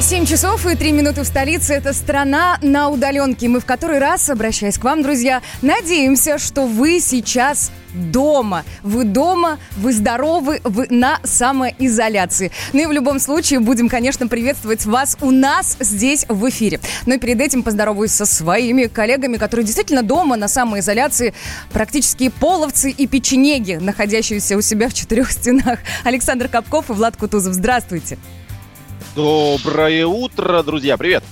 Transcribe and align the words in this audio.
7 0.00 0.24
часов 0.24 0.66
и 0.66 0.74
3 0.74 0.92
минуты 0.92 1.22
в 1.22 1.26
столице. 1.26 1.74
Это 1.74 1.92
страна 1.92 2.58
на 2.62 2.88
удаленке. 2.88 3.48
Мы 3.48 3.60
в 3.60 3.66
который 3.66 3.98
раз, 3.98 4.30
обращаясь 4.30 4.78
к 4.78 4.84
вам, 4.84 5.02
друзья, 5.02 5.42
надеемся, 5.60 6.38
что 6.38 6.66
вы 6.66 7.00
сейчас 7.00 7.70
дома. 7.92 8.64
Вы 8.82 9.04
дома, 9.04 9.58
вы 9.76 9.92
здоровы, 9.92 10.60
вы 10.64 10.86
на 10.88 11.20
самоизоляции. 11.22 12.50
Ну 12.72 12.80
и 12.80 12.86
в 12.86 12.92
любом 12.92 13.20
случае 13.20 13.60
будем, 13.60 13.90
конечно, 13.90 14.26
приветствовать 14.26 14.86
вас 14.86 15.18
у 15.20 15.30
нас 15.30 15.76
здесь 15.80 16.24
в 16.28 16.48
эфире. 16.48 16.80
Но 17.04 17.18
перед 17.18 17.40
этим 17.40 17.62
поздороваюсь 17.62 18.12
со 18.12 18.24
своими 18.24 18.86
коллегами, 18.86 19.36
которые 19.36 19.66
действительно 19.66 20.02
дома 20.02 20.36
на 20.36 20.48
самоизоляции, 20.48 21.34
практически 21.72 22.30
половцы 22.30 22.90
и 22.90 23.06
печенеги, 23.06 23.74
находящиеся 23.74 24.56
у 24.56 24.62
себя 24.62 24.88
в 24.88 24.94
четырех 24.94 25.30
стенах. 25.30 25.80
Александр 26.04 26.48
Капков 26.48 26.88
и 26.88 26.94
Влад 26.94 27.16
Кутузов. 27.18 27.52
Здравствуйте. 27.52 28.16
Доброе 29.16 30.06
утро, 30.06 30.62
друзья, 30.62 30.96
привет! 30.96 31.24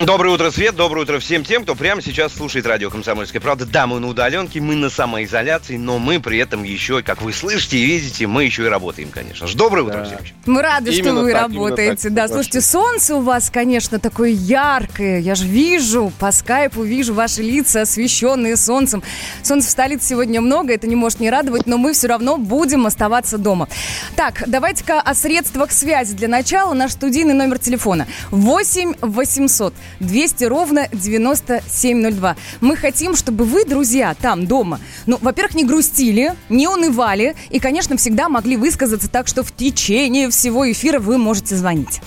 Доброе 0.00 0.30
утро, 0.30 0.50
Свет. 0.50 0.74
Доброе 0.74 1.02
утро 1.02 1.20
всем 1.20 1.44
тем, 1.44 1.62
кто 1.62 1.76
прямо 1.76 2.02
сейчас 2.02 2.34
слушает 2.34 2.66
радио 2.66 2.90
«Комсомольская 2.90 3.40
правда». 3.40 3.64
Да, 3.64 3.86
мы 3.86 4.00
на 4.00 4.08
удаленке, 4.08 4.60
мы 4.60 4.74
на 4.74 4.90
самоизоляции, 4.90 5.76
но 5.76 6.00
мы 6.00 6.20
при 6.20 6.38
этом 6.38 6.64
еще, 6.64 7.00
как 7.02 7.22
вы 7.22 7.32
слышите 7.32 7.78
и 7.78 7.84
видите, 7.84 8.26
мы 8.26 8.44
еще 8.44 8.64
и 8.64 8.66
работаем, 8.66 9.10
конечно 9.10 9.46
же. 9.46 9.56
Доброе 9.56 9.82
утро 9.82 9.98
да. 9.98 10.04
всем. 10.04 10.18
Мы 10.46 10.62
рады, 10.62 10.90
именно 10.90 11.20
что 11.20 11.22
вы 11.22 11.32
так, 11.32 11.42
работаете. 11.42 12.02
Так, 12.08 12.12
да, 12.12 12.28
слушайте, 12.28 12.60
солнце 12.60 13.14
у 13.14 13.20
вас, 13.20 13.50
конечно, 13.50 14.00
такое 14.00 14.30
яркое. 14.30 15.20
Я 15.20 15.36
же 15.36 15.46
вижу, 15.46 16.12
по 16.18 16.32
скайпу 16.32 16.82
вижу 16.82 17.14
ваши 17.14 17.42
лица, 17.42 17.82
освещенные 17.82 18.56
солнцем. 18.56 19.02
Солнца 19.44 19.68
в 19.68 19.70
столице 19.70 20.08
сегодня 20.08 20.40
много, 20.40 20.74
это 20.74 20.88
не 20.88 20.96
может 20.96 21.20
не 21.20 21.30
радовать, 21.30 21.66
но 21.66 21.78
мы 21.78 21.92
все 21.92 22.08
равно 22.08 22.36
будем 22.36 22.86
оставаться 22.86 23.38
дома. 23.38 23.68
Так, 24.16 24.42
давайте-ка 24.48 25.00
о 25.00 25.14
средствах 25.14 25.70
связи. 25.70 26.14
Для 26.14 26.28
начала 26.28 26.74
наш 26.74 26.92
студийный 26.92 27.34
номер 27.34 27.60
телефона 27.60 28.08
8 28.32 28.94
800 29.00 29.72
200 30.00 30.44
ровно 30.44 30.88
9702. 30.92 32.36
Мы 32.60 32.76
хотим, 32.76 33.16
чтобы 33.16 33.44
вы, 33.44 33.64
друзья, 33.64 34.14
там, 34.14 34.46
дома, 34.46 34.80
ну, 35.06 35.18
во-первых, 35.20 35.54
не 35.54 35.64
грустили, 35.64 36.34
не 36.48 36.68
унывали 36.68 37.34
и, 37.50 37.58
конечно, 37.58 37.96
всегда 37.96 38.28
могли 38.28 38.56
высказаться 38.56 39.08
так, 39.08 39.28
что 39.28 39.42
в 39.42 39.52
течение 39.52 40.30
всего 40.30 40.70
эфира 40.70 40.98
вы 40.98 41.18
можете 41.18 41.56
звонить. 41.56 42.00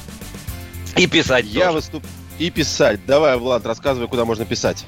И 0.96 1.08
писать. 1.08 1.46
Я 1.46 1.72
выступ... 1.72 2.04
И 2.40 2.52
писать. 2.52 3.00
Давай, 3.08 3.36
Влад, 3.38 3.66
рассказывай, 3.66 4.08
куда 4.08 4.26
можно 4.26 4.46
писать. 4.46 4.86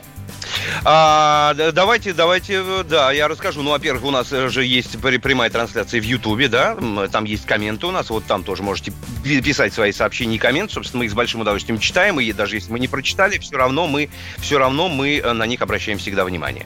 А, 0.83 1.53
давайте, 1.73 2.13
давайте, 2.13 2.63
да, 2.83 3.11
я 3.11 3.27
расскажу. 3.27 3.61
Ну, 3.61 3.71
во-первых, 3.71 4.03
у 4.03 4.11
нас 4.11 4.29
же 4.29 4.65
есть 4.65 4.99
прямая 4.99 5.49
трансляция 5.49 6.01
в 6.01 6.03
Ютубе, 6.03 6.47
да, 6.47 6.77
там 7.11 7.25
есть 7.25 7.45
комменты 7.45 7.87
у 7.87 7.91
нас, 7.91 8.09
вот 8.09 8.25
там 8.25 8.43
тоже 8.43 8.63
можете 8.63 8.93
писать 9.23 9.73
свои 9.73 9.91
сообщения 9.91 10.35
и 10.35 10.39
комменты, 10.39 10.73
собственно, 10.73 10.99
мы 10.99 11.05
их 11.05 11.11
с 11.11 11.15
большим 11.15 11.41
удовольствием 11.41 11.79
читаем, 11.79 12.19
и 12.19 12.31
даже 12.31 12.55
если 12.55 12.71
мы 12.71 12.79
не 12.79 12.87
прочитали, 12.87 13.37
все 13.37 13.57
равно 13.57 13.87
мы, 13.87 14.09
все 14.37 14.57
равно 14.57 14.89
мы 14.89 15.17
э, 15.17 15.33
на 15.33 15.45
них 15.45 15.61
обращаем 15.61 15.97
всегда 15.97 16.23
внимание. 16.25 16.65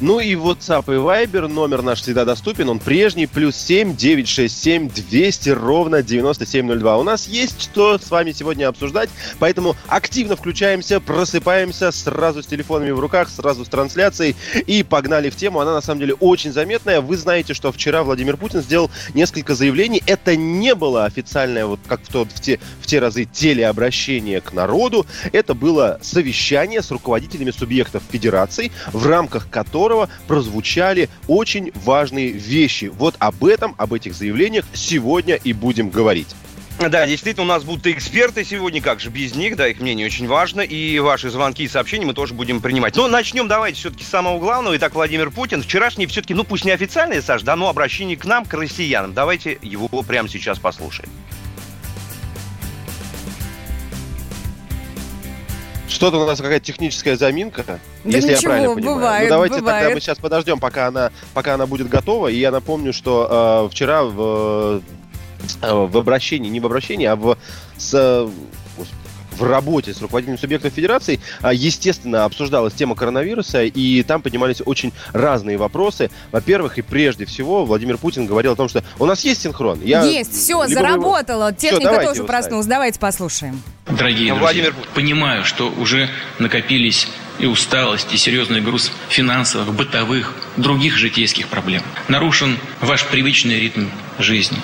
Ну 0.00 0.20
и 0.20 0.34
WhatsApp 0.34 0.84
и 0.86 0.98
Viber, 0.98 1.48
номер 1.48 1.82
наш 1.82 2.02
всегда 2.02 2.24
доступен, 2.24 2.68
он 2.68 2.78
прежний, 2.78 3.26
плюс 3.26 3.56
7 3.56 3.96
967 3.96 4.90
200 4.90 5.48
ровно 5.50 6.02
9702. 6.02 6.98
У 6.98 7.02
нас 7.02 7.26
есть 7.26 7.62
что 7.62 7.98
с 7.98 8.10
вами 8.10 8.32
сегодня 8.32 8.68
обсуждать, 8.68 9.08
поэтому 9.38 9.76
активно 9.86 10.36
включаемся, 10.36 11.00
просыпаемся 11.00 11.90
сразу 11.90 12.42
с 12.42 12.46
телефонами 12.46 12.90
в 12.90 13.00
руках, 13.00 13.28
сразу 13.28 13.64
с 13.64 13.68
трансляцией 13.68 14.36
и 14.66 14.82
погнали 14.82 15.30
в 15.30 15.36
тему. 15.36 15.60
Она 15.60 15.72
на 15.72 15.80
самом 15.80 16.00
деле 16.00 16.14
очень 16.14 16.52
заметная. 16.52 17.00
Вы 17.00 17.16
знаете, 17.16 17.54
что 17.54 17.72
вчера 17.72 18.02
Владимир 18.02 18.36
Путин 18.36 18.60
сделал 18.60 18.90
несколько 19.14 19.54
заявлений. 19.54 20.02
Это 20.06 20.36
не 20.36 20.74
было 20.74 21.06
официальное, 21.06 21.66
вот 21.66 21.80
как 21.86 22.02
в, 22.02 22.08
тот, 22.08 22.30
в, 22.30 22.40
те, 22.40 22.60
в 22.80 22.86
те 22.86 22.98
разы, 22.98 23.24
телеобращение 23.24 24.40
к 24.40 24.52
народу. 24.52 25.06
Это 25.32 25.54
было 25.54 25.98
совещание 26.02 26.82
с 26.82 26.90
руководителями 26.90 27.50
субъектов 27.50 28.02
федерации, 28.10 28.70
в 28.92 29.06
рамках 29.06 29.48
которого 29.48 29.77
которого 29.78 30.08
прозвучали 30.26 31.08
очень 31.28 31.70
важные 31.84 32.32
вещи. 32.32 32.86
Вот 32.86 33.14
об 33.20 33.44
этом, 33.44 33.76
об 33.78 33.94
этих 33.94 34.12
заявлениях 34.12 34.64
сегодня 34.72 35.36
и 35.36 35.52
будем 35.52 35.90
говорить. 35.90 36.34
Да, 36.80 37.06
действительно, 37.06 37.44
у 37.44 37.48
нас 37.48 37.62
будут 37.62 37.86
эксперты 37.86 38.44
сегодня, 38.44 38.80
как 38.80 38.98
же 38.98 39.10
без 39.10 39.36
них, 39.36 39.56
да, 39.56 39.68
их 39.68 39.80
мнение 39.80 40.06
очень 40.06 40.26
важно, 40.26 40.60
и 40.62 40.98
ваши 40.98 41.30
звонки 41.30 41.62
и 41.64 41.68
сообщения 41.68 42.06
мы 42.06 42.14
тоже 42.14 42.34
будем 42.34 42.60
принимать. 42.60 42.96
Но 42.96 43.06
начнем 43.06 43.46
давайте 43.46 43.78
все-таки 43.78 44.04
с 44.04 44.08
самого 44.08 44.38
главного. 44.40 44.76
Итак, 44.76 44.94
Владимир 44.94 45.30
Путин, 45.30 45.62
вчерашний 45.62 46.06
все-таки, 46.06 46.34
ну 46.34 46.42
пусть 46.42 46.64
не 46.64 46.72
официальный, 46.72 47.22
Саш, 47.22 47.42
да, 47.42 47.54
но 47.54 47.68
обращение 47.68 48.16
к 48.16 48.24
нам, 48.24 48.44
к 48.44 48.54
россиянам. 48.54 49.12
Давайте 49.12 49.58
его 49.62 49.88
прямо 50.02 50.28
сейчас 50.28 50.58
послушаем. 50.58 51.10
Что-то 55.98 56.18
у 56.22 56.26
нас 56.26 56.38
какая-то 56.38 56.64
техническая 56.64 57.16
заминка, 57.16 57.64
да 57.66 57.78
если 58.04 58.34
ничего, 58.34 58.52
я 58.52 58.58
правильно 58.60 58.74
понимаю. 58.76 58.96
Бывает, 58.98 59.22
ну 59.24 59.28
давайте 59.30 59.58
бывает. 59.58 59.80
тогда 59.80 59.94
мы 59.96 60.00
сейчас 60.00 60.18
подождем, 60.18 60.60
пока 60.60 60.86
она, 60.86 61.10
пока 61.34 61.54
она 61.54 61.66
будет 61.66 61.88
готова. 61.88 62.28
И 62.28 62.36
я 62.36 62.52
напомню, 62.52 62.92
что 62.92 63.66
э, 63.66 63.74
вчера 63.74 64.04
в, 64.04 64.80
э, 65.60 65.72
в 65.72 65.98
обращении, 65.98 66.50
не 66.50 66.60
в 66.60 66.66
обращении, 66.66 67.04
а 67.04 67.16
в 67.16 67.36
с, 67.76 68.30
в 69.38 69.42
работе 69.42 69.94
с 69.94 70.00
руководителем 70.00 70.38
субъектов 70.38 70.72
федерации, 70.72 71.20
а, 71.40 71.52
естественно, 71.52 72.24
обсуждалась 72.24 72.74
тема 72.74 72.94
коронавируса, 72.94 73.64
и 73.64 74.02
там 74.02 74.22
поднимались 74.22 74.62
очень 74.64 74.92
разные 75.12 75.56
вопросы. 75.56 76.10
Во-первых, 76.32 76.78
и 76.78 76.82
прежде 76.82 77.24
всего, 77.24 77.64
Владимир 77.64 77.98
Путин 77.98 78.26
говорил 78.26 78.52
о 78.52 78.56
том, 78.56 78.68
что 78.68 78.82
у 78.98 79.06
нас 79.06 79.24
есть 79.24 79.42
синхрон. 79.42 79.80
Я 79.82 80.02
есть, 80.04 80.32
все, 80.32 80.66
заработало. 80.66 81.52
Техника 81.52 81.98
все, 82.00 82.08
тоже 82.08 82.24
проснулась. 82.24 82.66
Давайте 82.66 82.98
послушаем. 82.98 83.62
Дорогие 83.86 84.28
друзья, 84.28 84.34
Владимир 84.34 84.74
понимаю, 84.94 85.44
что 85.44 85.70
уже 85.70 86.10
накопились 86.38 87.08
и 87.38 87.46
усталость, 87.46 88.12
и 88.12 88.16
серьезный 88.16 88.60
груз 88.60 88.92
финансовых, 89.08 89.72
бытовых, 89.74 90.34
других 90.56 90.96
житейских 90.96 91.48
проблем. 91.48 91.82
Нарушен 92.08 92.58
ваш 92.80 93.06
привычный 93.06 93.60
ритм 93.60 93.86
жизни. 94.18 94.58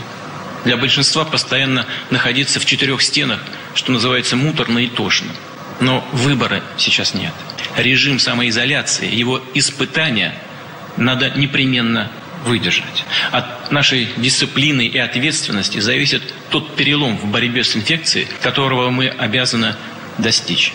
Для 0.64 0.76
большинства 0.76 1.24
постоянно 1.24 1.86
находиться 2.10 2.60
в 2.60 2.64
четырех 2.64 3.02
стенах, 3.02 3.40
что 3.74 3.92
называется, 3.92 4.36
муторно 4.36 4.78
и 4.78 4.88
тошно. 4.88 5.30
Но 5.80 6.06
выбора 6.12 6.62
сейчас 6.78 7.14
нет. 7.14 7.32
Режим 7.76 8.18
самоизоляции, 8.18 9.12
его 9.12 9.42
испытания 9.54 10.34
надо 10.96 11.30
непременно 11.30 12.10
выдержать. 12.44 13.04
От 13.32 13.72
нашей 13.72 14.08
дисциплины 14.16 14.86
и 14.86 14.98
ответственности 14.98 15.80
зависит 15.80 16.22
тот 16.50 16.76
перелом 16.76 17.16
в 17.16 17.26
борьбе 17.26 17.64
с 17.64 17.74
инфекцией, 17.76 18.28
которого 18.42 18.90
мы 18.90 19.08
обязаны 19.08 19.74
достичь. 20.18 20.72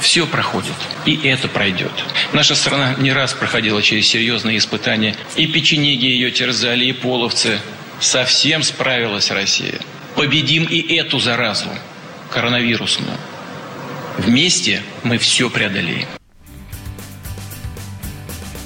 Все 0.00 0.26
проходит, 0.26 0.74
и 1.06 1.18
это 1.24 1.48
пройдет. 1.48 1.90
Наша 2.32 2.54
страна 2.54 2.94
не 2.98 3.12
раз 3.12 3.32
проходила 3.32 3.82
через 3.82 4.06
серьезные 4.06 4.58
испытания. 4.58 5.16
И 5.34 5.46
печенеги 5.46 6.04
ее 6.04 6.30
терзали, 6.30 6.84
и 6.84 6.92
половцы, 6.92 7.58
Совсем 8.00 8.62
справилась 8.62 9.30
Россия. 9.30 9.80
Победим 10.14 10.64
и 10.64 10.94
эту 10.96 11.18
заразу, 11.18 11.68
коронавирусную. 12.30 13.16
Вместе 14.18 14.82
мы 15.04 15.18
все 15.18 15.48
преодолеем 15.48 16.08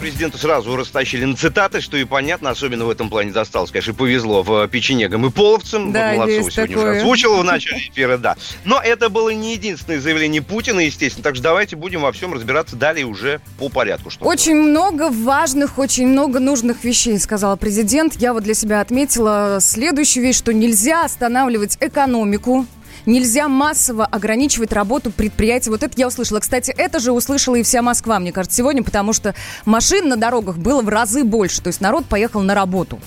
президенту 0.02 0.36
сразу 0.36 0.74
растащили 0.74 1.24
на 1.24 1.36
цитаты, 1.36 1.80
что 1.80 1.96
и 1.96 2.04
понятно, 2.04 2.50
особенно 2.50 2.84
в 2.86 2.90
этом 2.90 3.08
плане 3.08 3.30
досталось, 3.30 3.70
конечно, 3.70 3.94
повезло 3.94 4.42
в 4.42 4.66
печенегам 4.66 5.24
и 5.26 5.30
половцам. 5.30 5.92
Да, 5.92 6.08
вот 6.08 6.16
Молодцова 6.16 6.50
сегодня 6.50 6.76
такое. 6.76 6.90
уже 6.90 6.98
озвучила 6.98 7.36
в 7.36 7.44
начале 7.44 7.78
эфира, 7.88 8.16
да. 8.18 8.36
Но 8.64 8.80
это 8.82 9.10
было 9.10 9.28
не 9.28 9.52
единственное 9.52 10.00
заявление 10.00 10.42
Путина, 10.42 10.80
естественно. 10.80 11.22
Так 11.22 11.36
что 11.36 11.44
давайте 11.44 11.76
будем 11.76 12.00
во 12.00 12.10
всем 12.10 12.34
разбираться 12.34 12.74
далее 12.74 13.06
уже 13.06 13.40
по 13.60 13.68
порядку. 13.68 14.10
Что 14.10 14.24
очень 14.24 14.54
было. 14.54 14.70
много 14.70 15.08
важных, 15.10 15.78
очень 15.78 16.08
много 16.08 16.40
нужных 16.40 16.82
вещей, 16.82 17.16
сказал 17.20 17.56
президент. 17.56 18.16
Я 18.16 18.32
вот 18.32 18.42
для 18.42 18.54
себя 18.54 18.80
отметила 18.80 19.58
следующую 19.60 20.24
вещь, 20.24 20.36
что 20.36 20.52
нельзя 20.52 21.04
останавливать 21.04 21.78
экономику, 21.80 22.66
нельзя 23.06 23.48
массово 23.48 24.04
ограничивать 24.04 24.72
работу 24.72 25.10
предприятий. 25.10 25.70
Вот 25.70 25.82
это 25.82 25.92
я 25.96 26.08
услышала. 26.08 26.40
Кстати, 26.40 26.70
это 26.70 26.98
же 26.98 27.12
услышала 27.12 27.56
и 27.56 27.62
вся 27.62 27.82
Москва, 27.82 28.18
мне 28.18 28.32
кажется, 28.32 28.58
сегодня, 28.58 28.82
потому 28.82 29.12
что 29.12 29.34
машин 29.64 30.08
на 30.08 30.16
дорогах 30.16 30.56
было 30.58 30.82
в 30.82 30.88
разы 30.88 31.24
больше. 31.24 31.62
То 31.62 31.68
есть 31.68 31.80
народ 31.80 32.06
поехал 32.06 32.42
на 32.42 32.54
работу. 32.54 33.00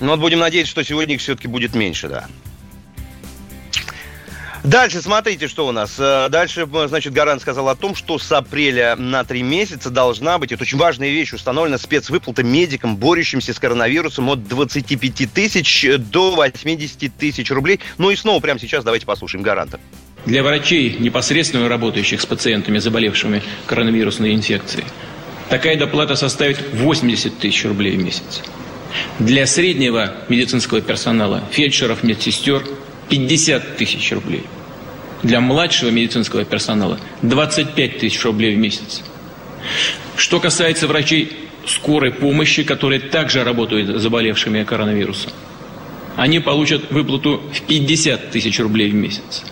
Ну 0.00 0.08
вот 0.08 0.20
будем 0.20 0.40
надеяться, 0.40 0.70
что 0.70 0.84
сегодня 0.84 1.14
их 1.14 1.20
все-таки 1.20 1.48
будет 1.48 1.74
меньше, 1.74 2.08
да. 2.08 2.26
Дальше 4.66 5.00
смотрите, 5.00 5.46
что 5.46 5.68
у 5.68 5.70
нас. 5.70 5.94
Э, 5.96 6.28
дальше, 6.28 6.66
значит, 6.88 7.12
Гарант 7.12 7.40
сказал 7.40 7.68
о 7.68 7.76
том, 7.76 7.94
что 7.94 8.18
с 8.18 8.32
апреля 8.32 8.96
на 8.96 9.22
три 9.22 9.44
месяца 9.44 9.90
должна 9.90 10.38
быть, 10.38 10.50
это 10.50 10.64
очень 10.64 10.76
важная 10.76 11.08
вещь, 11.08 11.32
установлена 11.32 11.78
спецвыплата 11.78 12.42
медикам, 12.42 12.96
борющимся 12.96 13.54
с 13.54 13.60
коронавирусом 13.60 14.28
от 14.28 14.48
25 14.48 15.32
тысяч 15.32 15.86
до 16.10 16.32
80 16.32 17.16
тысяч 17.16 17.48
рублей. 17.52 17.78
Ну 17.96 18.10
и 18.10 18.16
снова 18.16 18.40
прямо 18.40 18.58
сейчас 18.58 18.82
давайте 18.82 19.06
послушаем 19.06 19.44
Гаранта. 19.44 19.78
Для 20.24 20.42
врачей, 20.42 20.96
непосредственно 20.98 21.68
работающих 21.68 22.20
с 22.20 22.26
пациентами, 22.26 22.78
заболевшими 22.78 23.44
коронавирусной 23.66 24.34
инфекцией, 24.34 24.86
такая 25.48 25.78
доплата 25.78 26.16
составит 26.16 26.58
80 26.72 27.38
тысяч 27.38 27.64
рублей 27.64 27.96
в 27.96 28.02
месяц. 28.02 28.42
Для 29.20 29.46
среднего 29.46 30.16
медицинского 30.28 30.80
персонала, 30.80 31.44
фельдшеров, 31.52 32.02
медсестер, 32.02 32.64
50 33.08 33.76
тысяч 33.76 34.10
рублей. 34.10 34.42
Для 35.22 35.40
младшего 35.40 35.90
медицинского 35.90 36.44
персонала 36.44 37.00
25 37.22 37.98
тысяч 37.98 38.22
рублей 38.24 38.54
в 38.54 38.58
месяц. 38.58 39.02
Что 40.16 40.40
касается 40.40 40.86
врачей 40.86 41.32
скорой 41.66 42.12
помощи, 42.12 42.62
которые 42.62 43.00
также 43.00 43.44
работают 43.44 43.98
с 43.98 44.02
заболевшими 44.02 44.62
коронавирусом, 44.64 45.32
они 46.16 46.40
получат 46.40 46.90
выплату 46.90 47.42
в 47.52 47.60
50 47.62 48.30
тысяч 48.30 48.58
рублей 48.60 48.90
в 48.90 48.94
месяц. 48.94 49.44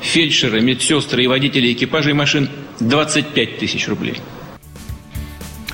Фельдшеры, 0.00 0.60
медсестры 0.60 1.24
и 1.24 1.26
водители 1.26 1.72
экипажей 1.72 2.12
машин 2.12 2.48
25 2.80 3.58
тысяч 3.58 3.88
рублей. 3.88 4.16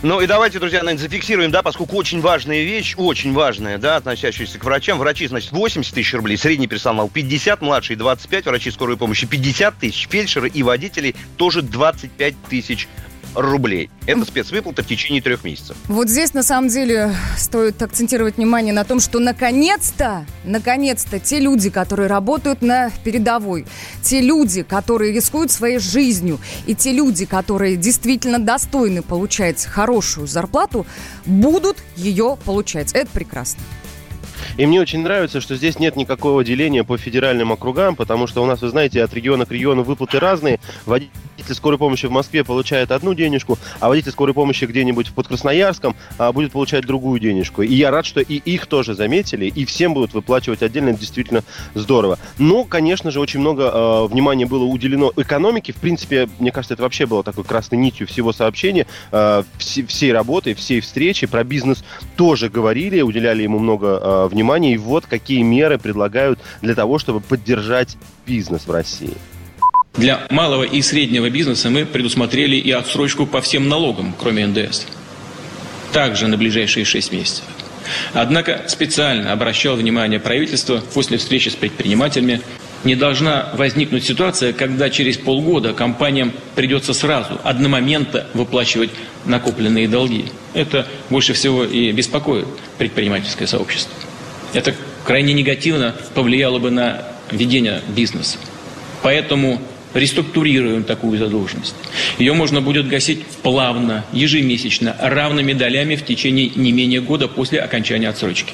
Ну 0.02 0.20
и 0.20 0.26
давайте, 0.26 0.58
друзья, 0.58 0.82
наверное, 0.82 1.00
зафиксируем, 1.00 1.52
да, 1.52 1.62
поскольку 1.62 1.94
очень 1.94 2.20
важная 2.20 2.64
вещь, 2.64 2.94
очень 2.96 3.32
важная, 3.32 3.78
да, 3.78 3.94
относящаяся 3.94 4.58
к 4.58 4.64
врачам. 4.64 4.98
Врачи, 4.98 5.28
значит, 5.28 5.52
80 5.52 5.94
тысяч 5.94 6.12
рублей, 6.12 6.36
средний 6.36 6.66
персонал 6.66 7.08
50, 7.08 7.62
младший 7.62 7.94
25, 7.94 8.46
врачи 8.46 8.72
скорой 8.72 8.96
помощи 8.96 9.28
50 9.28 9.78
тысяч, 9.78 10.08
фельдшеры 10.10 10.48
и 10.48 10.64
водители 10.64 11.14
тоже 11.36 11.62
25 11.62 12.34
тысяч 12.50 12.88
рублей. 13.34 13.90
Это 14.06 14.24
спецвыплата 14.24 14.82
в 14.82 14.86
течение 14.86 15.22
трех 15.22 15.44
месяцев. 15.44 15.76
Вот 15.88 16.08
здесь, 16.08 16.34
на 16.34 16.42
самом 16.42 16.68
деле, 16.68 17.14
стоит 17.36 17.80
акцентировать 17.82 18.36
внимание 18.36 18.72
на 18.72 18.84
том, 18.84 19.00
что 19.00 19.18
наконец-то, 19.18 20.26
наконец-то 20.44 21.18
те 21.18 21.40
люди, 21.40 21.70
которые 21.70 22.08
работают 22.08 22.62
на 22.62 22.90
передовой, 23.04 23.66
те 24.02 24.20
люди, 24.20 24.62
которые 24.62 25.12
рискуют 25.12 25.50
своей 25.50 25.78
жизнью, 25.78 26.38
и 26.66 26.74
те 26.74 26.92
люди, 26.92 27.26
которые 27.26 27.76
действительно 27.76 28.38
достойны 28.38 29.02
получать 29.02 29.64
хорошую 29.64 30.26
зарплату, 30.26 30.86
будут 31.24 31.78
ее 31.96 32.36
получать. 32.44 32.92
Это 32.92 33.10
прекрасно. 33.10 33.62
И 34.56 34.66
мне 34.66 34.80
очень 34.80 35.00
нравится, 35.00 35.40
что 35.40 35.56
здесь 35.56 35.78
нет 35.78 35.96
никакого 35.96 36.44
деления 36.44 36.84
по 36.84 36.98
федеральным 36.98 37.52
округам, 37.52 37.96
потому 37.96 38.26
что 38.26 38.42
у 38.42 38.46
нас, 38.46 38.60
вы 38.60 38.68
знаете, 38.68 39.02
от 39.02 39.14
региона 39.14 39.46
к 39.46 39.50
региону 39.50 39.82
выплаты 39.82 40.18
разные. 40.18 40.60
Водитель 41.42 41.56
скорой 41.56 41.76
помощи 41.76 42.06
в 42.06 42.12
Москве 42.12 42.44
получает 42.44 42.92
одну 42.92 43.14
денежку, 43.14 43.58
а 43.80 43.88
водитель 43.88 44.12
скорой 44.12 44.32
помощи 44.32 44.64
где-нибудь 44.64 45.12
под 45.12 45.26
Красноярском 45.26 45.96
а, 46.16 46.32
будет 46.32 46.52
получать 46.52 46.86
другую 46.86 47.18
денежку. 47.18 47.62
И 47.62 47.74
я 47.74 47.90
рад, 47.90 48.06
что 48.06 48.20
и 48.20 48.36
их 48.36 48.66
тоже 48.66 48.94
заметили, 48.94 49.46
и 49.46 49.64
всем 49.64 49.92
будут 49.92 50.14
выплачивать 50.14 50.62
отдельно. 50.62 50.92
Действительно 50.92 51.42
здорово. 51.74 52.20
Но, 52.38 52.62
конечно 52.62 53.10
же, 53.10 53.18
очень 53.18 53.40
много 53.40 53.64
э, 53.64 54.06
внимания 54.06 54.46
было 54.46 54.62
уделено 54.62 55.10
экономике. 55.16 55.72
В 55.72 55.78
принципе, 55.78 56.28
мне 56.38 56.52
кажется, 56.52 56.74
это 56.74 56.84
вообще 56.84 57.06
было 57.06 57.24
такой 57.24 57.42
красной 57.42 57.78
нитью 57.78 58.06
всего 58.06 58.32
сообщения, 58.32 58.86
э, 59.10 59.42
вс- 59.58 59.86
всей 59.86 60.12
работы, 60.12 60.54
всей 60.54 60.80
встречи. 60.80 61.26
Про 61.26 61.42
бизнес 61.42 61.82
тоже 62.16 62.50
говорили, 62.50 63.00
уделяли 63.00 63.42
ему 63.42 63.58
много 63.58 63.98
э, 64.00 64.28
внимания. 64.30 64.74
И 64.74 64.78
вот 64.78 65.06
какие 65.06 65.42
меры 65.42 65.78
предлагают 65.78 66.38
для 66.60 66.76
того, 66.76 67.00
чтобы 67.00 67.20
поддержать 67.20 67.96
бизнес 68.26 68.68
в 68.68 68.70
России. 68.70 69.16
Для 69.94 70.26
малого 70.30 70.64
и 70.64 70.80
среднего 70.80 71.28
бизнеса 71.28 71.68
мы 71.68 71.84
предусмотрели 71.84 72.56
и 72.56 72.70
отсрочку 72.70 73.26
по 73.26 73.40
всем 73.40 73.68
налогам, 73.68 74.14
кроме 74.18 74.46
НДС. 74.46 74.86
Также 75.92 76.28
на 76.28 76.38
ближайшие 76.38 76.84
6 76.84 77.12
месяцев. 77.12 77.44
Однако 78.14 78.62
специально 78.68 79.32
обращал 79.32 79.76
внимание 79.76 80.18
правительства 80.18 80.82
после 80.94 81.18
встречи 81.18 81.50
с 81.50 81.54
предпринимателями 81.54 82.40
не 82.84 82.96
должна 82.96 83.50
возникнуть 83.54 84.04
ситуация, 84.04 84.52
когда 84.52 84.90
через 84.90 85.16
полгода 85.16 85.72
компаниям 85.72 86.32
придется 86.54 86.94
сразу, 86.94 87.40
одномоментно 87.44 88.26
выплачивать 88.34 88.90
накопленные 89.24 89.86
долги. 89.88 90.26
Это 90.52 90.86
больше 91.08 91.32
всего 91.32 91.64
и 91.64 91.92
беспокоит 91.92 92.46
предпринимательское 92.78 93.46
сообщество. 93.46 93.94
Это 94.52 94.74
крайне 95.04 95.32
негативно 95.32 95.94
повлияло 96.14 96.58
бы 96.58 96.70
на 96.70 97.04
ведение 97.30 97.82
бизнеса. 97.88 98.38
Поэтому 99.02 99.60
реструктурируем 99.94 100.84
такую 100.84 101.18
задолженность. 101.18 101.74
Ее 102.18 102.32
можно 102.32 102.60
будет 102.60 102.88
гасить 102.88 103.26
плавно, 103.42 104.04
ежемесячно, 104.12 104.96
равными 104.98 105.52
долями 105.52 105.96
в 105.96 106.04
течение 106.04 106.50
не 106.54 106.72
менее 106.72 107.00
года 107.00 107.28
после 107.28 107.60
окончания 107.60 108.08
отсрочки. 108.08 108.52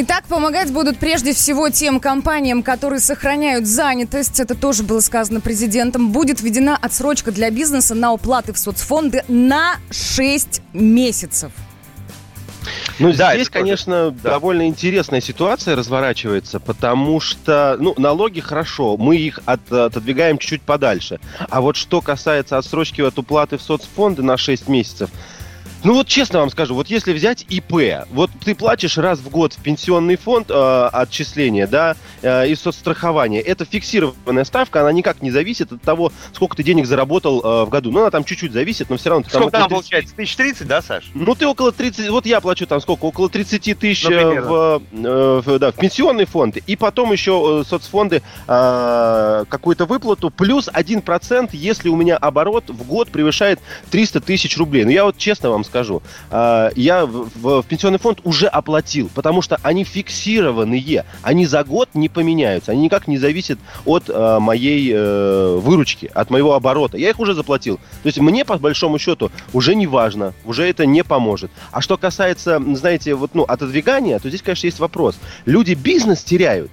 Итак, 0.00 0.24
помогать 0.28 0.70
будут 0.70 0.98
прежде 0.98 1.32
всего 1.32 1.70
тем 1.70 1.98
компаниям, 1.98 2.62
которые 2.62 3.00
сохраняют 3.00 3.66
занятость. 3.66 4.38
Это 4.38 4.54
тоже 4.54 4.84
было 4.84 5.00
сказано 5.00 5.40
президентом. 5.40 6.12
Будет 6.12 6.40
введена 6.40 6.76
отсрочка 6.76 7.32
для 7.32 7.50
бизнеса 7.50 7.94
на 7.94 8.12
уплаты 8.12 8.52
в 8.52 8.58
соцфонды 8.58 9.24
на 9.26 9.76
6 9.90 10.62
месяцев. 10.72 11.50
Ну, 12.98 13.12
да, 13.12 13.34
здесь, 13.34 13.48
конечно, 13.48 14.10
да. 14.10 14.30
довольно 14.30 14.66
интересная 14.66 15.20
ситуация 15.20 15.76
разворачивается, 15.76 16.60
потому 16.60 17.20
что, 17.20 17.76
ну, 17.78 17.94
налоги 17.96 18.40
хорошо, 18.40 18.96
мы 18.96 19.16
их 19.16 19.40
от, 19.44 19.70
отодвигаем 19.70 20.38
чуть-чуть 20.38 20.62
подальше. 20.62 21.20
А 21.50 21.60
вот 21.60 21.76
что 21.76 22.00
касается 22.00 22.58
отсрочки 22.58 23.00
от 23.00 23.18
уплаты 23.18 23.58
в 23.58 23.62
соцфонды 23.62 24.22
на 24.22 24.36
6 24.36 24.68
месяцев, 24.68 25.10
ну 25.84 25.94
вот 25.94 26.08
честно 26.08 26.40
вам 26.40 26.50
скажу, 26.50 26.74
вот 26.74 26.88
если 26.88 27.12
взять 27.12 27.46
ИП, 27.48 28.06
вот 28.10 28.30
ты 28.44 28.54
платишь 28.54 28.98
раз 28.98 29.20
в 29.20 29.28
год 29.28 29.52
в 29.52 29.62
пенсионный 29.62 30.16
фонд 30.16 30.50
э, 30.50 30.88
отчисления, 30.92 31.66
да, 31.66 31.96
э, 32.22 32.48
и 32.48 32.54
соцстрахование, 32.56 33.40
это 33.40 33.64
фиксированная 33.64 34.44
ставка, 34.44 34.80
она 34.80 34.90
никак 34.92 35.22
не 35.22 35.30
зависит 35.30 35.72
от 35.72 35.80
того, 35.82 36.12
сколько 36.32 36.56
ты 36.56 36.64
денег 36.64 36.86
заработал 36.86 37.40
э, 37.40 37.64
в 37.64 37.68
году. 37.68 37.92
Ну, 37.92 38.00
она 38.00 38.10
там 38.10 38.24
чуть-чуть 38.24 38.52
зависит, 38.52 38.90
но 38.90 38.96
все 38.96 39.10
равно... 39.10 39.24
Ты 39.24 39.30
сколько 39.30 39.50
там, 39.50 39.68
30... 39.68 39.70
получается? 39.70 40.14
Тысяч 40.16 40.36
тридцать, 40.36 40.66
да, 40.66 40.82
Саш? 40.82 41.10
Ну, 41.14 41.34
ты 41.34 41.46
около 41.46 41.70
30, 41.70 42.08
вот 42.08 42.26
я 42.26 42.40
плачу 42.40 42.66
там 42.66 42.80
сколько, 42.80 43.04
около 43.04 43.28
30 43.28 43.78
тысяч 43.78 44.04
ну, 44.04 44.10
в, 44.10 44.82
э, 44.92 45.42
в, 45.44 45.58
да, 45.58 45.70
в 45.70 45.76
пенсионный 45.76 46.24
фонд, 46.24 46.56
и 46.56 46.76
потом 46.76 47.12
еще 47.12 47.60
э, 47.62 47.68
соцфонды 47.68 48.22
э, 48.48 49.44
какую-то 49.48 49.86
выплату, 49.86 50.30
плюс 50.30 50.68
1%, 50.68 51.50
если 51.52 51.88
у 51.88 51.96
меня 51.96 52.16
оборот 52.16 52.64
в 52.68 52.84
год 52.84 53.10
превышает 53.10 53.60
300 53.90 54.20
тысяч 54.20 54.56
рублей. 54.58 54.84
Ну, 54.84 54.90
я 54.90 55.04
вот 55.04 55.16
честно 55.16 55.50
вам 55.50 55.64
скажу. 55.68 56.02
А, 56.30 56.70
я 56.74 57.06
в, 57.06 57.62
пенсионный 57.62 57.98
фонд 57.98 58.20
уже 58.24 58.46
оплатил, 58.46 59.10
потому 59.14 59.42
что 59.42 59.58
они 59.62 59.84
фиксированные. 59.84 61.04
Они 61.22 61.46
за 61.46 61.62
год 61.64 61.90
не 61.94 62.08
поменяются. 62.08 62.72
Они 62.72 62.82
никак 62.82 63.06
не 63.06 63.18
зависят 63.18 63.58
от 63.84 64.04
а, 64.08 64.40
моей 64.40 64.92
э, 64.92 65.58
выручки, 65.62 66.10
от 66.12 66.30
моего 66.30 66.54
оборота. 66.54 66.96
Я 66.96 67.10
их 67.10 67.20
уже 67.20 67.34
заплатил. 67.34 67.76
То 68.02 68.06
есть 68.06 68.18
мне, 68.18 68.44
по 68.44 68.58
большому 68.58 68.98
счету, 68.98 69.30
уже 69.52 69.74
не 69.74 69.86
важно. 69.86 70.34
Уже 70.44 70.68
это 70.68 70.86
не 70.86 71.04
поможет. 71.04 71.50
А 71.70 71.80
что 71.80 71.96
касается, 71.96 72.60
знаете, 72.74 73.14
вот, 73.14 73.34
ну, 73.34 73.42
отодвигания, 73.42 74.18
то 74.18 74.28
здесь, 74.28 74.42
конечно, 74.42 74.66
есть 74.66 74.78
вопрос. 74.80 75.16
Люди 75.44 75.74
бизнес 75.74 76.22
теряют, 76.24 76.70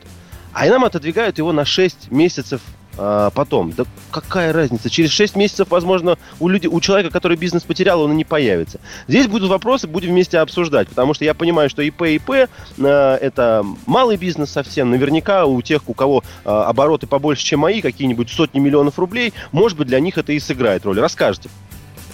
а 0.53 0.65
нам 0.67 0.85
отодвигают 0.85 1.37
его 1.37 1.51
на 1.51 1.65
6 1.65 2.11
месяцев 2.11 2.61
а, 2.97 3.29
потом. 3.31 3.71
Да 3.71 3.85
какая 4.11 4.53
разница? 4.53 4.89
Через 4.89 5.11
6 5.11 5.35
месяцев, 5.35 5.67
возможно, 5.69 6.17
у, 6.39 6.47
люди, 6.47 6.67
у 6.67 6.79
человека, 6.79 7.11
который 7.11 7.37
бизнес 7.37 7.63
потерял, 7.63 8.01
он 8.01 8.13
и 8.13 8.15
не 8.15 8.23
появится. 8.23 8.79
Здесь 9.07 9.27
будут 9.27 9.49
вопросы, 9.49 9.87
будем 9.87 10.09
вместе 10.09 10.39
обсуждать, 10.39 10.87
потому 10.87 11.13
что 11.13 11.25
я 11.25 11.33
понимаю, 11.33 11.69
что 11.69 11.81
ИП 11.81 12.03
ИП 12.03 12.29
э, 12.29 12.47
это 12.77 13.65
малый 13.85 14.17
бизнес 14.17 14.51
совсем. 14.51 14.89
Наверняка 14.89 15.45
у 15.45 15.61
тех, 15.61 15.87
у 15.87 15.93
кого 15.93 16.23
э, 16.43 16.49
обороты 16.49 17.07
побольше, 17.07 17.43
чем 17.43 17.61
мои, 17.61 17.81
какие-нибудь 17.81 18.29
сотни 18.29 18.59
миллионов 18.59 18.97
рублей, 18.99 19.33
может 19.51 19.77
быть, 19.77 19.87
для 19.87 19.99
них 19.99 20.17
это 20.17 20.31
и 20.31 20.39
сыграет 20.39 20.85
роль. 20.85 20.99
Расскажите. 20.99 21.49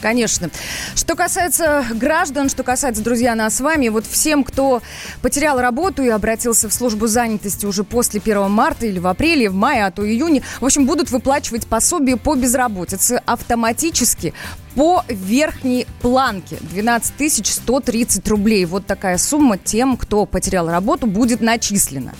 Конечно. 0.01 0.50
Что 0.96 1.15
касается 1.15 1.86
граждан, 1.91 2.50
что 2.50 2.63
касается, 2.63 3.03
друзья, 3.03 3.36
нас 3.36 3.55
с 3.55 3.62
вами, 3.62 3.89
вот 3.89 4.05
всем, 4.08 4.43
кто 4.43 4.81
потерял 5.22 5.62
работу 5.62 6.03
и 6.03 6.10
обратился 6.10 6.67
в 6.67 6.74
службу 6.74 7.08
занятости 7.08 7.65
уже 7.65 7.84
после 7.84 8.20
1 8.20 8.50
марта 8.50 8.88
или 8.88 8.98
в 9.00 9.08
апреле, 9.08 9.50
в 9.50 9.53
мае, 9.53 9.86
а 9.86 9.91
то 9.91 10.08
июне, 10.08 10.41
в 10.60 10.65
общем, 10.65 10.86
будут 10.86 11.12
выплачивать 11.12 11.67
пособие 11.67 12.17
по 12.17 12.36
безработице 12.36 13.22
автоматически 13.25 14.34
по 14.75 15.03
верхней 15.08 15.86
планке 16.01 16.58
12 16.62 17.46
130 17.46 18.27
рублей. 18.27 18.65
Вот 18.65 18.86
такая 18.88 19.17
сумма 19.17 19.58
тем, 19.58 19.98
кто 19.98 20.25
потерял 20.25 20.67
работу, 20.70 21.05
будет 21.05 21.41
начислена. 21.41 22.13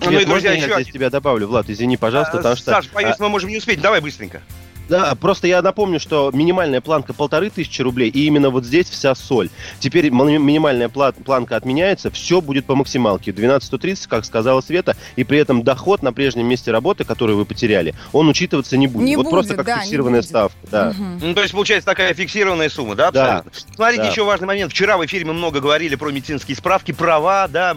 Ну, 0.00 0.10
Нет, 0.10 0.26
друзья, 0.26 0.52
я 0.52 0.80
здесь 0.80 0.92
тебя 0.92 1.10
добавлю, 1.10 1.46
Влад, 1.46 1.70
извини, 1.70 1.96
пожалуйста, 1.96 2.34
а, 2.34 2.36
потому 2.38 2.56
что... 2.56 2.72
Саш, 2.72 2.90
боюсь, 2.90 3.14
а... 3.18 3.22
мы 3.22 3.28
можем 3.28 3.50
не 3.50 3.58
успеть, 3.58 3.80
давай 3.80 4.00
быстренько. 4.00 4.42
Да, 4.88 5.14
просто 5.14 5.46
я 5.46 5.62
напомню, 5.62 6.00
что 6.00 6.30
минимальная 6.32 6.80
планка 6.80 7.14
полторы 7.14 7.50
тысячи 7.50 7.82
рублей, 7.82 8.10
и 8.10 8.26
именно 8.26 8.50
вот 8.50 8.64
здесь 8.64 8.88
вся 8.88 9.14
соль. 9.14 9.48
Теперь 9.78 10.10
минимальная 10.10 10.88
планка 10.88 11.56
отменяется, 11.56 12.10
все 12.10 12.40
будет 12.40 12.66
по 12.66 12.74
максималке. 12.74 13.30
1230, 13.30 14.06
как 14.06 14.24
сказала 14.24 14.60
Света, 14.60 14.96
и 15.16 15.24
при 15.24 15.38
этом 15.38 15.62
доход 15.62 16.02
на 16.02 16.12
прежнем 16.12 16.46
месте 16.46 16.70
работы, 16.70 17.04
который 17.04 17.34
вы 17.34 17.44
потеряли, 17.44 17.94
он 18.12 18.28
учитываться 18.28 18.76
не 18.76 18.86
будет. 18.86 19.06
Не 19.06 19.16
вот 19.16 19.24
будет, 19.24 19.32
просто 19.32 19.56
как 19.56 19.66
да, 19.66 19.78
фиксированная 19.78 20.22
ставка. 20.22 20.58
Да. 20.70 20.88
Угу. 20.90 21.26
Ну, 21.26 21.34
то 21.34 21.42
есть, 21.42 21.52
получается, 21.52 21.86
такая 21.86 22.14
фиксированная 22.14 22.68
сумма, 22.68 22.94
да? 22.94 23.08
Абсолютно. 23.08 23.50
Да. 23.50 23.74
Смотрите, 23.74 24.02
да. 24.02 24.08
еще 24.08 24.24
важный 24.24 24.46
момент. 24.46 24.72
Вчера 24.72 24.96
в 24.96 25.06
эфире 25.06 25.24
мы 25.24 25.32
много 25.32 25.60
говорили 25.60 25.94
про 25.94 26.10
медицинские 26.10 26.56
справки, 26.56 26.92
права, 26.92 27.48
да, 27.48 27.74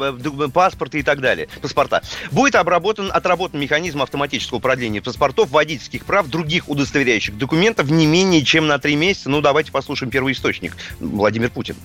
паспорты 0.54 1.00
и 1.00 1.04
так 1.04 1.22
далее, 1.22 1.48
паспорта. 1.62 2.02
Будет 2.32 2.56
обработан, 2.56 3.10
отработан 3.14 3.60
механизм 3.60 4.02
автоматического 4.02 4.60
продления 4.60 5.02
паспортов, 5.02 5.50
водительских 5.50 6.06
прав, 6.06 6.28
других 6.28 6.70
удостоверяющих 7.06 7.38
документов 7.38 7.90
не 7.90 8.06
менее 8.08 8.44
чем 8.44 8.68
на 8.68 8.80
три 8.80 8.96
месяца. 8.96 9.30
Ну, 9.30 9.42
давайте 9.42 9.72
послушаем 9.72 10.12
первый 10.12 10.34
источник. 10.34 10.76
Владимир 11.00 11.50
Путин. 11.50 11.76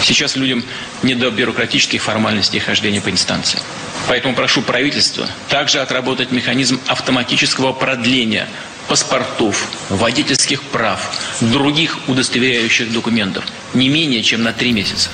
Сейчас 0.00 0.36
людям 0.36 0.62
не 1.02 1.14
до 1.14 1.30
бюрократических 1.30 2.02
формальностей 2.02 2.60
хождения 2.60 3.00
по 3.00 3.10
инстанции. 3.10 3.58
Поэтому 4.08 4.34
прошу 4.34 4.62
правительства 4.62 5.26
также 5.48 5.80
отработать 5.80 6.30
механизм 6.30 6.78
автоматического 6.86 7.72
продления 7.72 8.46
паспортов, 8.88 9.68
водительских 9.88 10.62
прав, 10.62 11.00
других 11.40 11.98
удостоверяющих 12.08 12.92
документов 12.92 13.44
не 13.74 13.88
менее 13.88 14.22
чем 14.22 14.42
на 14.42 14.52
три 14.52 14.72
месяца. 14.72 15.10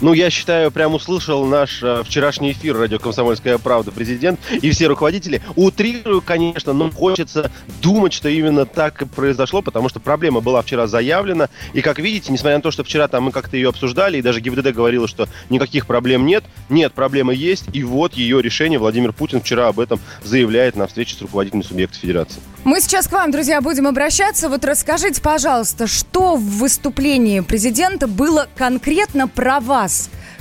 Ну, 0.00 0.12
я 0.12 0.30
считаю, 0.30 0.70
прям 0.70 0.94
услышал 0.94 1.44
наш 1.44 1.82
э, 1.82 2.02
вчерашний 2.04 2.52
эфир 2.52 2.76
радио 2.76 2.98
«Комсомольская 2.98 3.58
правда» 3.58 3.90
президент 3.90 4.40
и 4.50 4.70
все 4.70 4.86
руководители. 4.86 5.42
Утрирую, 5.56 6.22
конечно, 6.22 6.72
но 6.72 6.90
хочется 6.90 7.50
думать, 7.82 8.12
что 8.12 8.28
именно 8.28 8.66
так 8.66 9.02
и 9.02 9.06
произошло, 9.06 9.62
потому 9.62 9.88
что 9.88 10.00
проблема 10.00 10.40
была 10.40 10.62
вчера 10.62 10.86
заявлена. 10.86 11.48
И, 11.72 11.82
как 11.82 11.98
видите, 11.98 12.32
несмотря 12.32 12.56
на 12.56 12.62
то, 12.62 12.70
что 12.70 12.84
вчера 12.84 13.08
там 13.08 13.24
мы 13.24 13.32
как-то 13.32 13.56
ее 13.56 13.68
обсуждали, 13.68 14.18
и 14.18 14.22
даже 14.22 14.40
ГИБДД 14.40 14.72
говорила, 14.72 15.06
что 15.08 15.28
никаких 15.50 15.86
проблем 15.86 16.26
нет, 16.26 16.44
нет, 16.68 16.92
проблемы 16.92 17.34
есть, 17.34 17.64
и 17.72 17.84
вот 17.84 18.14
ее 18.14 18.42
решение. 18.42 18.78
Владимир 18.78 19.12
Путин 19.12 19.40
вчера 19.40 19.68
об 19.68 19.80
этом 19.80 20.00
заявляет 20.22 20.76
на 20.76 20.86
встрече 20.86 21.16
с 21.16 21.22
руководителями 21.22 21.62
субъектов 21.62 22.00
федерации. 22.00 22.40
Мы 22.64 22.80
сейчас 22.80 23.08
к 23.08 23.12
вам, 23.12 23.32
друзья, 23.32 23.60
будем 23.60 23.88
обращаться. 23.88 24.48
Вот 24.48 24.64
расскажите, 24.64 25.20
пожалуйста, 25.20 25.88
что 25.88 26.36
в 26.36 26.58
выступлении 26.58 27.40
президента 27.40 28.06
было 28.06 28.46
конкретно 28.56 29.26
про 29.26 29.58
вас? 29.58 29.81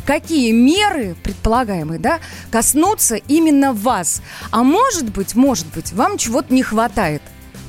Какие 0.05 0.51
меры, 0.51 1.15
предполагаемые, 1.23 1.99
да, 1.99 2.19
коснутся 2.51 3.15
именно 3.15 3.73
вас? 3.73 4.21
А 4.49 4.63
может 4.63 5.11
быть, 5.11 5.35
может 5.35 5.67
быть, 5.67 5.93
вам 5.93 6.17
чего-то 6.17 6.53
не 6.53 6.63
хватает? 6.63 7.21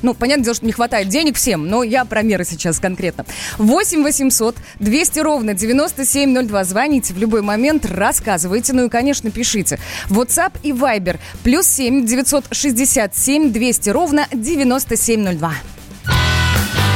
Ну, 0.03 0.13
понятное 0.13 0.43
дело, 0.43 0.55
что 0.55 0.65
не 0.65 0.73
хватает 0.73 1.07
денег 1.07 1.37
всем, 1.37 1.65
но 1.67 1.81
я 1.81 2.03
про 2.03 2.21
меры 2.23 2.43
сейчас 2.43 2.79
конкретно. 2.79 3.25
8 3.57 4.03
800 4.03 4.55
200 4.79 5.19
ровно 5.19 5.53
9702. 5.53 6.63
Звоните 6.65 7.13
в 7.13 7.17
любой 7.17 7.41
момент, 7.41 7.85
рассказывайте, 7.85 8.73
ну 8.73 8.85
и, 8.85 8.89
конечно, 8.89 9.31
пишите. 9.31 9.79
WhatsApp 10.09 10.53
и 10.61 10.71
Viber. 10.71 11.19
Плюс 11.43 11.67
7 11.67 12.05
967 12.05 13.53
200 13.53 13.89
ровно 13.91 14.27
9702. 14.33 15.53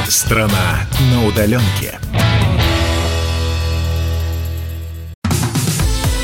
Страна 0.10 0.86
на 1.12 1.26
удаленке. 1.26 2.00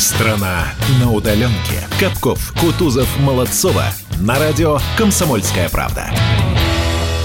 Страна 0.00 0.72
на 0.98 1.12
удаленке. 1.12 1.86
Капков, 2.00 2.54
Кутузов, 2.58 3.06
Молодцова. 3.18 3.84
На 4.22 4.38
радио 4.38 4.78
«Комсомольская 4.96 5.68
правда». 5.68 6.06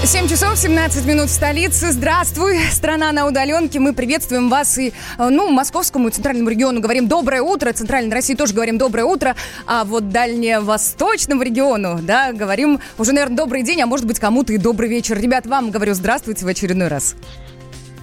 7 0.04 0.28
часов 0.28 0.58
17 0.58 1.06
минут 1.06 1.30
в 1.30 1.32
столице. 1.32 1.90
Здравствуй, 1.90 2.58
страна 2.70 3.12
на 3.12 3.26
удаленке. 3.26 3.80
Мы 3.80 3.94
приветствуем 3.94 4.50
вас 4.50 4.76
и, 4.76 4.92
ну, 5.18 5.48
московскому 5.50 6.08
и 6.08 6.10
центральному 6.10 6.50
региону 6.50 6.80
говорим 6.80 7.08
доброе 7.08 7.40
утро. 7.40 7.72
Центральной 7.72 8.12
России 8.12 8.34
тоже 8.34 8.52
говорим 8.52 8.76
доброе 8.76 9.04
утро. 9.04 9.36
А 9.66 9.84
вот 9.84 10.10
дальневосточному 10.10 11.40
региону, 11.40 12.00
да, 12.02 12.34
говорим 12.34 12.80
уже, 12.98 13.12
наверное, 13.12 13.38
добрый 13.38 13.62
день, 13.62 13.80
а 13.80 13.86
может 13.86 14.04
быть, 14.04 14.18
кому-то 14.18 14.52
и 14.52 14.58
добрый 14.58 14.90
вечер. 14.90 15.18
Ребят, 15.18 15.46
вам 15.46 15.70
говорю 15.70 15.94
здравствуйте 15.94 16.44
в 16.44 16.48
очередной 16.48 16.88
раз. 16.88 17.16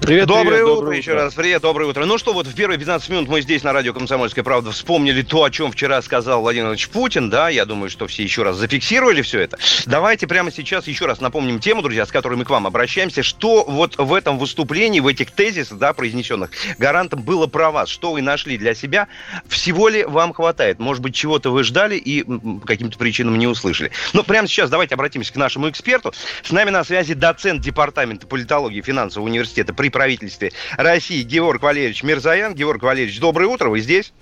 Привет, 0.05 0.27
доброе 0.27 0.45
привет, 0.47 0.63
утро 0.63 0.75
доброе 0.75 0.97
еще 0.97 1.11
утро. 1.11 1.23
раз. 1.23 1.33
Привет, 1.33 1.61
доброе 1.61 1.85
утро. 1.85 2.03
Ну 2.03 2.17
что, 2.17 2.33
вот 2.33 2.45
в 2.45 2.53
первые 2.53 2.77
15 2.77 3.07
минут 3.07 3.29
мы 3.29 3.41
здесь 3.41 3.63
на 3.63 3.71
радио 3.71 3.93
«Комсомольская 3.93 4.43
правда» 4.43 4.71
вспомнили 4.71 5.21
то, 5.21 5.45
о 5.45 5.49
чем 5.49 5.71
вчера 5.71 6.01
сказал 6.01 6.41
Владимир 6.41 6.65
Владимирович 6.65 6.89
Путин, 6.89 7.29
да, 7.29 7.47
я 7.47 7.63
думаю, 7.63 7.89
что 7.89 8.05
все 8.07 8.23
еще 8.23 8.43
раз 8.43 8.57
зафиксировали 8.57 9.21
все 9.21 9.39
это. 9.39 9.57
Давайте 9.85 10.27
прямо 10.27 10.51
сейчас 10.51 10.87
еще 10.87 11.05
раз 11.05 11.21
напомним 11.21 11.61
тему, 11.61 11.81
друзья, 11.81 12.05
с 12.05 12.11
которой 12.11 12.35
мы 12.35 12.43
к 12.43 12.49
вам 12.49 12.67
обращаемся, 12.67 13.23
что 13.23 13.63
вот 13.63 13.95
в 13.97 14.13
этом 14.13 14.37
выступлении, 14.39 14.99
в 14.99 15.07
этих 15.07 15.31
тезисах, 15.31 15.77
да, 15.77 15.93
произнесенных 15.93 16.49
гарантом 16.77 17.21
было 17.21 17.47
про 17.47 17.71
вас, 17.71 17.87
что 17.87 18.11
вы 18.11 18.21
нашли 18.21 18.57
для 18.57 18.75
себя, 18.75 19.07
всего 19.47 19.87
ли 19.87 20.03
вам 20.03 20.33
хватает? 20.33 20.79
Может 20.79 21.01
быть, 21.01 21.15
чего-то 21.15 21.49
вы 21.49 21.63
ждали 21.63 21.95
и 21.95 22.23
по 22.23 22.67
каким-то 22.67 22.97
причинам 22.97 23.39
не 23.39 23.47
услышали. 23.47 23.91
Но 24.11 24.23
прямо 24.23 24.49
сейчас 24.49 24.69
давайте 24.69 24.95
обратимся 24.95 25.31
к 25.31 25.37
нашему 25.37 25.69
эксперту. 25.69 26.11
С 26.43 26.51
нами 26.51 26.71
на 26.71 26.83
связи 26.83 27.13
доцент 27.13 27.61
Департамента 27.61 28.27
политологии 28.27 28.81
финансового 28.81 29.29
университета 29.29 29.73
при 29.73 29.92
правительстве 29.93 30.51
России 30.77 31.23
Георг 31.23 31.63
Валерьевич 31.63 32.03
Мирзаян. 32.03 32.53
Георг 32.53 32.83
Валерьевич, 32.83 33.21
доброе 33.21 33.47
утро, 33.47 33.69
вы 33.69 33.79
здесь? 33.79 34.13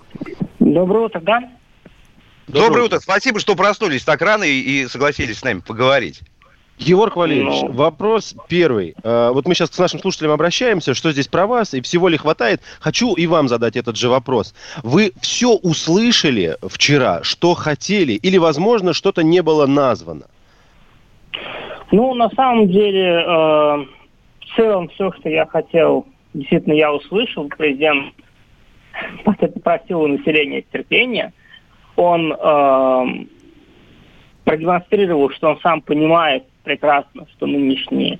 Доброе 0.60 1.06
утро, 1.06 1.20
да. 1.20 1.40
Доброе, 2.46 2.68
доброе 2.68 2.84
утро. 2.84 3.00
Спасибо, 3.00 3.40
что 3.40 3.56
проснулись 3.56 4.04
так 4.04 4.22
рано 4.22 4.44
и, 4.44 4.60
и 4.60 4.86
согласились 4.86 5.38
с 5.38 5.44
нами 5.44 5.60
поговорить. 5.60 6.20
Егор 6.78 7.12
Валерьевич, 7.14 7.62
ну... 7.62 7.72
вопрос 7.72 8.34
первый. 8.48 8.94
Э, 9.02 9.30
вот 9.32 9.46
мы 9.46 9.54
сейчас 9.54 9.70
к 9.70 9.78
нашим 9.78 10.00
слушателям 10.00 10.32
обращаемся, 10.32 10.94
что 10.94 11.12
здесь 11.12 11.28
про 11.28 11.46
вас, 11.46 11.74
и 11.74 11.80
всего 11.80 12.08
ли 12.08 12.16
хватает. 12.16 12.60
Хочу 12.80 13.14
и 13.14 13.26
вам 13.26 13.48
задать 13.48 13.76
этот 13.76 13.96
же 13.96 14.08
вопрос. 14.08 14.54
Вы 14.82 15.12
все 15.20 15.54
услышали 15.54 16.56
вчера, 16.68 17.22
что 17.22 17.54
хотели, 17.54 18.12
или, 18.12 18.38
возможно, 18.38 18.92
что-то 18.92 19.22
не 19.22 19.42
было 19.42 19.66
названо? 19.66 20.26
Ну, 21.92 22.14
на 22.14 22.30
самом 22.30 22.68
деле, 22.68 23.22
э, 23.26 23.84
в 24.52 24.56
целом 24.56 24.88
все, 24.88 25.12
что 25.12 25.28
я 25.28 25.46
хотел, 25.46 26.06
действительно 26.34 26.74
я 26.74 26.92
услышал. 26.92 27.48
Президент 27.48 28.14
попросил 29.24 30.02
у 30.02 30.06
населения 30.06 30.62
терпения. 30.62 31.32
Он 31.96 32.32
э, 32.32 33.26
продемонстрировал, 34.44 35.30
что 35.30 35.50
он 35.50 35.60
сам 35.60 35.80
понимает 35.82 36.44
прекрасно, 36.64 37.26
что 37.32 37.46
нынешние 37.46 38.18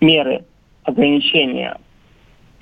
меры 0.00 0.44
ограничения 0.84 1.76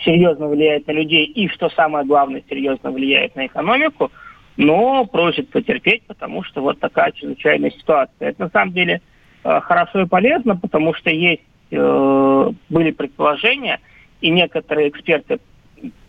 серьезно 0.00 0.48
влияют 0.48 0.86
на 0.86 0.92
людей 0.92 1.26
и, 1.26 1.48
что 1.48 1.70
самое 1.70 2.04
главное, 2.04 2.42
серьезно 2.48 2.90
влияет 2.90 3.34
на 3.36 3.46
экономику, 3.46 4.10
но 4.56 5.04
просит 5.04 5.50
потерпеть, 5.50 6.02
потому 6.06 6.42
что 6.44 6.62
вот 6.62 6.80
такая 6.80 7.12
чрезвычайная 7.12 7.70
ситуация. 7.70 8.30
Это 8.30 8.42
на 8.42 8.50
самом 8.50 8.72
деле 8.72 9.00
э, 9.44 9.60
хорошо 9.60 10.02
и 10.02 10.06
полезно, 10.06 10.56
потому 10.56 10.94
что 10.94 11.10
есть 11.10 11.42
э, 11.70 12.50
были 12.68 12.90
предположения, 12.90 13.80
и 14.20 14.30
некоторые 14.30 14.88
эксперты 14.88 15.38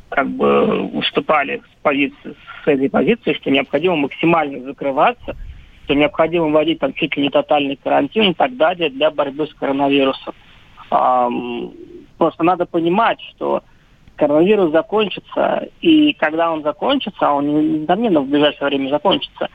как 0.09 0.27
бы 0.29 0.87
выступали 0.87 1.57
с, 1.57 1.81
позиции, 1.81 2.35
с 2.63 2.67
этой 2.67 2.89
позиции, 2.89 3.33
что 3.33 3.51
необходимо 3.51 3.95
максимально 3.95 4.63
закрываться, 4.63 5.35
что 5.85 5.93
необходимо 5.93 6.49
вводить 6.49 6.79
там 6.79 6.93
чуть 6.93 7.15
ли 7.15 7.23
не 7.23 7.29
тотальный 7.29 7.75
карантин 7.75 8.31
и 8.31 8.33
так 8.33 8.55
далее 8.57 8.89
для 8.89 9.11
борьбы 9.11 9.47
с 9.47 9.53
коронавирусом. 9.53 10.33
Эм, 10.91 11.73
просто 12.17 12.43
надо 12.43 12.65
понимать, 12.65 13.19
что 13.21 13.63
коронавирус 14.15 14.71
закончится, 14.71 15.67
и 15.81 16.13
когда 16.13 16.51
он 16.51 16.63
закончится, 16.63 17.27
а 17.27 17.33
он 17.33 17.81
несомненно 17.81 18.21
в 18.21 18.27
ближайшее 18.27 18.67
время 18.67 18.89
закончится, 18.89 19.49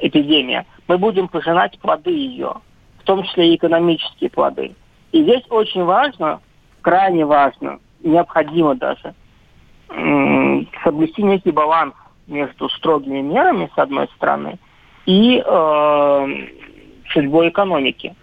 эпидемия, 0.00 0.66
мы 0.86 0.98
будем 0.98 1.28
пожинать 1.28 1.78
плоды 1.80 2.10
ее, 2.10 2.54
в 2.98 3.04
том 3.04 3.24
числе 3.24 3.52
и 3.52 3.56
экономические 3.56 4.30
плоды. 4.30 4.74
И 5.14 5.22
здесь 5.22 5.44
очень 5.48 5.84
важно, 5.84 6.40
крайне 6.82 7.24
важно, 7.24 7.78
необходимо 8.02 8.74
даже, 8.74 9.14
соблюсти 10.82 11.22
некий 11.22 11.52
баланс 11.52 11.94
между 12.26 12.68
строгими 12.70 13.20
мерами, 13.20 13.70
с 13.72 13.78
одной 13.78 14.08
стороны, 14.16 14.58
и 15.06 15.40
э, 15.40 16.26
судьбой 17.12 17.50
экономики. 17.50 18.16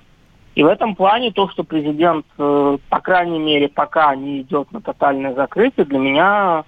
И 0.56 0.64
в 0.64 0.68
этом 0.68 0.96
плане 0.96 1.32
то, 1.32 1.48
что 1.48 1.64
президент, 1.64 2.26
э, 2.38 2.78
по 2.90 3.00
крайней 3.00 3.40
мере, 3.40 3.70
пока 3.70 4.14
не 4.14 4.42
идет 4.42 4.70
на 4.74 4.82
тотальное 4.82 5.34
закрытие, 5.34 5.86
для 5.86 5.98
меня 5.98 6.66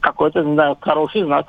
какой-то, 0.00 0.42
не 0.42 0.54
знаю, 0.54 0.78
хороший 0.80 1.24
знак. 1.24 1.48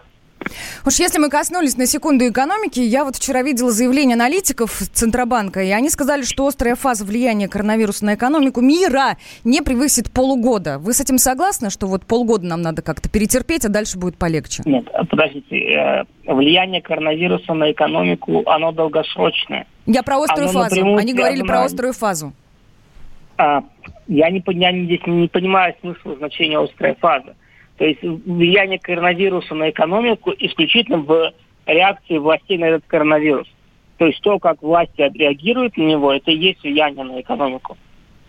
Уж 0.85 0.99
если 0.99 1.19
мы 1.19 1.29
коснулись 1.29 1.77
на 1.77 1.85
секунду 1.85 2.27
экономики, 2.27 2.79
я 2.79 3.03
вот 3.03 3.15
вчера 3.15 3.41
видела 3.41 3.71
заявление 3.71 4.15
аналитиков 4.15 4.71
Центробанка, 4.71 5.61
и 5.63 5.69
они 5.71 5.89
сказали, 5.89 6.23
что 6.23 6.47
острая 6.47 6.75
фаза 6.75 7.05
влияния 7.05 7.47
коронавируса 7.47 8.05
на 8.05 8.15
экономику 8.15 8.61
мира 8.61 9.17
не 9.43 9.61
превысит 9.61 10.11
полугода. 10.11 10.79
Вы 10.79 10.93
с 10.93 11.01
этим 11.01 11.17
согласны, 11.17 11.69
что 11.69 11.87
вот 11.87 12.05
полгода 12.05 12.45
нам 12.45 12.61
надо 12.61 12.81
как-то 12.81 13.09
перетерпеть, 13.09 13.65
а 13.65 13.69
дальше 13.69 13.97
будет 13.97 14.17
полегче? 14.17 14.63
Нет, 14.65 14.87
подождите. 15.09 15.57
Э, 15.57 16.03
влияние 16.25 16.81
коронавируса 16.81 17.53
на 17.53 17.71
экономику, 17.71 18.43
оно 18.45 18.71
долгосрочное. 18.71 19.65
Я 19.85 20.03
про 20.03 20.17
острую 20.17 20.49
оно 20.49 20.63
фазу. 20.63 20.95
Они 20.95 21.13
говорили 21.13 21.43
про 21.43 21.63
острую 21.63 21.93
фазу. 21.93 22.33
А, 23.37 23.63
я, 24.07 24.29
не, 24.29 24.43
я 24.47 24.71
здесь 24.85 25.01
не 25.05 25.27
понимаю 25.27 25.75
смысла 25.81 26.15
значения 26.15 26.57
острой 26.57 26.95
фазы. 26.95 27.35
То 27.77 27.85
есть 27.85 28.01
влияние 28.01 28.79
коронавируса 28.79 29.53
на 29.53 29.69
экономику 29.69 30.33
исключительно 30.37 30.97
в 30.97 31.31
реакции 31.65 32.17
властей 32.17 32.57
на 32.57 32.65
этот 32.65 32.85
коронавирус. 32.87 33.47
То 33.97 34.05
есть 34.05 34.21
то, 34.21 34.39
как 34.39 34.61
власти 34.61 35.01
отреагируют 35.01 35.77
на 35.77 35.83
него, 35.83 36.13
это 36.13 36.31
и 36.31 36.37
есть 36.37 36.63
влияние 36.63 37.03
на 37.03 37.21
экономику. 37.21 37.77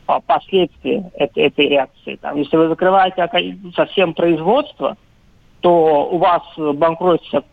А 0.06 0.20
последствия 0.20 1.10
этой, 1.14 1.44
этой 1.44 1.68
реакции. 1.68 2.16
Там, 2.16 2.38
если 2.38 2.56
вы 2.56 2.68
закрываете 2.68 3.28
совсем 3.74 4.14
производство, 4.14 4.96
то 5.60 6.08
у 6.10 6.18
вас 6.18 6.42
банкротится 6.56 7.44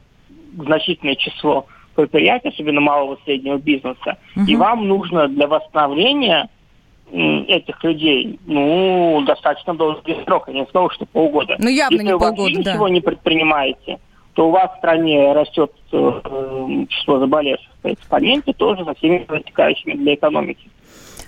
значительное 0.57 1.15
число 1.15 1.65
предприятий, 1.95 2.49
особенно 2.49 2.81
малого 2.81 3.15
и 3.15 3.23
среднего 3.25 3.57
бизнеса, 3.57 4.17
угу. 4.35 4.45
и 4.45 4.55
вам 4.55 4.87
нужно 4.87 5.27
для 5.27 5.47
восстановления 5.47 6.49
этих 7.11 7.83
людей, 7.83 8.39
ну, 8.45 9.21
достаточно 9.25 9.73
долгий 9.73 10.17
срок. 10.25 10.45
Я 10.47 10.53
не 10.53 10.65
сказал, 10.65 10.89
что 10.89 11.05
полгода. 11.05 11.55
Ну, 11.59 11.69
явно 11.69 11.95
Если 11.95 12.07
не 12.07 12.17
полгода, 12.17 12.63
да. 12.63 12.71
Ничего 12.71 12.87
не 12.87 13.01
предпринимаете, 13.01 13.99
то 14.33 14.47
у 14.47 14.51
вас 14.51 14.71
в 14.73 14.77
стране 14.77 15.31
растет 15.33 15.71
э, 15.91 16.21
число 16.89 17.19
заболевших 17.19 17.71
по 17.81 17.93
экспоненте 17.93 18.53
тоже 18.53 18.83
со 18.83 18.93
всеми 18.95 19.25
вытекающими 19.27 19.93
для 19.93 20.15
экономики. 20.15 20.69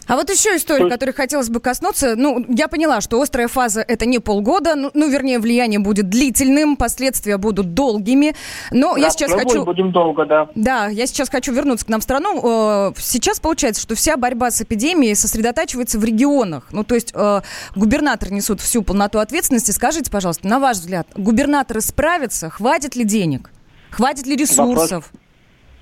А 0.08 0.16
вот 0.16 0.30
еще 0.30 0.56
история, 0.56 0.90
которой 0.90 1.12
хотелось 1.12 1.50
бы 1.50 1.60
коснуться. 1.60 2.16
Ну, 2.16 2.46
я 2.48 2.70
поняла, 2.70 3.02
что 3.02 3.22
острая 3.22 3.50
фаза 3.50 3.82
это 3.82 4.06
не 4.06 4.20
полгода, 4.20 4.76
ну, 4.76 4.90
ну 4.94 5.10
вернее, 5.10 5.40
влияние 5.40 5.80
будет 5.80 6.10
длительным, 6.10 6.78
последствия 6.78 7.38
будут 7.38 7.74
долгими. 7.74 8.34
Но 8.72 8.96
да, 8.96 9.02
я 9.02 9.10
сейчас 9.10 9.34
хочу... 9.34 9.66
будем 9.66 9.92
долго, 9.92 10.26
да. 10.26 10.50
Да, 10.56 10.88
я 10.88 11.08
сейчас 11.08 11.30
хочу 11.30 11.52
вернуться 11.54 11.86
к 11.86 11.90
нам 11.90 12.00
в 12.00 12.04
страну. 12.04 12.90
Э, 12.90 12.94
сейчас 12.98 13.42
получается, 13.42 13.82
что 13.82 13.96
вся 13.96 14.16
борьба 14.16 14.50
с 14.50 14.62
эпидемией 14.62 15.14
сосредотачивается 15.14 16.00
в 16.00 16.06
регионах. 16.06 16.68
Ну, 16.72 16.86
то 16.86 16.96
есть 16.96 17.12
э, 17.14 17.42
губернаторы 17.76 18.34
несут 18.34 18.62
всю 18.62 18.84
полноту 18.84 19.20
ответственности. 19.20 19.72
Скажите, 19.72 20.10
пожалуйста, 20.10 20.48
на 20.48 20.60
ваш 20.60 20.78
взгляд, 20.78 21.08
губернаторы 21.16 21.82
справятся? 21.82 22.50
Хватит 22.50 22.96
ли 22.96 23.04
денег? 23.04 23.52
Хватит 23.92 24.26
ли 24.26 24.38
ресурсов? 24.38 25.12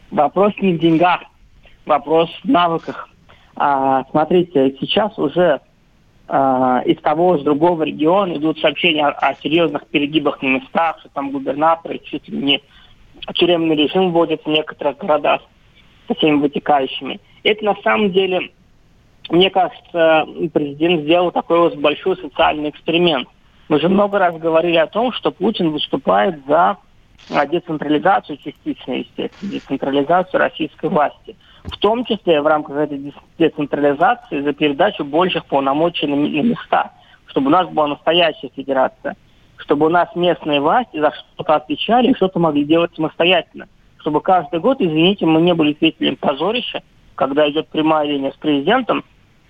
Вопрос, 0.10 0.53
вопрос 0.53 0.53
не 0.62 0.74
в 0.74 0.79
деньгах, 0.79 1.22
вопрос 1.86 2.29
в 2.44 2.50
навыках 2.50 3.10
а, 3.55 4.03
смотрите, 4.12 4.75
сейчас 4.79 5.17
уже 5.17 5.62
а, 6.27 6.81
из 6.85 6.97
того, 7.01 7.35
из 7.35 7.43
другого 7.43 7.83
региона 7.83 8.33
идут 8.33 8.59
сообщения 8.59 9.05
о, 9.05 9.12
о 9.12 9.35
серьезных 9.35 9.88
перегибах 9.88 10.41
на 10.41 10.47
местах, 10.47 11.00
что 11.00 11.09
там 11.09 11.31
губернаторы 11.31 12.00
чуть 12.00 12.27
ли 12.27 12.38
не 12.38 12.62
тюремный 13.33 13.75
режим 13.75 14.12
вводят 14.12 14.43
в 14.43 14.50
некоторых 14.50 14.97
городах 14.97 15.41
со 16.07 16.15
всеми 16.15 16.38
вытекающими. 16.38 17.19
Это 17.43 17.63
на 17.63 17.75
самом 17.83 18.12
деле, 18.12 18.51
мне 19.29 19.50
кажется, 19.50 20.27
президент 20.53 21.03
сделал 21.03 21.31
такой 21.31 21.59
вот 21.59 21.77
большой 21.77 22.17
социальный 22.17 22.69
эксперимент. 22.69 23.27
Мы 23.69 23.79
же 23.79 23.88
много 23.88 24.19
раз 24.19 24.38
говорили 24.38 24.77
о 24.77 24.88
том, 24.88 25.12
что 25.12 25.31
Путин 25.31 25.71
выступает 25.71 26.45
за 26.47 26.77
децентрализацию 27.29 28.38
частично, 28.38 28.93
естественно, 28.93 29.51
децентрализацию 29.51 30.39
российской 30.39 30.89
власти 30.89 31.35
в 31.67 31.77
том 31.77 32.05
числе 32.05 32.41
в 32.41 32.48
рамках 32.48 32.77
этой 32.77 33.13
децентрализации 33.38 34.41
за 34.41 34.53
передачу 34.53 35.03
больших 35.03 35.45
полномочий 35.45 36.07
на, 36.07 36.15
места, 36.15 36.91
чтобы 37.27 37.48
у 37.48 37.50
нас 37.50 37.67
была 37.69 37.88
настоящая 37.88 38.50
федерация, 38.55 39.15
чтобы 39.57 39.88
у 39.88 39.89
нас 39.89 40.10
местные 40.15 40.62
власти 40.62 41.00
за 41.00 41.12
что-то 41.12 41.55
отвечали 41.55 42.12
и 42.12 42.15
что-то 42.15 42.39
могли 42.39 42.63
делать 42.63 42.95
самостоятельно, 42.95 43.67
чтобы 43.98 44.22
каждый 44.22 44.60
год, 44.60 44.79
извините, 44.79 45.25
мы 45.25 45.41
не 45.41 45.53
были 45.53 45.74
свидетелем 45.74 46.17
позорища, 46.17 46.84
когда 47.15 47.50
идет 47.50 47.67
прямая 47.69 48.07
линия 48.07 48.31
с 48.31 48.36
президентом, 48.36 49.03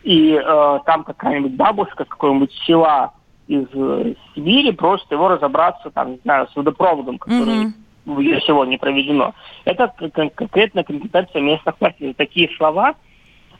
и 0.04 0.34
э, 0.34 0.80
там 0.86 1.04
какая-нибудь 1.04 1.54
бабушка 1.54 2.06
с 2.06 2.08
какого-нибудь 2.08 2.54
села 2.66 3.14
из 3.48 3.66
э, 3.74 4.14
Сибири 4.34 4.72
просит 4.72 5.12
его 5.12 5.28
разобраться, 5.28 5.90
там, 5.90 6.12
не 6.12 6.20
знаю, 6.24 6.48
с 6.48 6.56
водопроводом, 6.56 7.18
который 7.18 7.66
mm-hmm 7.66 7.85
всего 8.06 8.66
не 8.66 8.78
проведено. 8.78 9.34
Это 9.66 9.88
конкретная 10.34 10.84
компетенция 10.84 11.42
местных 11.42 11.76
властей. 11.80 12.14
Такие 12.14 12.50
слова 12.58 12.96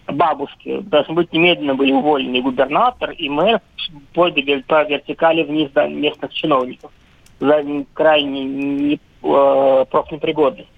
бабушки 0.08 0.82
должны 0.82 1.16
быть 1.16 1.34
немедленно 1.34 1.76
были 1.76 1.92
уволены 1.92 2.42
губернатор, 2.42 3.12
и 3.12 3.28
мэр 3.30 3.60
по, 4.14 4.30
по 4.30 4.84
вертикали 4.84 5.44
вниз 5.44 5.72
до 5.72 5.88
местных 5.88 6.34
чиновников 6.34 6.92
за 7.40 7.64
крайне 7.94 8.44
не, 8.44 9.00
э, 9.24 9.86
профнепригодность. 9.90 10.70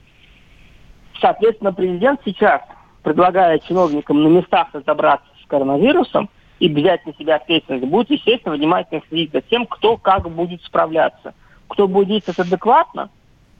Соответственно, 1.19 1.73
президент 1.73 2.21
сейчас, 2.25 2.61
предлагая 3.03 3.59
чиновникам 3.59 4.23
на 4.23 4.27
местах 4.27 4.69
разобраться 4.73 5.27
с 5.43 5.47
коронавирусом 5.47 6.29
и 6.59 6.69
взять 6.69 7.05
на 7.05 7.13
себя 7.13 7.35
ответственность, 7.35 7.85
будет, 7.85 8.09
естественно, 8.09 8.55
внимательно 8.55 9.01
следить 9.09 9.31
за 9.31 9.41
тем, 9.41 9.65
кто 9.65 9.97
как 9.97 10.29
будет 10.29 10.63
справляться. 10.63 11.33
Кто 11.67 11.87
будет 11.87 12.07
действовать 12.07 12.39
адекватно, 12.39 13.09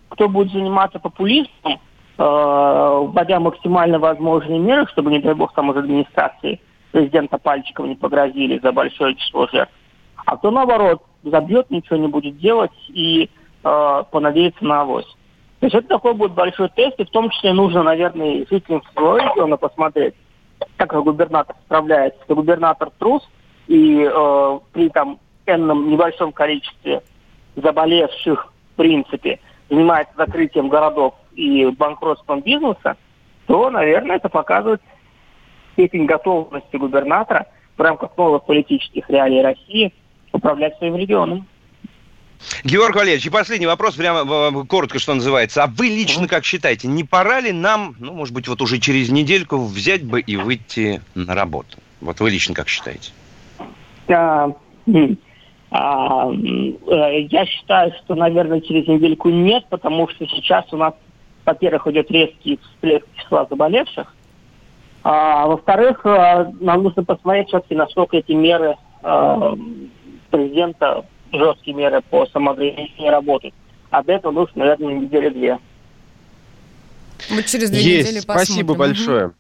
кто 0.10 0.30
будет 0.30 0.52
заниматься 0.52 1.00
популизмом, 1.00 1.74
э, 1.74 1.78
вводя 2.18 3.40
максимально 3.40 4.00
возможные 4.00 4.60
меры, 4.60 4.88
чтобы, 4.88 5.12
не 5.12 5.20
дай 5.20 5.34
бог, 5.34 5.54
там 5.54 5.72
из 5.72 5.78
администрации 5.78 6.60
президента 6.92 7.38
пальчиком 7.38 7.90
не 7.90 7.96
погрозили 7.96 8.60
за 8.60 8.72
большое 8.72 9.16
число 9.16 9.48
жертв. 9.48 9.74
А 10.26 10.38
кто, 10.38 10.52
наоборот, 10.52 11.04
забьет, 11.24 11.70
ничего 11.70 11.98
не 11.98 12.08
будет 12.08 12.38
делать 12.38 12.72
и 12.90 13.30
э, 13.64 14.04
понадеется 14.12 14.64
на 14.66 14.82
авось. 14.82 15.16
То 15.60 15.66
есть 15.66 15.76
это 15.76 15.88
такой 15.88 16.14
будет 16.14 16.34
большой 16.34 16.70
тест, 16.70 17.00
и 17.00 17.06
в 17.06 17.10
том 17.10 17.30
числе 17.30 17.54
нужно, 17.54 17.84
наверное, 17.84 18.46
жителям 18.50 18.84
своего 18.94 19.18
региона 19.18 19.58
посмотреть, 19.58 20.14
как 20.78 20.94
губернатор 21.04 21.56
справляется. 21.66 22.20
Если 22.22 22.34
губернатор 22.34 22.92
трус, 23.00 23.28
и 23.68 24.08
э, 24.10 24.60
при 24.72 24.90
там 24.90 25.20
энном 25.46 25.90
небольшом 25.90 26.32
количестве 26.32 27.02
заболевших, 27.56 28.54
в 28.74 28.78
принципе, 28.78 29.40
занимается 29.70 30.14
закрытием 30.18 30.70
городов 30.70 31.16
и 31.36 31.66
банкротством 31.66 32.42
бизнеса, 32.42 32.98
то, 33.46 33.70
наверное, 33.70 34.18
это 34.18 34.30
показывает 34.30 34.82
степень 35.74 36.06
готовности 36.06 36.76
губернатора 36.76 37.48
в 37.78 37.82
рамках 37.82 38.18
новых 38.18 38.46
политических 38.46 39.10
реалий 39.10 39.42
России 39.42 39.94
управлять 40.32 40.78
своим 40.78 40.96
регионом. 40.96 41.48
Георг 42.64 42.96
Валерьевич, 42.96 43.26
и 43.26 43.30
последний 43.30 43.66
вопрос, 43.66 43.96
прямо 43.96 44.66
коротко, 44.66 45.00
что 45.00 45.14
называется. 45.14 45.64
А 45.64 45.68
вы 45.68 45.88
лично 45.88 46.28
как 46.28 46.46
считаете, 46.46 46.88
не 46.88 47.04
пора 47.04 47.40
ли 47.40 47.52
нам, 47.52 47.96
ну, 48.00 48.14
может 48.14 48.34
быть, 48.34 48.48
вот 48.48 48.62
уже 48.62 48.78
через 48.80 49.10
недельку 49.10 49.58
взять 49.66 50.04
бы 50.04 50.22
и 50.22 50.36
выйти 50.36 51.02
на 51.16 51.34
работу? 51.34 51.80
Вот 52.00 52.20
вы 52.20 52.30
лично 52.30 52.54
как 52.54 52.68
считаете? 52.68 53.12
А, 54.10 54.52
а, 55.70 56.30
я 56.32 57.46
считаю, 57.46 57.92
что, 58.04 58.16
наверное, 58.16 58.62
через 58.62 58.88
недельку 58.88 59.30
нет, 59.30 59.66
потому 59.70 60.08
что 60.08 60.26
сейчас 60.28 60.66
у 60.72 60.78
нас, 60.78 60.94
во-первых, 61.46 61.88
идет 61.88 62.10
резкий 62.10 62.60
всплеск 62.62 63.06
числа 63.16 63.46
заболевших, 63.50 64.14
а 65.04 65.48
во-вторых, 65.48 66.06
э, 66.06 66.52
нам 66.60 66.84
нужно 66.84 67.04
посмотреть 67.04 67.48
все-таки, 67.48 67.76
насколько 67.76 68.18
эти 68.18 68.34
меры 68.34 68.76
э, 69.04 69.56
президента, 70.30 71.06
жесткие 71.32 71.76
меры 71.76 72.02
по 72.10 72.26
самоограничению 72.26 73.12
работают. 73.12 73.56
А 73.90 74.04
для 74.04 74.16
этого 74.16 74.32
нужно, 74.32 74.66
наверное, 74.66 74.96
недели-две. 74.96 75.60
Вот 77.30 77.46
через 77.46 77.70
две 77.70 77.80
Есть. 77.80 78.10
недели 78.10 78.26
посмотрим. 78.26 78.46
Спасибо 78.46 78.76
большое. 78.76 79.32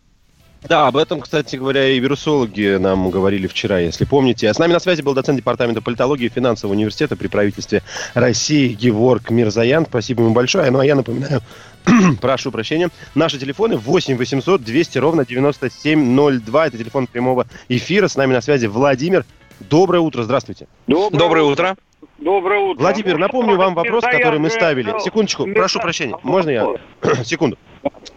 Да, 0.64 0.88
об 0.88 0.98
этом, 0.98 1.22
кстати 1.22 1.56
говоря, 1.56 1.88
и 1.88 2.00
вирусологи 2.00 2.78
нам 2.78 3.10
говорили 3.10 3.48
вчера, 3.48 3.80
если 3.80 4.06
помните. 4.06 4.50
А 4.50 4.54
с 4.54 4.60
нами 4.60 4.74
на 4.74 4.80
связи 4.80 5.02
был 5.02 5.14
доцент 5.14 5.38
департамента 5.38 5.82
политологии 5.82 6.26
и 6.26 6.30
финансового 6.30 6.76
университета 6.76 7.16
при 7.16 7.28
правительстве 7.28 7.84
России 8.14 8.74
Геворг 8.74 9.30
Мирзаян. 9.30 9.86
Спасибо 9.86 10.24
ему 10.24 10.34
большое. 10.34 10.70
Ну, 10.72 10.80
а 10.80 10.86
я 10.86 10.96
напоминаю, 10.96 11.42
прошу 12.22 12.52
прощения, 12.52 12.90
наши 13.16 13.38
телефоны 13.40 13.78
8 13.78 14.18
800 14.18 14.64
200 14.64 14.98
ровно 14.98 15.26
9702. 15.26 16.68
Это 16.68 16.78
телефон 16.78 17.08
прямого 17.08 17.46
эфира. 17.70 18.08
С 18.08 18.16
нами 18.16 18.34
на 18.34 18.42
связи 18.42 18.66
Владимир. 18.66 19.26
Доброе 19.60 20.00
утро, 20.00 20.24
здравствуйте. 20.24 20.68
Доброе, 20.88 21.20
Доброе 21.20 21.44
утро. 21.44 21.78
Доброе 22.18 22.60
утро. 22.60 22.82
Владимир, 22.82 23.18
напомню 23.18 23.58
вам 23.58 23.76
вопрос, 23.76 24.04
который 24.04 24.40
мы 24.40 24.50
ставили. 24.50 24.94
Секундочку, 25.00 25.46
прошу 25.54 25.80
прощения. 25.80 26.16
Можно 26.24 26.50
я? 26.50 26.68
Секунду. 27.24 27.58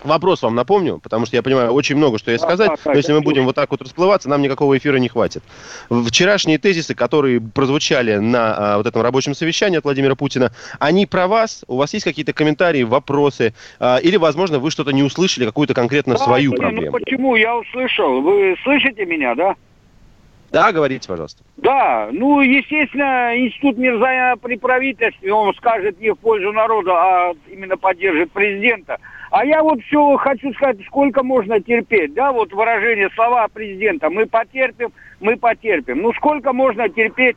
Вопрос 0.05 0.43
вам 0.43 0.55
напомню, 0.55 0.99
потому 0.99 1.27
что 1.27 1.37
я 1.37 1.43
понимаю, 1.43 1.73
очень 1.73 1.97
много 1.97 2.19
что 2.19 2.31
есть 2.31 2.43
сказать, 2.43 2.71
но 2.85 2.93
если 2.93 3.13
мы 3.13 3.21
будем 3.21 3.45
вот 3.45 3.55
так 3.55 3.71
вот 3.71 3.83
расплываться, 3.83 4.29
нам 4.29 4.41
никакого 4.41 4.77
эфира 4.77 4.97
не 4.97 5.09
хватит. 5.09 5.43
Вчерашние 5.91 6.59
тезисы, 6.59 6.95
которые 6.95 7.41
прозвучали 7.41 8.17
на 8.17 8.55
а, 8.57 8.77
вот 8.79 8.87
этом 8.87 9.03
рабочем 9.03 9.35
совещании 9.35 9.79
от 9.79 9.85
Владимира 9.85 10.15
Путина, 10.15 10.53
они 10.79 11.07
про 11.07 11.29
вас? 11.29 11.65
У 11.69 11.77
вас 11.77 11.93
есть 11.93 12.05
какие-то 12.05 12.33
комментарии, 12.33 12.83
вопросы? 12.83 13.55
А, 13.79 13.99
или, 13.99 14.17
возможно, 14.17 14.59
вы 14.59 14.71
что-то 14.71 14.93
не 14.93 15.03
услышали, 15.03 15.45
какую-то 15.45 15.75
конкретно 15.75 16.15
да, 16.15 16.25
свою 16.25 16.53
блин, 16.53 16.63
ну 16.63 16.69
проблему? 16.69 16.93
Ну 16.99 17.05
почему? 17.05 17.37
Я 17.37 17.57
услышал. 17.57 18.23
Вы 18.23 18.57
слышите 18.63 19.05
меня, 19.05 19.35
да? 19.35 19.57
Да, 20.51 20.73
говорите, 20.73 21.09
пожалуйста. 21.09 21.45
Да, 21.59 22.09
ну, 22.11 22.41
естественно, 22.41 23.39
институт 23.39 23.79
Мирзая 23.79 24.35
при 24.37 24.57
правительстве, 24.57 25.33
он 25.33 25.55
скажет 25.55 26.01
не 26.01 26.11
в 26.11 26.17
пользу 26.17 26.53
народа, 26.53 26.93
а 26.93 27.33
именно 27.49 27.77
поддержит 27.77 28.33
президента. 28.33 28.99
А 29.31 29.45
я 29.45 29.63
вот 29.63 29.81
все 29.83 30.17
хочу 30.17 30.53
сказать, 30.55 30.79
сколько 30.87 31.23
можно 31.23 31.61
терпеть, 31.61 32.15
да, 32.15 32.33
вот 32.33 32.53
выражение 32.53 33.11
слова 33.15 33.47
президента, 33.47 34.11
мы 34.11 34.27
потерпим, 34.27 34.93
мы 35.21 35.37
потерпим. 35.37 36.03
Ну, 36.03 36.13
сколько 36.15 36.53
можно 36.53 36.89
терпеть 36.89 37.37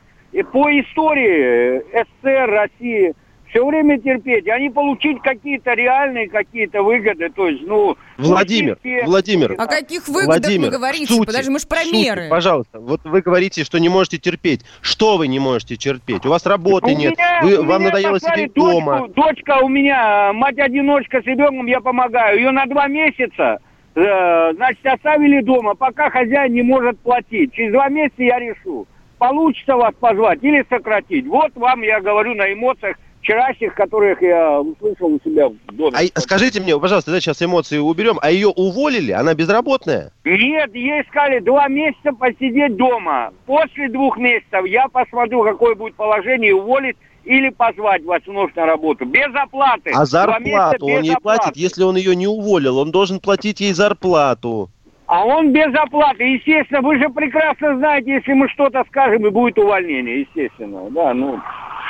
по 0.51 0.71
истории 0.71 1.83
СССР, 1.91 2.49
России, 2.49 3.13
все 3.53 3.65
время 3.65 3.99
терпеть, 3.99 4.47
а 4.49 4.59
не 4.59 4.71
получить 4.71 5.21
какие-то 5.21 5.73
реальные 5.73 6.27
какие-то 6.27 6.81
выгоды. 6.81 7.29
То 7.29 7.47
есть, 7.47 7.61
ну... 7.65 7.95
Владимир, 8.17 8.75
терпеть, 8.75 9.05
Владимир. 9.05 9.53
О 9.53 9.67
каких 9.67 10.07
выгодах 10.07 10.41
Владимир, 10.41 10.65
вы 10.65 10.71
говорите? 10.71 11.05
Сути, 11.05 11.27
Подожди, 11.27 11.51
мы 11.51 11.59
же 11.59 11.67
про 11.67 11.77
сути, 11.77 11.95
меры. 11.95 12.29
Пожалуйста, 12.29 12.79
вот 12.79 13.01
вы 13.03 13.21
говорите, 13.21 13.63
что 13.63 13.79
не 13.79 13.89
можете 13.89 14.17
терпеть. 14.17 14.61
Что 14.81 15.17
вы 15.17 15.27
не 15.27 15.39
можете 15.39 15.75
терпеть? 15.75 16.25
У 16.25 16.29
вас 16.29 16.45
работы 16.47 16.93
у 16.93 16.97
нет, 16.97 17.11
меня, 17.11 17.41
вы, 17.43 17.63
вам 17.63 17.83
надоело 17.83 18.19
сидеть 18.19 18.53
дочку, 18.53 18.71
дома. 18.71 19.07
Дочка 19.09 19.59
у 19.61 19.69
меня, 19.69 20.33
мать-одиночка 20.33 21.21
с 21.21 21.25
ребенком, 21.25 21.67
я 21.67 21.79
помогаю. 21.79 22.37
Ее 22.37 22.51
на 22.51 22.65
два 22.65 22.87
месяца 22.87 23.59
э, 23.93 24.53
значит, 24.55 24.85
оставили 24.85 25.41
дома, 25.41 25.75
пока 25.75 26.09
хозяин 26.09 26.53
не 26.53 26.63
может 26.63 26.99
платить. 26.99 27.53
Через 27.53 27.71
два 27.71 27.89
месяца 27.89 28.23
я 28.23 28.39
решу, 28.39 28.87
получится 29.19 29.75
вас 29.75 29.93
позвать 29.99 30.39
или 30.41 30.65
сократить. 30.69 31.27
Вот 31.27 31.51
вам 31.55 31.83
я 31.83 32.01
говорю 32.01 32.33
на 32.33 32.51
эмоциях 32.51 32.97
вчерашних, 33.23 33.73
которых 33.73 34.21
я 34.21 34.59
услышал 34.59 35.07
у 35.07 35.19
себя 35.23 35.49
в 35.49 35.55
доме. 35.73 35.97
А, 35.97 36.19
скажите 36.19 36.61
мне, 36.61 36.77
пожалуйста, 36.77 37.11
да, 37.11 37.19
сейчас 37.19 37.41
эмоции 37.41 37.77
уберем, 37.77 38.19
а 38.21 38.29
ее 38.29 38.49
уволили? 38.49 39.11
Она 39.11 39.33
безработная? 39.33 40.11
Нет, 40.25 40.75
ей 40.75 41.03
сказали 41.09 41.39
два 41.39 41.67
месяца 41.69 42.11
посидеть 42.11 42.75
дома. 42.75 43.31
После 43.45 43.89
двух 43.89 44.17
месяцев 44.17 44.65
я 44.65 44.87
посмотрю, 44.89 45.43
какое 45.43 45.75
будет 45.75 45.95
положение, 45.95 46.53
уволить 46.53 46.97
или 47.23 47.49
позвать 47.49 48.03
вас 48.03 48.21
вновь 48.27 48.53
на 48.55 48.65
работу. 48.65 49.05
Без 49.05 49.33
оплаты. 49.33 49.91
А 49.93 50.05
зарплату 50.05 50.85
он 50.85 51.01
ей 51.03 51.15
платит, 51.21 51.55
если 51.55 51.83
он 51.83 51.95
ее 51.95 52.15
не 52.15 52.27
уволил. 52.27 52.77
Он 52.77 52.91
должен 52.91 53.19
платить 53.19 53.61
ей 53.61 53.73
зарплату. 53.73 54.69
А 55.05 55.25
он 55.25 55.53
без 55.53 55.73
оплаты, 55.75 56.23
естественно. 56.23 56.81
Вы 56.81 56.97
же 56.97 57.09
прекрасно 57.09 57.77
знаете, 57.77 58.15
если 58.15 58.33
мы 58.33 58.49
что-то 58.49 58.83
скажем, 58.89 59.25
и 59.25 59.29
будет 59.29 59.57
увольнение, 59.57 60.21
естественно. 60.21 60.89
Да, 60.89 61.13
ну 61.13 61.39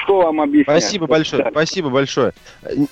что 0.04 0.22
вам 0.22 0.42
объяснять? 0.42 0.82
Спасибо 0.82 1.08
большое, 1.08 1.44
да. 1.44 1.52
спасибо 1.52 1.90
большое. 1.90 2.34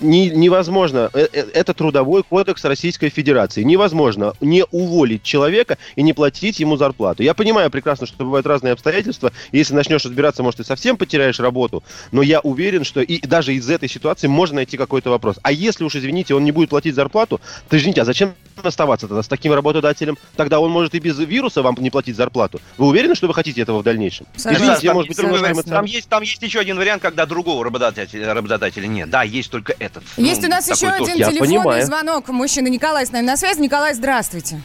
Не, 0.00 0.30
невозможно, 0.30 1.10
э, 1.12 1.28
э, 1.32 1.44
это 1.54 1.74
трудовой 1.74 2.22
кодекс 2.22 2.64
Российской 2.64 3.08
Федерации. 3.08 3.62
Невозможно 3.62 4.34
не 4.40 4.64
уволить 4.70 5.22
человека 5.22 5.78
и 5.96 6.02
не 6.02 6.12
платить 6.12 6.60
ему 6.60 6.76
зарплату. 6.76 7.22
Я 7.22 7.34
понимаю 7.34 7.70
прекрасно, 7.70 8.06
что 8.06 8.24
бывают 8.24 8.46
разные 8.46 8.72
обстоятельства. 8.72 9.32
Если 9.52 9.74
начнешь 9.74 10.04
разбираться, 10.04 10.42
может, 10.42 10.58
ты 10.58 10.64
совсем 10.64 10.96
потеряешь 10.96 11.40
работу. 11.40 11.82
Но 12.10 12.22
я 12.22 12.40
уверен, 12.40 12.84
что 12.84 13.00
и 13.00 13.20
даже 13.26 13.54
из 13.54 13.68
этой 13.68 13.88
ситуации 13.88 14.26
можно 14.26 14.56
найти 14.56 14.76
какой-то 14.76 15.10
вопрос. 15.10 15.36
А 15.42 15.52
если 15.52 15.84
уж, 15.84 15.96
извините, 15.96 16.34
он 16.34 16.44
не 16.44 16.52
будет 16.52 16.70
платить 16.70 16.94
зарплату, 16.94 17.40
то 17.68 17.76
извините, 17.76 18.02
а 18.02 18.04
зачем 18.04 18.34
оставаться 18.62 19.08
тогда 19.08 19.22
с 19.22 19.28
таким 19.28 19.52
работодателем? 19.52 20.16
Тогда 20.36 20.60
он 20.60 20.70
может 20.70 20.94
и 20.94 20.98
без 20.98 21.18
вируса 21.18 21.62
вам 21.62 21.76
не 21.78 21.90
платить 21.90 22.16
зарплату. 22.16 22.60
Вы 22.78 22.86
уверены, 22.86 23.14
что 23.14 23.26
вы 23.26 23.34
хотите 23.34 23.60
этого 23.60 23.80
в 23.80 23.82
дальнейшем? 23.82 24.26
Извините, 24.36 24.86
там, 24.86 24.94
может 24.94 25.08
быть, 25.08 25.66
там, 25.66 25.84
есть, 25.84 26.08
там 26.08 26.22
есть 26.22 26.42
еще 26.42 26.60
один 26.60 26.78
вариант, 26.78 27.01
когда 27.02 27.26
другого 27.26 27.64
работодателя, 27.64 28.32
работодателя 28.32 28.86
нет. 28.86 29.10
Да, 29.10 29.22
есть 29.22 29.50
только 29.50 29.74
этот. 29.78 30.04
Есть 30.16 30.42
ну, 30.42 30.48
у 30.48 30.50
нас 30.50 30.68
еще 30.68 30.88
один 30.88 31.16
Я 31.16 31.30
телефонный 31.30 31.58
понимаю. 31.58 31.84
звонок. 31.84 32.28
Мужчина 32.28 32.68
Николай 32.68 33.04
с 33.04 33.12
нами 33.12 33.26
на 33.26 33.36
связи. 33.36 33.60
Николай, 33.60 33.92
здравствуйте. 33.92 34.60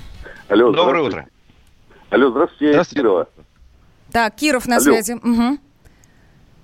Алло, 0.48 0.72
Доброе 0.72 1.04
утро. 1.04 1.28
Алло, 2.10 2.30
здравствуйте, 2.30 2.72
здравствуйте. 2.72 3.02
Кирова. 3.02 3.28
Так, 4.12 4.36
Киров 4.36 4.66
на 4.68 4.78
Алло. 4.78 4.84
связи. 4.84 5.14
Угу. 5.14 5.58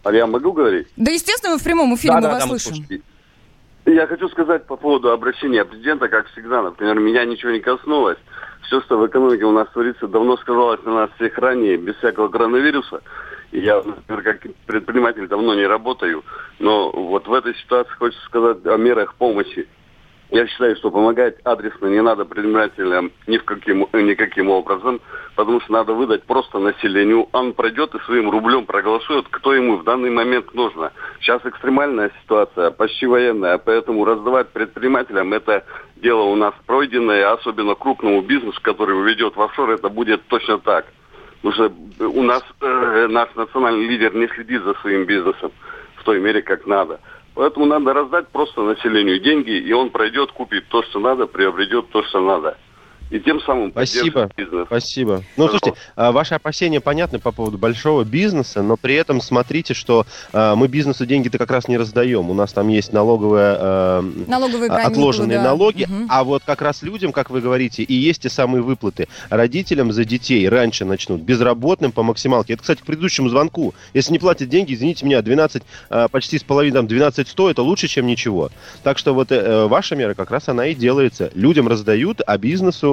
А 0.04 0.12
я 0.12 0.28
могу 0.28 0.54
говорить? 0.54 0.88
Да, 0.96 1.12
естественно, 1.12 1.54
мы 1.54 1.60
в 1.60 1.64
прямом 1.64 1.96
эфире, 1.96 2.14
да, 2.14 2.22
мы 2.22 2.28
да, 2.28 2.34
вас 2.34 2.44
слышим. 2.46 2.86
Я 3.86 4.08
хочу 4.08 4.30
сказать 4.30 4.66
по 4.66 4.78
поводу 4.78 5.12
обращения 5.12 5.66
президента, 5.66 6.08
как 6.08 6.28
всегда, 6.28 6.62
например, 6.62 7.00
меня 7.00 7.26
ничего 7.26 7.52
не 7.52 7.60
коснулось. 7.60 8.18
Все, 8.62 8.82
что 8.82 8.98
в 8.98 9.06
экономике 9.06 9.44
у 9.44 9.52
нас 9.52 9.68
творится, 9.70 10.08
давно 10.08 10.38
сказалось 10.38 10.82
на 10.86 10.94
нас 10.94 11.10
всех 11.16 11.38
ранее, 11.38 11.76
без 11.76 11.96
всякого 11.98 12.30
коронавируса. 12.30 13.02
Я, 13.54 13.84
например, 13.84 14.24
как 14.24 14.42
предприниматель 14.66 15.28
давно 15.28 15.54
не 15.54 15.68
работаю, 15.68 16.24
но 16.58 16.90
вот 16.90 17.28
в 17.28 17.34
этой 17.34 17.54
ситуации 17.56 17.94
хочется 18.00 18.26
сказать 18.26 18.66
о 18.66 18.78
мерах 18.78 19.14
помощи. 19.14 19.68
Я 20.32 20.48
считаю, 20.48 20.76
что 20.76 20.90
помогать 20.90 21.36
адресно 21.44 21.86
не 21.86 22.02
надо 22.02 22.26
предпринимателям 22.26 23.12
ни 23.28 23.38
в 23.38 23.46
каким, 23.46 23.88
никаким 23.94 24.50
образом, 24.50 25.00
потому 25.36 25.62
что 25.62 25.72
надо 25.72 25.94
выдать 25.94 26.24
просто 26.24 26.58
населению. 26.58 27.30
Он 27.32 27.54
пройдет 27.54 27.94
и 27.94 28.00
своим 28.06 28.32
рублем 28.32 28.66
проголосует, 28.66 29.28
кто 29.30 29.54
ему 29.54 29.78
в 29.78 29.84
данный 29.84 30.10
момент 30.10 30.52
нужно. 30.56 30.92
Сейчас 31.20 31.46
экстремальная 31.46 32.12
ситуация, 32.24 32.72
почти 32.72 33.06
военная, 33.06 33.60
поэтому 33.60 34.04
раздавать 34.04 34.50
предпринимателям 34.50 35.32
это 35.32 35.64
дело 35.98 36.24
у 36.24 36.36
нас 36.36 36.56
пройденное, 36.66 37.32
особенно 37.32 37.76
крупному 37.76 38.24
бизнесу, 38.24 38.60
который 38.64 39.00
ведет 39.04 39.36
в 39.36 39.42
офшор, 39.44 39.70
это 39.70 39.90
будет 39.90 40.26
точно 40.26 40.58
так. 40.58 40.88
Потому 41.44 41.54
что 41.98 42.08
у 42.08 42.24
нас 42.24 42.42
э, 42.62 43.08
наш 43.10 43.36
национальный 43.36 43.86
лидер 43.86 44.16
не 44.16 44.28
следит 44.30 44.64
за 44.64 44.74
своим 44.76 45.06
бизнесом 45.06 45.52
в 45.98 46.04
той 46.04 46.20
мере, 46.22 46.42
как 46.42 46.66
надо. 46.66 47.02
Поэтому 47.36 47.66
надо 47.66 47.94
раздать 47.94 48.30
просто 48.30 48.62
населению 48.62 49.20
деньги, 49.20 49.52
и 49.52 49.74
он 49.74 49.90
пройдет, 49.90 50.32
купит 50.32 50.68
то, 50.70 50.84
что 50.84 51.00
надо, 51.00 51.28
приобретет 51.28 51.90
то, 51.90 52.02
что 52.04 52.22
надо 52.22 52.58
и 53.10 53.20
тем 53.20 53.40
самым 53.42 53.72
Спасибо. 53.72 54.30
бизнес. 54.36 54.66
Спасибо. 54.68 55.24
Ну, 55.38 55.48
слушайте, 55.48 55.74
а, 55.96 56.12
ваши 56.12 56.36
опасения 56.36 56.80
понятны 56.80 57.20
по 57.20 57.32
поводу 57.32 57.58
большого 57.58 58.04
бизнеса, 58.04 58.62
но 58.64 58.78
при 58.78 58.96
этом 58.96 59.22
смотрите, 59.22 59.74
что 59.74 60.06
а, 60.32 60.56
мы 60.56 60.68
бизнесу 60.68 61.06
деньги-то 61.06 61.38
как 61.38 61.52
раз 61.52 61.68
не 61.68 61.78
раздаем. 61.78 62.30
У 62.30 62.34
нас 62.34 62.54
там 62.54 62.68
есть 62.70 62.94
налоговые, 62.94 63.56
а, 63.60 64.02
Налоговые 64.28 64.70
каникулы, 64.70 64.92
отложенные 64.92 65.38
да. 65.38 65.44
налоги, 65.44 65.84
угу. 65.84 66.08
а 66.10 66.24
вот 66.24 66.44
как 66.46 66.62
раз 66.62 66.82
людям, 66.82 67.12
как 67.12 67.30
вы 67.30 67.42
говорите, 67.42 67.84
и 67.84 67.94
есть 67.94 68.24
те 68.24 68.30
самые 68.30 68.62
выплаты. 68.62 69.08
Родителям 69.30 69.92
за 69.92 70.06
детей 70.06 70.48
раньше 70.50 70.86
начнут, 70.86 71.22
безработным 71.22 71.92
по 71.92 72.04
максималке. 72.04 72.54
Это, 72.54 72.62
кстати, 72.62 72.82
к 72.82 72.86
предыдущему 72.86 73.30
звонку. 73.30 73.74
Если 73.94 74.12
не 74.12 74.20
платят 74.20 74.50
деньги, 74.50 74.74
извините 74.74 75.06
меня, 75.06 75.22
12, 75.22 75.64
почти 76.12 76.40
с 76.40 76.44
половиной, 76.44 76.76
там, 76.76 76.88
12 76.88 77.28
100, 77.28 77.52
это 77.52 77.62
лучше, 77.62 77.88
чем 77.88 78.08
ничего. 78.08 78.50
Так 78.84 78.98
что 78.98 79.14
вот 79.14 79.32
э, 79.32 79.68
ваша 79.68 79.96
мера 79.96 80.14
как 80.14 80.32
раз 80.32 80.50
она 80.50 80.68
и 80.68 80.76
делается. 80.76 81.32
Людям 81.36 81.68
раздают, 81.68 82.22
а 82.26 82.38
бизнесу 82.38 82.93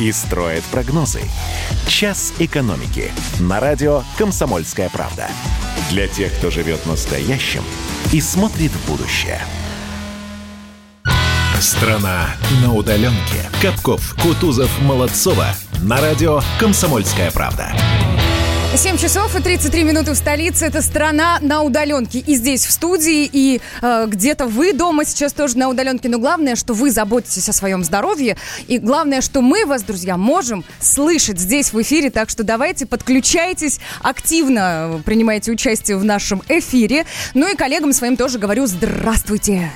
и 0.00 0.10
строит 0.12 0.64
прогнозы. 0.64 1.22
«Час 1.86 2.32
экономики» 2.38 3.12
на 3.40 3.60
радио 3.60 4.02
«Комсомольская 4.18 4.88
правда». 4.88 5.28
Для 5.90 6.08
тех, 6.08 6.32
кто 6.34 6.50
живет 6.50 6.86
настоящим 6.86 7.62
и 8.12 8.20
смотрит 8.20 8.72
в 8.72 8.90
будущее. 8.90 9.40
Страна 11.60 12.34
на 12.62 12.74
удаленке. 12.74 13.48
Капков, 13.62 14.14
Кутузов, 14.22 14.70
Молодцова. 14.82 15.46
На 15.82 16.00
радио 16.00 16.40
«Комсомольская 16.58 17.30
правда». 17.30 17.72
7 18.76 18.98
часов 18.98 19.36
и 19.36 19.40
33 19.40 19.84
минуты 19.84 20.12
в 20.12 20.16
столице. 20.16 20.66
Это 20.66 20.82
страна 20.82 21.38
на 21.40 21.62
удаленке. 21.62 22.18
И 22.18 22.34
здесь, 22.34 22.66
в 22.66 22.72
студии, 22.72 23.28
и 23.32 23.60
э, 23.80 24.06
где-то 24.08 24.46
вы 24.46 24.72
дома 24.72 25.04
сейчас 25.04 25.32
тоже 25.32 25.56
на 25.56 25.68
удаленке. 25.68 26.08
Но 26.08 26.18
главное, 26.18 26.56
что 26.56 26.74
вы 26.74 26.90
заботитесь 26.90 27.48
о 27.48 27.52
своем 27.52 27.84
здоровье. 27.84 28.36
И 28.66 28.78
главное, 28.78 29.20
что 29.20 29.42
мы 29.42 29.64
вас, 29.64 29.84
друзья, 29.84 30.16
можем 30.16 30.64
слышать 30.80 31.38
здесь 31.38 31.72
в 31.72 31.80
эфире. 31.82 32.10
Так 32.10 32.30
что 32.30 32.42
давайте 32.42 32.84
подключайтесь, 32.84 33.78
активно 34.00 35.00
принимайте 35.04 35.52
участие 35.52 35.96
в 35.96 36.04
нашем 36.04 36.42
эфире. 36.48 37.06
Ну 37.32 37.52
и 37.52 37.54
коллегам 37.54 37.92
своим 37.92 38.16
тоже 38.16 38.40
говорю 38.40 38.66
здравствуйте. 38.66 39.70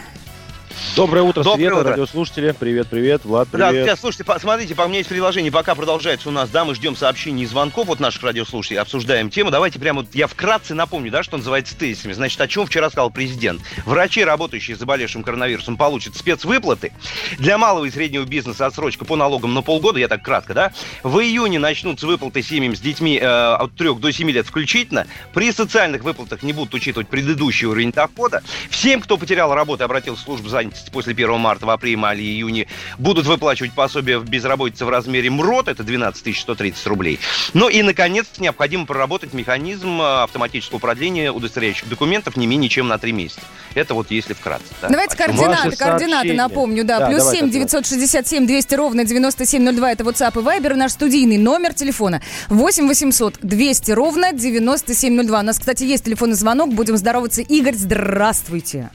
Доброе 0.96 1.22
утро, 1.22 1.42
Доброе 1.44 1.66
Света, 1.66 1.76
утро. 1.80 1.90
радиослушатели. 1.90 2.54
Привет, 2.58 2.88
привет, 2.88 3.24
Влад, 3.24 3.48
Да, 3.52 3.68
привет. 3.68 3.86
сейчас, 3.86 4.00
слушайте, 4.00 4.24
по- 4.24 4.38
смотрите, 4.38 4.74
по 4.74 4.86
мне 4.88 4.98
есть 4.98 5.08
предложение, 5.08 5.52
пока 5.52 5.74
продолжается 5.74 6.28
у 6.28 6.32
нас, 6.32 6.50
да, 6.50 6.64
мы 6.64 6.74
ждем 6.74 6.96
сообщений 6.96 7.44
и 7.44 7.46
звонков 7.46 7.88
от 7.90 8.00
наших 8.00 8.22
радиослушателей, 8.24 8.80
обсуждаем 8.80 9.30
тему. 9.30 9.50
Давайте 9.50 9.78
прямо, 9.78 10.00
вот 10.02 10.14
я 10.14 10.26
вкратце 10.26 10.74
напомню, 10.74 11.10
да, 11.10 11.22
что 11.22 11.36
называется 11.36 11.76
тезисами. 11.76 12.12
Значит, 12.12 12.40
о 12.40 12.48
чем 12.48 12.66
вчера 12.66 12.90
сказал 12.90 13.10
президент. 13.10 13.60
Врачи, 13.86 14.24
работающие 14.24 14.76
с 14.76 14.80
заболевшим 14.80 15.22
коронавирусом, 15.22 15.76
получат 15.76 16.16
спецвыплаты. 16.16 16.92
Для 17.38 17.58
малого 17.58 17.84
и 17.84 17.90
среднего 17.90 18.24
бизнеса 18.24 18.66
отсрочка 18.66 19.04
по 19.04 19.14
налогам 19.14 19.54
на 19.54 19.62
полгода, 19.62 19.98
я 20.00 20.08
так 20.08 20.22
кратко, 20.22 20.54
да. 20.54 20.72
В 21.04 21.18
июне 21.20 21.58
начнутся 21.58 22.06
выплаты 22.06 22.42
семьям 22.42 22.74
с 22.74 22.80
детьми 22.80 23.18
э, 23.20 23.24
от 23.26 23.74
3 23.76 23.94
до 23.94 24.12
7 24.12 24.30
лет 24.30 24.46
включительно. 24.46 25.06
При 25.32 25.52
социальных 25.52 26.02
выплатах 26.02 26.42
не 26.42 26.52
будут 26.52 26.74
учитывать 26.74 27.08
предыдущий 27.08 27.66
уровень 27.66 27.92
дохода. 27.92 28.42
Всем, 28.70 29.00
кто 29.00 29.16
потерял 29.16 29.54
работу 29.54 29.82
и 29.82 29.84
обратился 29.84 30.22
в 30.22 30.24
службу 30.24 30.48
занятости 30.48 30.67
после 30.92 31.12
1 31.12 31.38
марта, 31.38 31.66
в 31.66 31.70
апреле, 31.70 31.96
мае 31.96 32.20
и 32.20 32.24
июне, 32.33 32.66
будут 32.98 33.26
выплачивать 33.26 33.72
пособие 33.72 34.18
в 34.18 34.28
безработице 34.28 34.85
в 34.85 34.88
размере 34.88 35.31
МРОТ, 35.31 35.68
это 35.68 35.83
12 35.83 36.37
130 36.37 36.87
рублей. 36.87 37.18
Ну 37.54 37.68
и, 37.68 37.83
наконец, 37.83 38.26
необходимо 38.38 38.87
проработать 38.87 39.33
механизм 39.33 40.00
э, 40.00 40.22
автоматического 40.24 40.78
продления 40.78 41.31
удостоверяющих 41.33 41.88
документов 41.88 42.37
не 42.37 42.46
менее 42.46 42.68
чем 42.68 42.88
на 42.88 42.98
3 42.98 43.12
месяца. 43.12 43.40
Это 43.74 43.94
вот 43.94 44.11
если 44.11 44.35
вкратце. 44.35 44.64
да. 44.83 44.88
Давайте 44.88 45.14
Спасибо. 45.14 45.37
координаты, 45.37 45.64
Ваши 45.68 45.76
координаты 45.78 46.11
сообщения. 46.12 46.37
напомню, 46.42 46.85
да. 46.85 46.98
Да, 46.98 47.07
Плюс 47.09 47.18
давай, 47.20 47.37
7 47.37 47.46
Татьяна. 47.46 47.66
967 47.66 48.46
200 48.46 48.74
ровно 48.74 49.04
9702 49.04 49.92
это 49.92 50.04
WhatsApp 50.04 50.40
и 50.40 50.44
Viber, 50.44 50.74
наш 50.74 50.92
студийный 50.92 51.38
номер 51.38 51.74
телефона 51.74 52.22
8 52.48 52.87
800 52.88 53.38
200 53.42 53.90
ровно 53.92 54.33
9702. 54.33 55.38
У 55.38 55.42
нас, 55.42 55.59
кстати, 55.59 55.85
есть 55.85 56.04
телефонный 56.04 56.35
звонок, 56.35 56.72
будем 56.74 56.96
здороваться. 56.96 57.42
Игорь, 57.42 57.74
здравствуйте. 57.74 58.90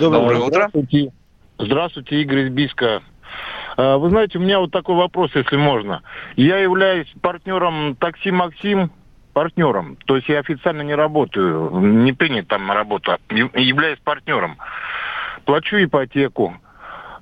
Доброе 0.00 0.38
утро. 0.38 0.48
Здравствуйте. 0.48 1.12
Здравствуйте, 1.58 2.22
Игорь 2.22 2.40
из 2.46 2.50
Бийска. 2.50 3.02
А, 3.76 3.98
Вы 3.98 4.10
знаете, 4.10 4.38
у 4.38 4.40
меня 4.40 4.60
вот 4.60 4.70
такой 4.70 4.94
вопрос, 4.96 5.30
если 5.34 5.56
можно. 5.56 6.02
Я 6.36 6.58
являюсь 6.58 7.08
партнером 7.20 7.96
такси 7.96 8.30
Максим, 8.30 8.90
партнером. 9.32 9.96
То 10.06 10.16
есть 10.16 10.28
я 10.28 10.38
официально 10.40 10.82
не 10.82 10.94
работаю, 10.94 11.70
не 11.80 12.12
принят 12.12 12.48
там 12.48 12.66
на 12.66 12.74
работу, 12.74 13.16
являюсь 13.30 13.98
партнером. 14.02 14.56
Плачу 15.44 15.76
ипотеку. 15.82 16.54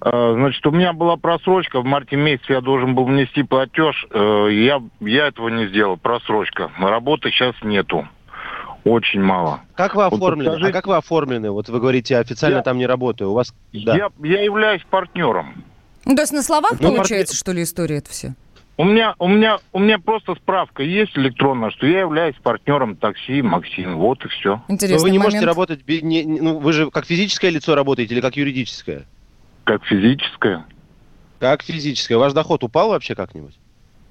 А, 0.00 0.34
Значит, 0.34 0.66
у 0.66 0.70
меня 0.70 0.92
была 0.92 1.16
просрочка, 1.16 1.80
в 1.80 1.84
марте 1.84 2.16
месяце 2.16 2.52
я 2.52 2.60
должен 2.60 2.94
был 2.94 3.04
внести 3.04 3.42
платеж. 3.42 4.06
Э, 4.10 4.48
Я, 4.50 4.82
я 5.00 5.28
этого 5.28 5.48
не 5.48 5.66
сделал, 5.68 5.96
просрочка. 5.96 6.70
Работы 6.78 7.30
сейчас 7.30 7.54
нету. 7.62 8.06
Очень 8.86 9.20
мало. 9.20 9.60
Как 9.74 9.96
вы 9.96 10.04
Вот 10.04 10.12
оформлены? 10.14 10.44
подскажите. 10.50 10.70
А 10.70 10.72
как 10.72 10.86
вы 10.86 10.96
оформлены? 10.96 11.50
Вот 11.50 11.68
вы 11.68 11.80
говорите, 11.80 12.16
официально 12.18 12.56
Я- 12.58 12.62
там 12.62 12.78
не 12.78 12.86
работаю. 12.86 13.30
У 13.30 13.34
вас... 13.34 13.52
Да. 13.72 13.96
Я, 13.96 14.10
я 14.22 14.42
являюсь 14.42 14.82
партнером. 14.88 15.64
Ну, 16.04 16.14
то 16.14 16.22
есть 16.22 16.32
на 16.32 16.42
словах 16.42 16.74
Ну, 16.80 16.94
получается, 16.94 17.34
что 17.36 17.50
ли, 17.50 17.64
история 17.64 17.96
это 17.98 18.10
все? 18.10 18.34
У 18.76 18.84
меня, 18.84 19.14
у 19.18 19.26
меня, 19.26 19.58
у 19.72 19.80
меня 19.80 19.98
просто 19.98 20.34
справка 20.36 20.84
есть 20.84 21.16
электронная, 21.18 21.70
что 21.70 21.86
я 21.86 22.00
являюсь 22.00 22.36
партнером 22.42 22.94
такси 22.94 23.42
Максим. 23.42 23.96
Вот 23.96 24.24
и 24.24 24.28
все. 24.28 24.62
Но 24.68 24.74
Интересный 24.74 24.98
Ну, 24.98 25.02
вы 25.02 25.10
не 25.10 25.18
момент. 25.18 25.32
можете 25.34 25.46
работать... 25.46 25.88
не- 25.88 26.22
не- 26.24 26.40
ну, 26.40 26.58
вы 26.58 26.72
же 26.72 26.90
как 26.92 27.06
физическое 27.06 27.50
лицо 27.50 27.74
работаете 27.74 28.14
или 28.14 28.20
как 28.20 28.36
юридическое? 28.36 29.04
Как 29.64 29.84
физическое. 29.84 30.64
Как 31.40 31.62
физическое. 31.62 32.18
Ваш 32.18 32.34
доход 32.34 32.62
упал 32.62 32.90
вообще 32.90 33.16
как-нибудь? 33.16 33.58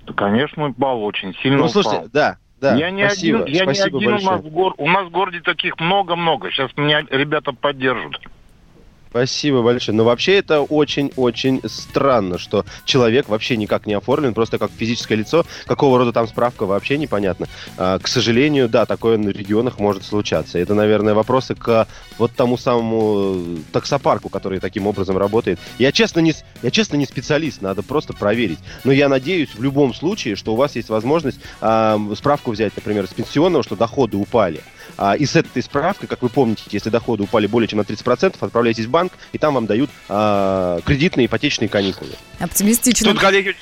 Да, 0.05 0.13
конечно, 0.13 0.67
упал 0.67 1.01
очень 1.03 1.33
сильно. 1.41 1.59
Ну, 1.59 1.69
слушайте, 1.69 1.97
упал. 1.99 2.09
да, 2.11 2.37
да, 2.65 2.75
я 2.75 2.89
не 2.89 3.05
спасибо, 3.05 3.43
один, 3.43 3.53
я 3.53 3.63
спасибо 3.63 3.99
не 3.99 4.05
один 4.05 4.11
большое. 4.11 4.31
у 4.31 4.35
нас 4.35 4.45
в 4.45 4.49
гор- 4.49 4.75
у 4.77 4.89
нас 4.89 5.07
в 5.07 5.09
городе 5.11 5.41
таких 5.41 5.79
много-много. 5.79 6.51
Сейчас 6.51 6.71
меня 6.75 7.03
ребята 7.09 7.51
поддержат. 7.53 8.19
Спасибо 9.15 9.61
большое. 9.61 9.95
Но 9.95 10.03
вообще 10.03 10.39
это 10.39 10.59
очень-очень 10.59 11.61
странно, 11.69 12.37
что 12.37 12.65
человек 12.83 13.29
вообще 13.29 13.55
никак 13.55 13.87
не 13.87 13.93
оформлен, 13.93 14.33
просто 14.33 14.57
как 14.57 14.71
физическое 14.77 15.15
лицо. 15.15 15.45
Какого 15.67 15.97
рода 15.97 16.11
там 16.11 16.27
справка, 16.27 16.65
вообще 16.65 16.97
непонятно. 16.97 17.47
А, 17.77 17.97
к 17.97 18.09
сожалению, 18.09 18.67
да, 18.67 18.85
такое 18.85 19.17
на 19.17 19.29
регионах 19.29 19.79
может 19.79 20.03
случаться. 20.03 20.59
Это, 20.59 20.73
наверное, 20.73 21.13
вопросы 21.13 21.55
к 21.55 21.87
вот 22.17 22.33
тому 22.33 22.57
самому 22.57 23.59
таксопарку, 23.71 24.27
который 24.27 24.59
таким 24.59 24.85
образом 24.85 25.17
работает. 25.17 25.59
Я 25.79 25.93
честно, 25.93 26.19
не, 26.19 26.33
я 26.61 26.69
честно 26.69 26.97
не 26.97 27.05
специалист, 27.05 27.61
надо 27.61 27.83
просто 27.83 28.11
проверить. 28.11 28.59
Но 28.83 28.91
я 28.91 29.07
надеюсь 29.07 29.55
в 29.55 29.63
любом 29.63 29.93
случае, 29.93 30.35
что 30.35 30.51
у 30.51 30.55
вас 30.57 30.75
есть 30.75 30.89
возможность 30.89 31.39
а, 31.61 31.97
справку 32.17 32.51
взять, 32.51 32.75
например, 32.75 33.07
с 33.07 33.13
пенсионного, 33.13 33.63
что 33.63 33.77
доходы 33.77 34.17
упали. 34.17 34.61
А, 34.97 35.15
и 35.15 35.25
с 35.25 35.35
этой 35.35 35.61
справкой, 35.61 36.07
как 36.07 36.21
вы 36.21 36.29
помните, 36.29 36.63
если 36.71 36.89
доходы 36.89 37.23
упали 37.23 37.47
более 37.47 37.67
чем 37.67 37.79
на 37.79 37.83
30%, 37.83 38.35
отправляйтесь 38.39 38.85
в 38.85 38.89
банк, 38.89 39.13
и 39.33 39.37
там 39.37 39.53
вам 39.53 39.65
дают 39.65 39.89
а, 40.09 40.79
кредитные 40.85 41.27
ипотечные 41.27 41.69
каникулы. 41.69 42.11
Оптимистично. 42.39 43.11
Тут, 43.11 43.19
коллеги, 43.19 43.55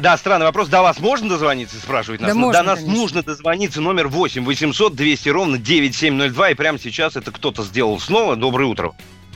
да, 0.00 0.16
странный 0.16 0.46
вопрос. 0.46 0.68
До 0.68 0.82
вас 0.82 0.98
можно 1.00 1.28
дозвониться, 1.28 1.76
спрашивает 1.76 2.20
нас? 2.20 2.28
Да 2.30 2.34
Ну, 2.34 2.40
можно, 2.40 2.60
До 2.60 2.66
нас 2.66 2.78
конечно. 2.78 3.00
нужно 3.00 3.22
дозвониться. 3.22 3.80
Номер 3.80 4.08
8 4.08 4.44
800 4.44 4.94
200 4.94 5.28
ровно 5.28 5.58
9702. 5.58 6.50
И 6.50 6.54
прямо 6.54 6.78
сейчас 6.78 7.16
это 7.16 7.30
кто-то 7.30 7.62
сделал 7.62 7.98
снова. 8.00 8.36
Доброе 8.36 8.66
утро. 8.66 8.92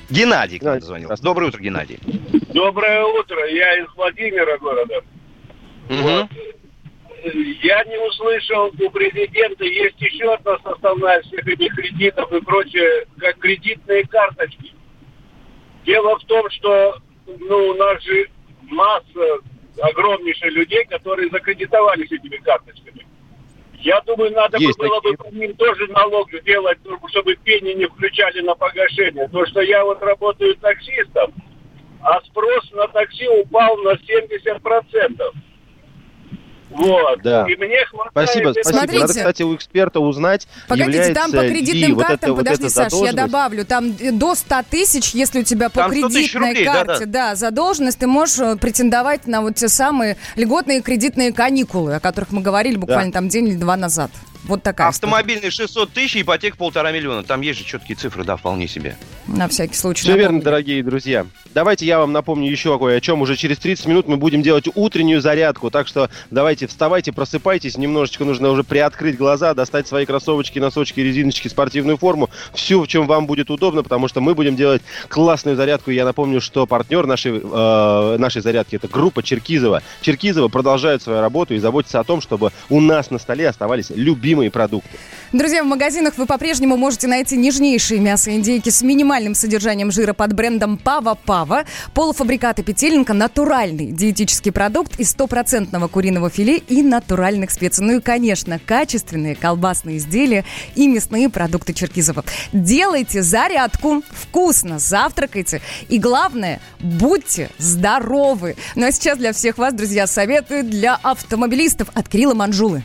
Геннадий 0.08 0.58
к 0.58 0.62
нам 0.62 0.74
Геннадий, 0.74 0.80
дозвонил. 0.80 1.06
здравствуйте. 1.08 1.28
Доброе 1.28 1.48
утро, 1.48 1.60
Геннадий. 1.60 1.98
Доброе 2.54 3.04
утро, 3.04 3.46
я 3.50 3.78
из 3.80 3.86
Владимира 3.96 4.56
города. 4.58 4.94
Мгм. 5.88 6.28
Я 7.34 7.82
не 7.84 7.98
услышал, 7.98 8.70
у 8.78 8.90
президента 8.90 9.64
есть 9.64 10.00
еще 10.00 10.32
одна 10.32 10.58
составная 10.62 11.20
всех 11.22 11.46
этих 11.46 11.74
кредитов 11.74 12.32
и 12.32 12.40
прочее, 12.40 13.06
как 13.18 13.38
кредитные 13.38 14.04
карточки. 14.06 14.72
Дело 15.84 16.18
в 16.18 16.24
том, 16.24 16.48
что 16.50 16.98
ну, 17.26 17.68
у 17.68 17.74
нас 17.74 18.00
же 18.02 18.28
масса 18.62 19.38
огромнейшая 19.80 20.50
людей, 20.50 20.84
которые 20.84 21.28
закредитовались 21.30 22.10
этими 22.10 22.36
карточками. 22.36 23.06
Я 23.80 24.00
думаю, 24.02 24.32
надо 24.32 24.58
бы 24.58 24.64
Есть 24.64 24.78
было 24.78 25.00
бы 25.00 25.14
по 25.14 25.28
ним 25.28 25.54
тоже 25.56 25.86
налог 25.88 26.32
сделать, 26.32 26.78
ну, 26.84 26.98
чтобы 27.08 27.34
пени 27.36 27.72
не 27.72 27.86
включали 27.86 28.40
на 28.40 28.54
погашение. 28.54 29.28
То, 29.28 29.44
что 29.46 29.60
я 29.60 29.84
вот 29.84 30.02
работаю 30.02 30.56
таксистом, 30.56 31.32
а 32.00 32.20
спрос 32.22 32.70
на 32.72 32.88
такси 32.88 33.28
упал 33.28 33.76
на 33.78 33.94
70%. 33.94 35.32
Вот. 36.70 37.22
Да. 37.22 37.46
И 37.48 37.56
мне 37.56 37.84
хватает... 37.86 38.10
Спасибо, 38.28 38.52
спасибо. 38.52 38.76
Надо, 38.80 38.92
Смотрите. 38.92 39.18
кстати, 39.18 39.42
у 39.42 39.54
эксперта 39.54 40.00
узнать, 40.00 40.48
Погодите, 40.68 41.14
там 41.14 41.30
по 41.30 41.36
является 41.36 41.54
кредитным 41.54 41.88
ли 41.88 41.94
вот 41.94 42.06
картам, 42.06 42.18
это- 42.18 42.32
вот 42.32 42.38
подожди, 42.38 42.64
эта 42.64 42.72
Саш, 42.74 42.92
я 42.92 43.12
добавлю, 43.12 43.64
там 43.64 43.94
э, 44.00 44.10
до 44.12 44.34
100 44.34 44.54
тысяч, 44.70 45.14
если 45.14 45.40
у 45.40 45.42
тебя 45.42 45.68
по 45.68 45.80
Там 45.80 45.92
100 45.92 46.08
тысяч 46.08 46.32
кредитной 46.32 46.48
рублей, 46.48 46.64
карте, 46.64 47.06
да-да. 47.06 47.30
да, 47.30 47.34
задолженность, 47.34 47.98
ты 47.98 48.06
можешь 48.06 48.38
э, 48.38 48.56
претендовать 48.56 49.26
на 49.26 49.42
вот 49.42 49.54
те 49.54 49.68
самые 49.68 50.16
льготные 50.36 50.82
кредитные 50.82 51.32
каникулы, 51.32 51.94
о 51.94 52.00
которых 52.00 52.32
мы 52.32 52.42
говорили 52.42 52.76
буквально 52.76 53.12
там 53.12 53.28
день 53.28 53.48
или 53.48 53.56
два 53.56 53.76
назад. 53.76 54.10
Вот 54.46 54.62
такая 54.62 54.90
история. 54.90 55.12
Автомобильный 55.12 55.50
600 55.50 55.90
тысяч, 55.90 56.22
ипотека 56.22 56.56
полтора 56.56 56.92
миллиона. 56.92 57.24
Там 57.24 57.40
есть 57.40 57.58
же 57.58 57.64
четкие 57.64 57.96
цифры, 57.96 58.24
да, 58.24 58.36
вполне 58.36 58.68
себе. 58.68 58.96
На 59.26 59.48
всякий 59.48 59.74
случай. 59.74 60.02
Все 60.02 60.12
верно, 60.12 60.36
напомню. 60.36 60.44
дорогие 60.44 60.82
друзья. 60.84 61.26
Давайте 61.52 61.86
я 61.86 61.98
вам 61.98 62.12
напомню 62.12 62.50
еще 62.50 62.78
кое 62.78 62.98
о 62.98 63.00
чем. 63.00 63.22
Уже 63.22 63.34
через 63.34 63.58
30 63.58 63.86
минут 63.86 64.08
мы 64.08 64.18
будем 64.18 64.42
делать 64.42 64.68
утреннюю 64.74 65.20
зарядку. 65.20 65.70
Так 65.70 65.88
что 65.88 66.10
давайте 66.30 66.66
вставайте, 66.66 67.12
просыпайтесь. 67.12 67.76
Немножечко 67.76 68.24
нужно 68.24 68.50
уже 68.50 68.62
приоткрыть 68.62 69.16
глаза, 69.16 69.54
достать 69.54 69.88
свои 69.88 70.06
кроссовочки, 70.06 70.58
носочки, 70.58 71.00
резиночки, 71.00 71.48
спортивную 71.48 71.96
форму. 71.96 72.30
Все, 72.54 72.80
в 72.80 72.86
чем 72.86 73.06
вам 73.06 73.26
будет 73.26 73.50
удобно, 73.50 73.82
потому 73.82 74.06
что 74.06 74.20
мы 74.20 74.34
будем 74.34 74.54
делать 74.54 74.82
классную 75.08 75.56
зарядку. 75.56 75.90
Я 75.90 76.04
напомню, 76.04 76.40
что 76.40 76.66
партнер 76.66 77.06
нашей, 77.06 77.40
э, 77.42 78.16
нашей 78.18 78.42
зарядки 78.42 78.76
это 78.76 78.86
группа 78.86 79.22
Черкизова. 79.22 79.82
Черкизова 80.02 80.48
продолжает 80.48 81.02
свою 81.02 81.20
работу 81.20 81.54
и 81.54 81.58
заботится 81.58 81.98
о 81.98 82.04
том, 82.04 82.20
чтобы 82.20 82.52
у 82.68 82.80
нас 82.80 83.10
на 83.10 83.18
столе 83.18 83.48
оставались 83.48 83.90
любимые 83.90 84.35
продукты. 84.50 84.98
Друзья, 85.32 85.64
в 85.64 85.66
магазинах 85.66 86.18
вы 86.18 86.26
по-прежнему 86.26 86.76
можете 86.76 87.08
найти 87.08 87.36
нежнейшие 87.36 88.00
мясо-индейки 88.00 88.70
с 88.70 88.82
минимальным 88.82 89.34
содержанием 89.34 89.90
жира 89.90 90.12
под 90.12 90.32
брендом 90.34 90.78
Пава 90.78 91.14
Пава. 91.14 91.64
Полуфабрикаты 91.94 92.62
петелинка– 92.62 93.12
натуральный 93.14 93.90
диетический 93.90 94.52
продукт 94.52 95.00
из 95.00 95.10
стопроцентного 95.10 95.88
куриного 95.88 96.30
филе 96.30 96.58
и 96.58 96.80
натуральных 96.82 97.50
специй. 97.50 97.84
Ну 97.84 97.96
и, 97.96 98.00
конечно, 98.00 98.60
качественные 98.64 99.34
колбасные 99.34 99.96
изделия 99.98 100.44
и 100.76 100.86
мясные 100.86 101.28
продукты 101.28 101.74
Черкизова. 101.74 102.24
Делайте 102.52 103.22
зарядку, 103.22 104.02
вкусно 104.10 104.78
завтракайте 104.78 105.60
и, 105.88 105.98
главное, 105.98 106.60
будьте 106.78 107.50
здоровы. 107.58 108.54
Ну 108.76 108.86
а 108.86 108.92
сейчас 108.92 109.18
для 109.18 109.32
всех 109.32 109.58
вас, 109.58 109.74
друзья, 109.74 110.06
советы 110.06 110.62
для 110.62 110.94
автомобилистов 111.02 111.88
от 111.94 112.08
Кирилла 112.08 112.34
Манжулы. 112.34 112.84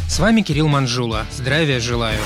С 0.11 0.19
вами 0.19 0.41
Кирилл 0.41 0.67
Манжула. 0.67 1.25
Здравия 1.31 1.79
желаю. 1.79 2.19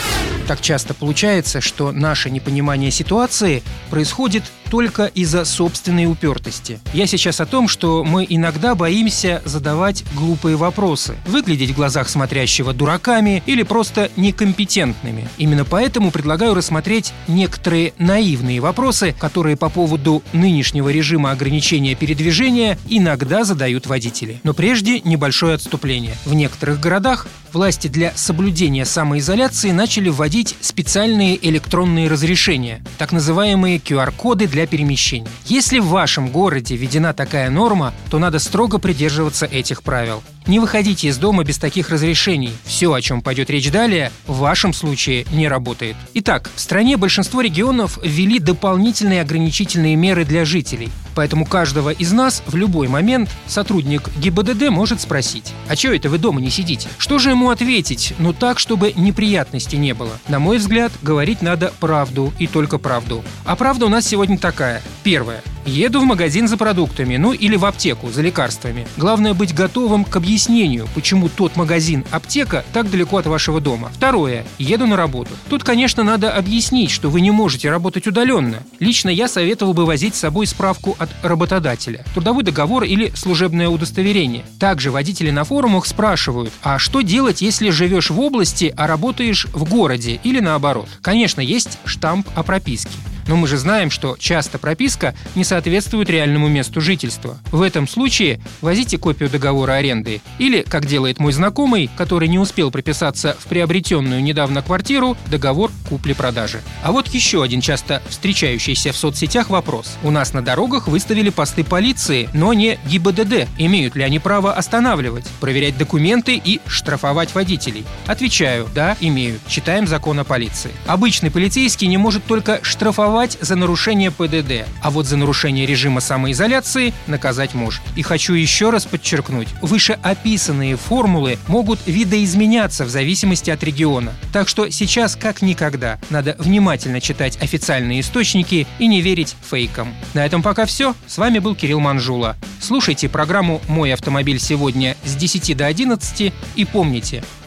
Так 0.47 0.59
часто 0.59 0.95
получается, 0.95 1.61
что 1.61 1.91
наше 1.91 2.31
непонимание 2.31 2.89
ситуации 2.89 3.61
происходит 3.91 4.43
только 4.71 5.05
из-за 5.05 5.45
собственной 5.45 6.07
упертости. 6.07 6.79
Я 6.93 7.05
сейчас 7.05 7.39
о 7.39 7.45
том, 7.45 7.67
что 7.67 8.03
мы 8.03 8.25
иногда 8.27 8.73
боимся 8.73 9.43
задавать 9.45 10.03
глупые 10.15 10.55
вопросы, 10.55 11.15
выглядеть 11.27 11.71
в 11.71 11.75
глазах 11.75 12.09
смотрящего 12.09 12.73
дураками 12.73 13.43
или 13.45 13.61
просто 13.61 14.09
некомпетентными. 14.15 15.29
Именно 15.37 15.65
поэтому 15.65 16.09
предлагаю 16.09 16.55
рассмотреть 16.55 17.13
некоторые 17.27 17.93
наивные 17.99 18.59
вопросы, 18.59 19.15
которые 19.17 19.57
по 19.57 19.69
поводу 19.69 20.23
нынешнего 20.33 20.89
режима 20.89 21.31
ограничения 21.31 21.95
передвижения 21.95 22.77
иногда 22.89 23.43
задают 23.43 23.85
водители. 23.85 24.39
Но 24.43 24.53
прежде 24.53 25.01
небольшое 25.01 25.55
отступление. 25.55 26.15
В 26.25 26.33
некоторых 26.33 26.79
городах 26.79 27.27
власти 27.75 27.87
для 27.89 28.13
соблюдения 28.15 28.85
самоизоляции 28.85 29.71
начали 29.71 30.07
вводить 30.07 30.55
специальные 30.61 31.37
электронные 31.49 32.07
разрешения, 32.07 32.81
так 32.97 33.11
называемые 33.11 33.79
QR-коды 33.79 34.47
для 34.47 34.65
перемещения. 34.65 35.27
Если 35.45 35.79
в 35.79 35.87
вашем 35.87 36.29
городе 36.29 36.77
введена 36.77 37.13
такая 37.13 37.49
норма, 37.49 37.93
то 38.09 38.17
надо 38.17 38.39
строго 38.39 38.77
придерживаться 38.77 39.45
этих 39.45 39.83
правил. 39.83 40.23
Не 40.47 40.59
выходите 40.59 41.07
из 41.07 41.17
дома 41.17 41.43
без 41.43 41.57
таких 41.57 41.89
разрешений. 41.89 42.53
Все, 42.65 42.93
о 42.93 43.01
чем 43.01 43.23
пойдет 43.23 43.49
речь 43.49 43.71
далее, 43.71 44.11
в 44.27 44.37
вашем 44.37 44.73
случае 44.73 45.25
не 45.31 45.47
работает. 45.47 45.95
Итак, 46.13 46.51
в 46.55 46.59
стране 46.59 46.97
большинство 46.97 47.41
регионов 47.41 47.97
ввели 48.03 48.37
дополнительные 48.37 49.21
ограничительные 49.21 49.95
меры 49.95 50.23
для 50.23 50.45
жителей. 50.45 50.89
Поэтому 51.15 51.45
каждого 51.45 51.89
из 51.89 52.11
нас 52.11 52.43
в 52.45 52.55
любой 52.55 52.87
момент 52.87 53.29
сотрудник 53.47 54.09
ГИБДД 54.17 54.69
может 54.69 55.01
спросить, 55.01 55.51
а 55.67 55.75
что 55.75 55.93
это 55.93 56.09
вы 56.09 56.19
дома 56.19 56.41
не 56.41 56.51
сидите? 56.51 56.89
Что 56.99 57.17
же 57.17 57.31
ему 57.31 57.49
ответить, 57.49 58.13
но 58.19 58.31
так, 58.31 58.59
чтобы 58.59 58.93
неприятностей 58.95 59.77
не 59.77 59.93
было? 59.93 60.19
На 60.27 60.37
мой 60.37 60.57
взгляд, 60.57 60.91
говорить 61.01 61.41
надо 61.41 61.73
правду 61.79 62.33
и 62.37 62.45
только 62.45 62.77
правду. 62.77 63.23
А 63.45 63.55
правда 63.55 63.87
у 63.87 63.89
нас 63.89 64.05
сегодня 64.05 64.37
такая. 64.37 64.83
Первое. 65.03 65.41
Еду 65.65 65.99
в 65.99 66.03
магазин 66.03 66.47
за 66.47 66.57
продуктами, 66.57 67.17
ну 67.17 67.33
или 67.33 67.55
в 67.55 67.65
аптеку 67.65 68.11
за 68.11 68.21
лекарствами. 68.21 68.87
Главное 68.97 69.33
быть 69.33 69.55
готовым 69.55 70.05
к 70.05 70.15
объяснению, 70.15 70.87
почему 70.93 71.27
тот 71.27 71.55
магазин, 71.55 72.05
аптека 72.11 72.63
так 72.71 72.91
далеко 72.91 73.17
от 73.17 73.25
вашего 73.25 73.59
дома. 73.59 73.89
Второе. 73.91 74.45
Еду 74.59 74.85
на 74.85 74.95
работу. 74.95 75.31
Тут, 75.49 75.63
конечно, 75.63 76.03
надо 76.03 76.31
объяснить, 76.31 76.91
что 76.91 77.09
вы 77.09 77.21
не 77.21 77.31
можете 77.31 77.71
работать 77.71 78.05
удаленно. 78.05 78.61
Лично 78.79 79.09
я 79.09 79.27
советовал 79.27 79.73
бы 79.73 79.87
возить 79.87 80.13
с 80.13 80.19
собой 80.19 80.45
справку 80.45 80.95
от 80.99 81.09
работодателя, 81.23 82.05
трудовой 82.13 82.43
договор 82.43 82.83
или 82.83 83.11
служебное 83.15 83.67
удостоверение. 83.67 84.45
Также 84.59 84.91
водители 84.91 85.31
на 85.31 85.45
форумах 85.45 85.87
спрашивают, 85.87 86.53
а 86.61 86.77
что 86.77 87.01
делать, 87.01 87.41
если 87.41 87.71
живешь 87.71 88.11
в 88.11 88.19
области, 88.19 88.71
а 88.77 88.85
работаешь 88.85 89.47
в 89.51 89.67
городе 89.67 90.19
или 90.23 90.39
наоборот? 90.39 90.87
Конечно, 91.01 91.41
есть 91.41 91.79
штамп 91.85 92.27
о 92.35 92.43
прописке. 92.43 92.91
Но 93.27 93.35
мы 93.35 93.47
же 93.47 93.57
знаем, 93.57 93.89
что 93.89 94.15
часто 94.19 94.59
прописка 94.59 95.15
не 95.33 95.43
соответствует 95.43 96.09
реальному 96.09 96.47
месту 96.47 96.81
жительства. 96.81 97.39
В 97.51 97.61
этом 97.61 97.87
случае 97.87 98.39
возите 98.61 98.97
копию 98.97 99.29
договора 99.29 99.73
аренды. 99.73 100.21
Или, 100.37 100.61
как 100.61 100.85
делает 100.85 101.19
мой 101.19 101.33
знакомый, 101.33 101.89
который 101.97 102.27
не 102.27 102.37
успел 102.37 102.71
прописаться 102.71 103.35
в 103.39 103.47
приобретенную 103.47 104.21
недавно 104.21 104.61
квартиру, 104.61 105.17
договор 105.27 105.71
купли-продажи. 105.89 106.61
А 106.83 106.91
вот 106.91 107.07
еще 107.07 107.41
один 107.41 107.61
часто 107.61 108.01
встречающийся 108.09 108.91
в 108.91 108.97
соцсетях 108.97 109.49
вопрос. 109.49 109.97
У 110.03 110.11
нас 110.11 110.33
на 110.33 110.43
дорогах 110.43 110.87
выставили 110.87 111.29
посты 111.29 111.63
полиции, 111.63 112.29
но 112.33 112.53
не 112.53 112.77
ГИБДД. 112.85 113.47
Имеют 113.57 113.95
ли 113.95 114.03
они 114.03 114.19
право 114.19 114.53
останавливать, 114.53 115.25
проверять 115.39 115.77
документы 115.77 116.39
и 116.43 116.61
штрафовать 116.67 117.33
водителей? 117.33 117.85
Отвечаю, 118.05 118.67
да, 118.75 118.95
имеют. 118.99 119.41
Читаем 119.47 119.87
закон 119.87 120.19
о 120.19 120.23
полиции. 120.23 120.71
Обычный 120.85 121.31
полицейский 121.31 121.87
не 121.87 121.97
может 121.97 122.23
только 122.25 122.59
штрафовать 122.61 123.14
штрафовать 123.15 123.37
за 123.39 123.55
нарушение 123.55 124.11
ПДД, 124.11 124.67
а 124.81 124.91
вот 124.91 125.05
за 125.05 125.15
нарушение 125.15 125.65
режима 125.65 126.01
самоизоляции 126.01 126.93
наказать 127.07 127.53
может. 127.53 127.81
И 127.95 128.01
хочу 128.01 128.33
еще 128.33 128.71
раз 128.71 128.85
подчеркнуть, 128.85 129.47
вышеописанные 129.61 130.75
формулы 130.75 131.37
могут 131.47 131.79
видоизменяться 131.85 132.83
в 132.83 132.89
зависимости 132.89 133.49
от 133.49 133.63
региона. 133.63 134.11
Так 134.33 134.49
что 134.49 134.69
сейчас, 134.69 135.15
как 135.15 135.41
никогда, 135.41 135.97
надо 136.09 136.35
внимательно 136.39 136.99
читать 136.99 137.41
официальные 137.41 138.01
источники 138.01 138.67
и 138.79 138.87
не 138.87 139.01
верить 139.01 139.35
фейкам. 139.49 139.93
На 140.13 140.25
этом 140.25 140.43
пока 140.43 140.65
все. 140.65 140.93
С 141.07 141.17
вами 141.17 141.39
был 141.39 141.55
Кирилл 141.55 141.79
Манжула. 141.79 142.35
Слушайте 142.59 143.07
программу 143.07 143.61
«Мой 143.69 143.93
автомобиль 143.93 144.39
сегодня» 144.39 144.97
с 145.05 145.15
10 145.15 145.55
до 145.55 145.67
11 145.67 146.33
и 146.55 146.65
помните, 146.65 147.23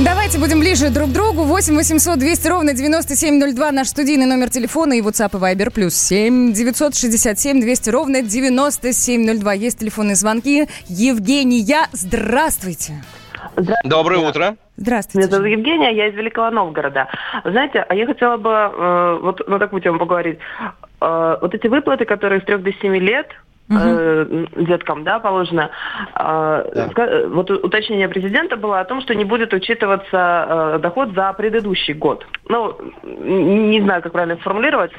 Давайте 0.00 0.38
будем 0.38 0.60
ближе 0.60 0.88
друг 0.88 1.10
к 1.10 1.12
другу. 1.12 1.42
8 1.42 1.76
800 1.76 2.18
200 2.18 2.48
ровно 2.48 2.72
9702 2.72 3.72
наш 3.72 3.88
студийный 3.88 4.24
номер 4.24 4.48
телефона 4.48 4.94
и 4.94 5.02
WhatsApp 5.02 5.36
и 5.36 5.54
Viber 5.54 5.70
плюс 5.70 5.94
7 5.94 6.52
967 6.52 7.60
200 7.60 7.90
ровно 7.90 8.22
9702. 8.22 9.52
Есть 9.52 9.80
телефонные 9.80 10.16
звонки. 10.16 10.66
Евгения, 10.88 11.86
здравствуйте. 11.92 12.94
Здравствуйте. 13.54 13.88
Доброе 13.88 14.20
утро. 14.20 14.56
Здравствуйте. 14.76 15.28
Меня 15.28 15.36
зовут 15.36 15.48
Евгения, 15.50 15.94
я 15.94 16.08
из 16.08 16.14
Великого 16.14 16.50
Новгорода. 16.50 17.08
Знаете, 17.44 17.84
а 17.86 17.94
я 17.94 18.06
хотела 18.06 18.38
бы 18.38 18.50
э, 18.50 19.18
вот 19.22 19.46
на 19.46 19.58
такую 19.58 19.82
тему 19.82 19.98
поговорить. 19.98 20.38
Э, 21.02 21.36
вот 21.40 21.54
эти 21.54 21.66
выплаты, 21.66 22.06
которые 22.06 22.40
с 22.40 22.44
3 22.44 22.56
до 22.58 22.72
7 22.72 22.96
лет, 22.96 23.28
э, 23.80 24.46
деткам, 24.56 25.04
да, 25.04 25.18
положено. 25.18 25.70
Э, 26.14 26.88
да. 26.94 27.28
Вот 27.28 27.50
уточнение 27.50 28.08
президента 28.08 28.56
было 28.56 28.80
о 28.80 28.84
том, 28.84 29.00
что 29.00 29.14
не 29.14 29.24
будет 29.24 29.52
учитываться 29.52 30.74
э, 30.74 30.78
доход 30.80 31.14
за 31.14 31.32
предыдущий 31.32 31.94
год. 31.94 32.26
Ну, 32.48 32.76
не 33.04 33.80
знаю, 33.80 34.02
как 34.02 34.12
правильно 34.12 34.36
сформулировать. 34.36 34.92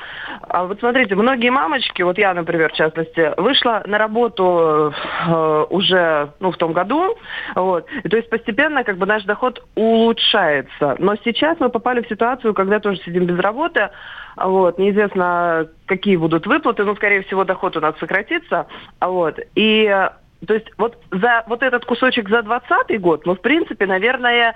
А 0.48 0.66
вот 0.66 0.80
смотрите, 0.80 1.16
многие 1.16 1.50
мамочки, 1.50 2.02
вот 2.02 2.18
я, 2.18 2.34
например, 2.34 2.72
в 2.72 2.76
частности, 2.76 3.34
вышла 3.38 3.84
на 3.86 3.98
работу 3.98 4.94
э, 5.28 5.66
уже, 5.70 6.32
ну, 6.40 6.52
в 6.52 6.58
том 6.58 6.74
году, 6.74 7.18
вот, 7.56 7.86
и 8.04 8.10
то 8.10 8.18
есть 8.18 8.30
постепенно, 8.30 8.84
как 8.84 8.98
бы, 8.98 9.06
наш 9.06 9.24
доход 9.24 9.64
улучшается. 9.76 10.96
Но 11.00 11.16
сейчас 11.24 11.60
мы 11.60 11.70
попали 11.70 12.02
в 12.02 12.08
ситуацию, 12.08 12.54
когда 12.54 12.80
тоже 12.80 13.00
сидим 13.06 13.26
без 13.26 13.40
работы, 13.40 13.90
вот, 14.36 14.78
неизвестно, 14.78 15.68
какие 15.86 16.16
будут 16.16 16.46
выплаты, 16.48 16.84
но, 16.84 16.96
скорее 16.96 17.22
всего, 17.24 17.44
доход 17.44 17.78
у 17.78 17.82
нас 17.82 17.98
сократится. 18.00 18.68
Вот, 19.00 19.40
и 19.56 20.10
то 20.46 20.54
есть 20.54 20.68
вот 20.78 20.98
за 21.12 21.44
вот 21.48 21.64
этот 21.64 21.86
кусочек 21.86 22.30
за 22.30 22.44
2020 22.44 23.02
год 23.02 23.26
мы, 23.26 23.36
в 23.36 23.42
принципе, 23.42 23.86
наверное, 23.86 24.56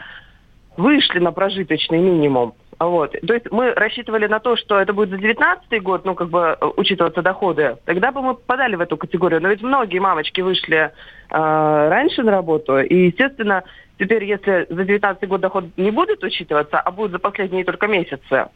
вышли 0.76 1.20
на 1.20 1.32
прожиточный 1.32 2.00
минимум. 2.00 2.54
Вот. 2.80 3.16
То 3.26 3.34
есть 3.34 3.50
мы 3.52 3.74
рассчитывали 3.74 4.28
на 4.28 4.40
то, 4.40 4.56
что 4.56 4.80
это 4.80 4.94
будет 4.94 5.10
за 5.10 5.18
2019 5.18 5.82
год, 5.82 6.06
ну, 6.06 6.14
как 6.14 6.30
бы, 6.30 6.56
учитываться 6.78 7.24
доходы. 7.24 7.78
Тогда 7.86 8.12
бы 8.12 8.22
мы 8.22 8.36
попадали 8.36 8.76
в 8.76 8.82
эту 8.82 8.98
категорию. 8.98 9.42
Но 9.42 9.50
ведь 9.50 9.64
многие 9.64 10.00
мамочки 10.00 10.42
вышли 10.42 10.78
э, 10.78 10.92
раньше 11.32 12.22
на 12.22 12.32
работу. 12.32 12.78
И, 12.80 13.08
естественно, 13.08 13.64
теперь, 13.98 14.26
если 14.26 14.68
за 14.70 14.76
2019 14.76 15.28
год 15.28 15.42
доход 15.42 15.66
не 15.76 15.90
будет 15.90 16.24
учитываться, 16.24 16.80
а 16.80 16.92
будет 16.92 17.12
за 17.12 17.20
последние 17.20 17.66
только 17.66 17.88
месяцы, 17.88 18.48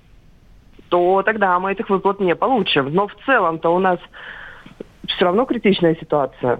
то 0.91 1.23
тогда 1.23 1.57
мы 1.57 1.71
этих 1.71 1.89
выплат 1.89 2.19
не 2.19 2.35
получим. 2.35 2.93
Но 2.93 3.07
в 3.07 3.15
целом-то 3.25 3.73
у 3.73 3.79
нас 3.79 3.97
все 5.07 5.25
равно 5.25 5.45
критичная 5.45 5.95
ситуация. 5.95 6.59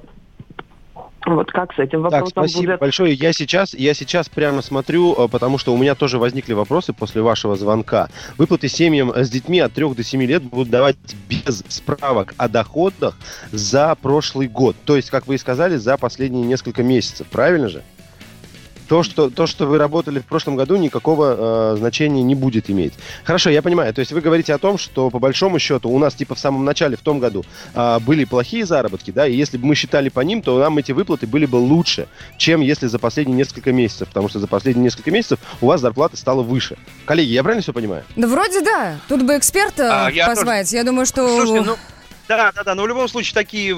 Вот 1.26 1.52
как 1.52 1.74
с 1.74 1.80
этим 1.80 2.02
вопросом 2.02 2.32
так, 2.34 2.48
спасибо 2.48 2.72
будет? 2.72 2.80
большое. 2.80 3.14
Я 3.14 3.34
сейчас, 3.34 3.74
я 3.74 3.94
сейчас 3.94 4.30
прямо 4.30 4.62
смотрю, 4.62 5.14
э, 5.14 5.28
потому 5.28 5.58
что 5.58 5.74
у 5.74 5.78
меня 5.78 5.96
тоже 5.96 6.18
возникли 6.18 6.54
вопросы 6.54 6.94
после 6.94 7.22
вашего 7.22 7.58
звонка. 7.58 8.08
Выплаты 8.38 8.70
семьям 8.70 9.14
с 9.14 9.30
детьми 9.30 9.60
от 9.60 9.74
3 9.74 9.94
до 9.96 10.04
7 10.04 10.24
лет 10.24 10.44
будут 10.44 10.70
давать 10.70 10.96
без 11.30 11.64
справок 11.68 12.34
о 12.38 12.48
доходах 12.48 13.18
за 13.52 13.94
прошлый 14.02 14.48
год. 14.48 14.78
То 14.86 14.96
есть, 14.96 15.10
как 15.10 15.28
вы 15.28 15.36
и 15.36 15.38
сказали, 15.38 15.76
за 15.76 15.98
последние 15.98 16.46
несколько 16.46 16.84
месяцев. 16.84 17.28
Правильно 17.28 17.68
же? 17.68 17.84
То, 18.92 19.04
что, 19.04 19.30
то, 19.30 19.48
что 19.48 19.68
вы 19.68 19.78
работали 19.78 20.20
в 20.20 20.26
прошлом 20.26 20.58
году, 20.58 20.76
никакого 20.76 21.76
э, 21.76 21.78
значения 21.78 22.24
не 22.24 22.36
будет 22.36 22.70
иметь. 22.70 22.92
Хорошо, 23.24 23.50
я 23.50 23.62
понимаю. 23.62 23.94
То 23.94 24.00
есть 24.00 24.12
вы 24.12 24.20
говорите 24.20 24.54
о 24.54 24.58
том, 24.58 24.78
что 24.78 25.10
по 25.10 25.18
большому 25.18 25.60
счету 25.60 25.90
у 25.90 25.98
нас 25.98 26.14
типа 26.14 26.36
в 26.36 26.40
самом 26.40 26.66
начале, 26.66 26.98
в 26.98 27.00
том 27.00 27.20
году, 27.22 27.46
э, 27.74 28.00
были 28.00 28.26
плохие 28.26 28.66
заработки, 28.66 29.12
да, 29.12 29.26
и 29.26 29.34
если 29.34 29.58
бы 29.58 29.66
мы 29.66 29.76
считали 29.76 30.10
по 30.10 30.20
ним, 30.20 30.42
то 30.42 30.60
нам 30.60 30.78
эти 30.78 30.92
выплаты 30.92 31.26
были 31.26 31.46
бы 31.46 31.56
лучше, 31.56 32.10
чем 32.36 32.60
если 32.60 32.88
за 32.88 33.00
последние 33.00 33.38
несколько 33.38 33.72
месяцев, 33.72 34.10
потому 34.10 34.28
что 34.28 34.42
за 34.42 34.48
последние 34.48 34.84
несколько 34.84 35.10
месяцев 35.10 35.40
у 35.62 35.68
вас 35.68 35.80
зарплата 35.80 36.18
стала 36.18 36.42
выше. 36.42 36.76
Коллеги, 37.06 37.30
я 37.30 37.44
правильно 37.44 37.64
все 37.64 37.72
понимаю? 37.72 38.04
Да 38.18 38.28
вроде 38.28 38.60
да. 38.60 39.00
Тут 39.08 39.22
бы 39.22 39.38
эксперта 39.38 40.08
а, 40.08 40.28
позвать. 40.28 40.70
Я, 40.70 40.72
тоже... 40.72 40.76
я 40.76 40.84
думаю, 40.84 41.06
что... 41.06 41.30
Слушайте, 41.30 41.62
ну... 41.62 41.78
Да, 42.28 42.52
да, 42.52 42.64
да. 42.64 42.76
Но 42.76 42.84
в 42.84 42.88
любом 42.88 43.08
случае 43.08 43.34
такие, 43.34 43.76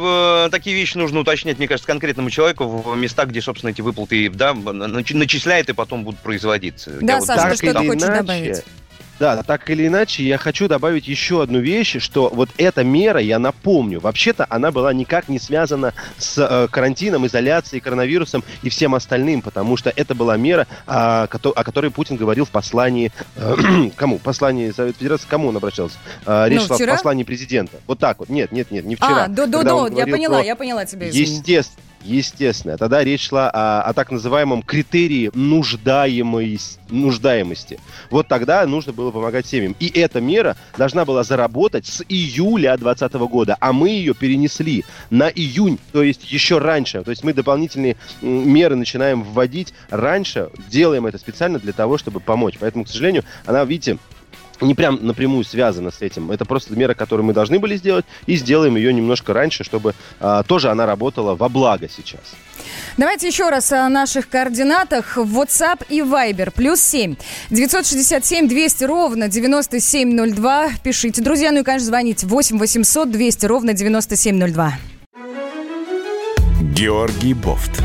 такие 0.50 0.76
вещи 0.76 0.98
нужно 0.98 1.20
уточнять, 1.22 1.58
мне 1.58 1.68
кажется, 1.68 1.88
конкретному 1.88 2.30
человеку 2.30 2.66
в 2.68 2.96
местах, 2.96 3.30
где, 3.30 3.42
собственно, 3.42 3.72
эти 3.72 3.82
выплаты 3.82 4.30
да, 4.30 4.54
начисляет 4.54 5.70
и 5.70 5.74
потом 5.74 6.04
будут 6.04 6.20
производиться. 6.20 6.92
Да, 7.02 7.22
Саша, 7.22 7.50
ты 7.50 7.56
что-то 7.58 7.84
хочешь 7.84 8.02
добавить? 8.02 8.64
Да, 9.20 9.42
так 9.44 9.70
или 9.70 9.88
иначе, 9.88 10.24
я 10.24 10.38
хочу 10.38 10.68
добавить 10.68 11.08
еще 11.08 11.44
одну 11.44 11.60
вещь, 11.60 11.98
что 12.00 12.30
вот 12.30 12.50
эта 12.58 12.84
мера, 12.84 13.20
я 13.20 13.40
напомню, 13.40 14.00
вообще-то 14.00 14.46
она 14.50 14.72
была 14.72 14.92
никак 14.94 15.30
не 15.30 15.40
связана 15.40 15.94
с 16.18 16.38
э, 16.38 16.68
карантином, 16.70 17.28
изоляцией, 17.28 17.80
коронавирусом 17.80 18.44
и 18.64 18.70
всем 18.70 18.96
остальным, 18.96 19.42
потому 19.42 19.78
что 19.78 19.94
это 19.96 20.16
была 20.16 20.36
мера, 20.38 20.68
о, 20.88 21.24
о 21.24 21.64
которой 21.64 21.92
Путин 21.92 22.16
говорил 22.16 22.46
в 22.46 22.50
послании... 22.50 23.12
Э, 23.36 23.56
кому? 23.96 24.18
Послании 24.18 24.72
Совет 24.72 24.98
Федерации, 24.98 25.28
кому 25.30 25.50
он 25.50 25.58
обращался? 25.58 25.98
Э, 26.26 26.46
речь 26.48 26.62
ну, 26.62 26.68
шла 26.68 26.76
вчера? 26.78 26.94
в 26.94 26.96
послании 26.98 27.24
президента. 27.24 27.78
Вот 27.88 28.00
так 28.00 28.20
вот. 28.20 28.30
Нет, 28.30 28.52
нет, 28.52 28.72
нет, 28.72 28.86
не 28.86 28.96
вчера. 28.96 29.26
А, 29.26 29.28
до-до-до, 29.28 29.88
я 29.96 30.08
поняла, 30.08 30.40
про... 30.40 30.46
я 30.46 30.56
поняла 30.56 30.86
тебя, 30.86 31.10
извини. 31.10 31.38
Естественно 31.38 31.84
естественно. 32.04 32.78
Тогда 32.78 33.04
речь 33.04 33.28
шла 33.28 33.50
о, 33.50 33.82
о 33.82 33.94
так 33.94 34.12
называемом 34.12 34.62
критерии 34.62 35.32
нуждаемость, 35.34 36.80
нуждаемости. 36.90 37.80
Вот 38.10 38.28
тогда 38.28 38.66
нужно 38.66 38.94
было 38.94 39.12
помогать 39.12 39.46
семьям. 39.46 39.76
И 39.80 39.88
эта 39.88 40.22
мера 40.22 40.56
должна 40.78 41.06
была 41.06 41.24
заработать 41.24 41.86
с 41.86 42.04
июля 42.08 42.78
2020 42.78 43.14
года, 43.30 43.58
а 43.60 43.74
мы 43.74 43.90
ее 43.90 44.14
перенесли 44.14 44.86
на 45.10 45.30
июнь, 45.30 45.80
то 45.92 46.04
есть 46.04 46.32
еще 46.32 46.58
раньше. 46.58 47.04
То 47.04 47.12
есть 47.12 47.24
мы 47.24 47.34
дополнительные 47.34 47.98
меры 48.22 48.76
начинаем 48.76 49.24
вводить 49.24 49.74
раньше, 49.90 50.50
делаем 50.70 51.06
это 51.06 51.18
специально 51.18 51.60
для 51.60 51.74
того, 51.74 51.98
чтобы 51.98 52.20
помочь. 52.20 52.56
Поэтому, 52.60 52.86
к 52.86 52.90
сожалению, 52.90 53.24
она, 53.46 53.64
видите, 53.66 53.98
не 54.62 54.76
прям 54.76 55.00
напрямую 55.02 55.44
связана 55.44 55.92
с 55.92 56.02
этим. 56.02 56.32
Это 56.32 56.46
просто 56.46 56.76
мера, 56.76 56.94
которую 56.94 57.26
мы 57.26 57.34
должны 57.34 57.60
были 57.60 57.76
сделать, 57.78 58.06
и 58.26 58.36
сделаем 58.36 58.76
ее 58.76 58.94
немножко 58.94 59.34
раньше, 59.34 59.64
чтобы 59.64 59.94
а, 60.20 60.44
тоже 60.44 60.70
она 60.70 60.86
работала 60.86 61.36
во 61.36 61.50
благо 61.50 61.88
сейчас. 61.90 62.36
Давайте 62.98 63.28
еще 63.28 63.50
раз 63.50 63.72
о 63.72 63.90
наших 63.90 64.30
координатах. 64.30 65.18
WhatsApp 65.18 65.86
и 65.90 66.02
Viber. 66.02 66.52
Плюс 66.52 66.80
7. 66.82 67.16
967 67.50 68.48
200 68.48 68.84
ровно 68.84 69.28
9702. 69.28 70.70
Пишите, 70.84 71.22
друзья. 71.22 71.52
Ну 71.52 71.62
и, 71.62 71.64
конечно, 71.64 71.88
звоните. 71.88 72.28
8 72.28 72.58
800 72.58 73.12
200 73.12 73.46
ровно 73.46 73.74
9702. 73.74 74.74
Георгий 76.62 77.34
Бофт. 77.34 77.84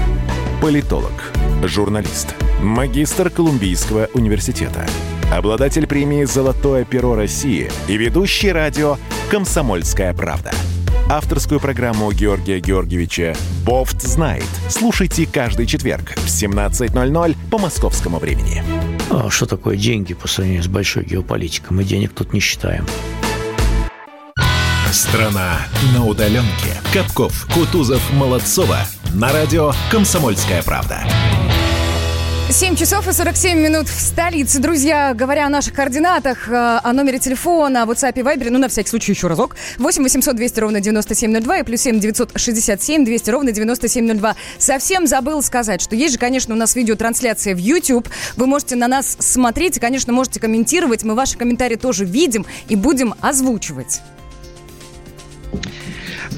Политолог. 0.60 1.32
Журналист. 1.64 2.34
Магистр 2.60 3.30
Колумбийского 3.30 4.08
университета 4.14 4.86
обладатель 5.30 5.86
премии 5.86 6.24
«Золотое 6.24 6.84
перо 6.84 7.14
России» 7.14 7.70
и 7.86 7.96
ведущий 7.96 8.52
радио 8.52 8.96
«Комсомольская 9.30 10.14
правда». 10.14 10.50
Авторскую 11.10 11.58
программу 11.58 12.12
Георгия 12.12 12.60
Георгиевича 12.60 13.34
«Бофт 13.64 14.02
знает». 14.02 14.44
Слушайте 14.68 15.26
каждый 15.26 15.66
четверг 15.66 16.12
в 16.16 16.26
17.00 16.26 17.36
по 17.50 17.58
московскому 17.58 18.18
времени. 18.18 18.62
А 19.10 19.30
что 19.30 19.46
такое 19.46 19.76
деньги 19.76 20.12
по 20.12 20.28
сравнению 20.28 20.62
с 20.62 20.68
большой 20.68 21.04
геополитикой? 21.04 21.76
Мы 21.76 21.84
денег 21.84 22.12
тут 22.14 22.34
не 22.34 22.40
считаем. 22.40 22.84
Страна 24.92 25.60
на 25.94 26.04
удаленке. 26.04 26.74
Капков, 26.92 27.46
Кутузов, 27.52 28.02
Молодцова. 28.12 28.78
На 29.14 29.32
радио 29.32 29.72
«Комсомольская 29.90 30.62
правда». 30.62 31.04
7 32.50 32.76
часов 32.76 33.06
и 33.06 33.12
47 33.12 33.58
минут 33.58 33.88
в 33.88 34.00
столице. 34.00 34.58
Друзья, 34.58 35.12
говоря 35.12 35.46
о 35.46 35.50
наших 35.50 35.74
координатах, 35.74 36.48
э, 36.48 36.80
о 36.82 36.92
номере 36.94 37.18
телефона, 37.18 37.82
о 37.82 37.86
WhatsApp 37.86 38.18
и 38.18 38.22
Viber, 38.22 38.48
ну, 38.50 38.58
на 38.58 38.68
всякий 38.68 38.88
случай 38.88 39.12
еще 39.12 39.26
разок. 39.26 39.54
8 39.76 40.02
800 40.02 40.34
200 40.34 40.60
ровно 40.60 40.80
9702 40.80 41.58
и 41.58 41.62
плюс 41.62 41.82
7 41.82 42.00
967 42.00 43.04
200 43.04 43.30
ровно 43.30 43.52
9702. 43.52 44.34
Совсем 44.56 45.06
забыл 45.06 45.42
сказать, 45.42 45.82
что 45.82 45.94
есть 45.94 46.14
же, 46.14 46.18
конечно, 46.18 46.54
у 46.54 46.56
нас 46.56 46.74
видеотрансляция 46.74 47.54
в 47.54 47.58
YouTube. 47.58 48.08
Вы 48.36 48.46
можете 48.46 48.76
на 48.76 48.88
нас 48.88 49.18
смотреть 49.20 49.76
и, 49.76 49.80
конечно, 49.80 50.14
можете 50.14 50.40
комментировать. 50.40 51.04
Мы 51.04 51.14
ваши 51.14 51.36
комментарии 51.36 51.76
тоже 51.76 52.06
видим 52.06 52.46
и 52.68 52.76
будем 52.76 53.14
озвучивать. 53.20 54.00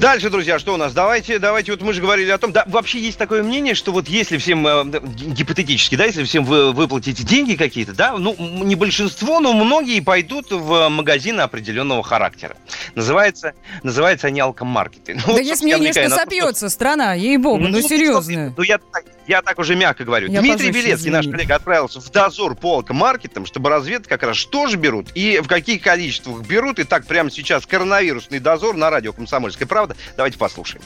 Дальше, 0.01 0.31
друзья, 0.31 0.57
что 0.57 0.73
у 0.73 0.77
нас? 0.77 0.93
Давайте, 0.93 1.37
давайте, 1.37 1.73
вот 1.73 1.83
мы 1.83 1.93
же 1.93 2.01
говорили 2.01 2.31
о 2.31 2.39
том, 2.39 2.51
да, 2.51 2.63
вообще 2.65 2.99
есть 2.99 3.19
такое 3.19 3.43
мнение, 3.43 3.75
что 3.75 3.91
вот 3.91 4.09
если 4.09 4.39
всем, 4.39 4.65
э, 4.65 4.83
гипотетически, 4.83 5.95
да, 5.95 6.05
если 6.05 6.23
всем 6.23 6.43
вы 6.43 6.71
выплатите 6.71 7.21
деньги 7.21 7.53
какие-то, 7.53 7.93
да, 7.93 8.17
ну, 8.17 8.35
не 8.39 8.73
большинство, 8.73 9.39
но 9.39 9.53
многие 9.53 9.99
пойдут 9.99 10.49
в 10.49 10.89
магазины 10.89 11.41
определенного 11.41 12.01
характера. 12.01 12.57
Называется, 12.95 13.53
называется 13.83 14.25
они 14.25 14.39
алкомаркеты. 14.39 15.13
Ну, 15.13 15.21
да 15.27 15.33
вот, 15.33 15.41
есть 15.41 15.61
мнение, 15.61 15.93
что 15.93 16.09
сопьется 16.09 16.69
страна, 16.69 17.13
ей-богу, 17.13 17.59
ну, 17.59 17.67
ну 17.67 17.81
серьезно. 17.87 18.55
Ну, 18.57 18.63
я, 18.63 18.79
я 19.31 19.41
так 19.41 19.59
уже 19.59 19.75
мягко 19.75 20.03
говорю. 20.03 20.29
Я 20.29 20.41
Дмитрий 20.41 20.71
Белецкий, 20.71 21.09
наш 21.09 21.25
коллега, 21.25 21.55
отправился 21.55 22.01
в 22.01 22.11
дозор 22.11 22.53
по 22.53 22.75
алкомаркетам, 22.75 23.45
чтобы 23.45 23.69
разведать 23.69 24.07
как 24.07 24.23
раз, 24.23 24.35
что 24.35 24.67
же 24.67 24.75
берут 24.75 25.07
и 25.15 25.39
в 25.39 25.47
каких 25.47 25.81
количествах 25.81 26.41
берут. 26.45 26.79
И 26.79 26.83
так 26.83 27.05
прямо 27.05 27.31
сейчас 27.31 27.65
коронавирусный 27.65 28.39
дозор 28.39 28.75
на 28.75 28.89
радио 28.89 29.13
«Комсомольская 29.13 29.67
правда». 29.67 29.95
Давайте 30.17 30.37
послушаем. 30.37 30.83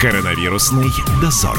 Коронавирусный 0.00 0.90
дозор. 1.22 1.56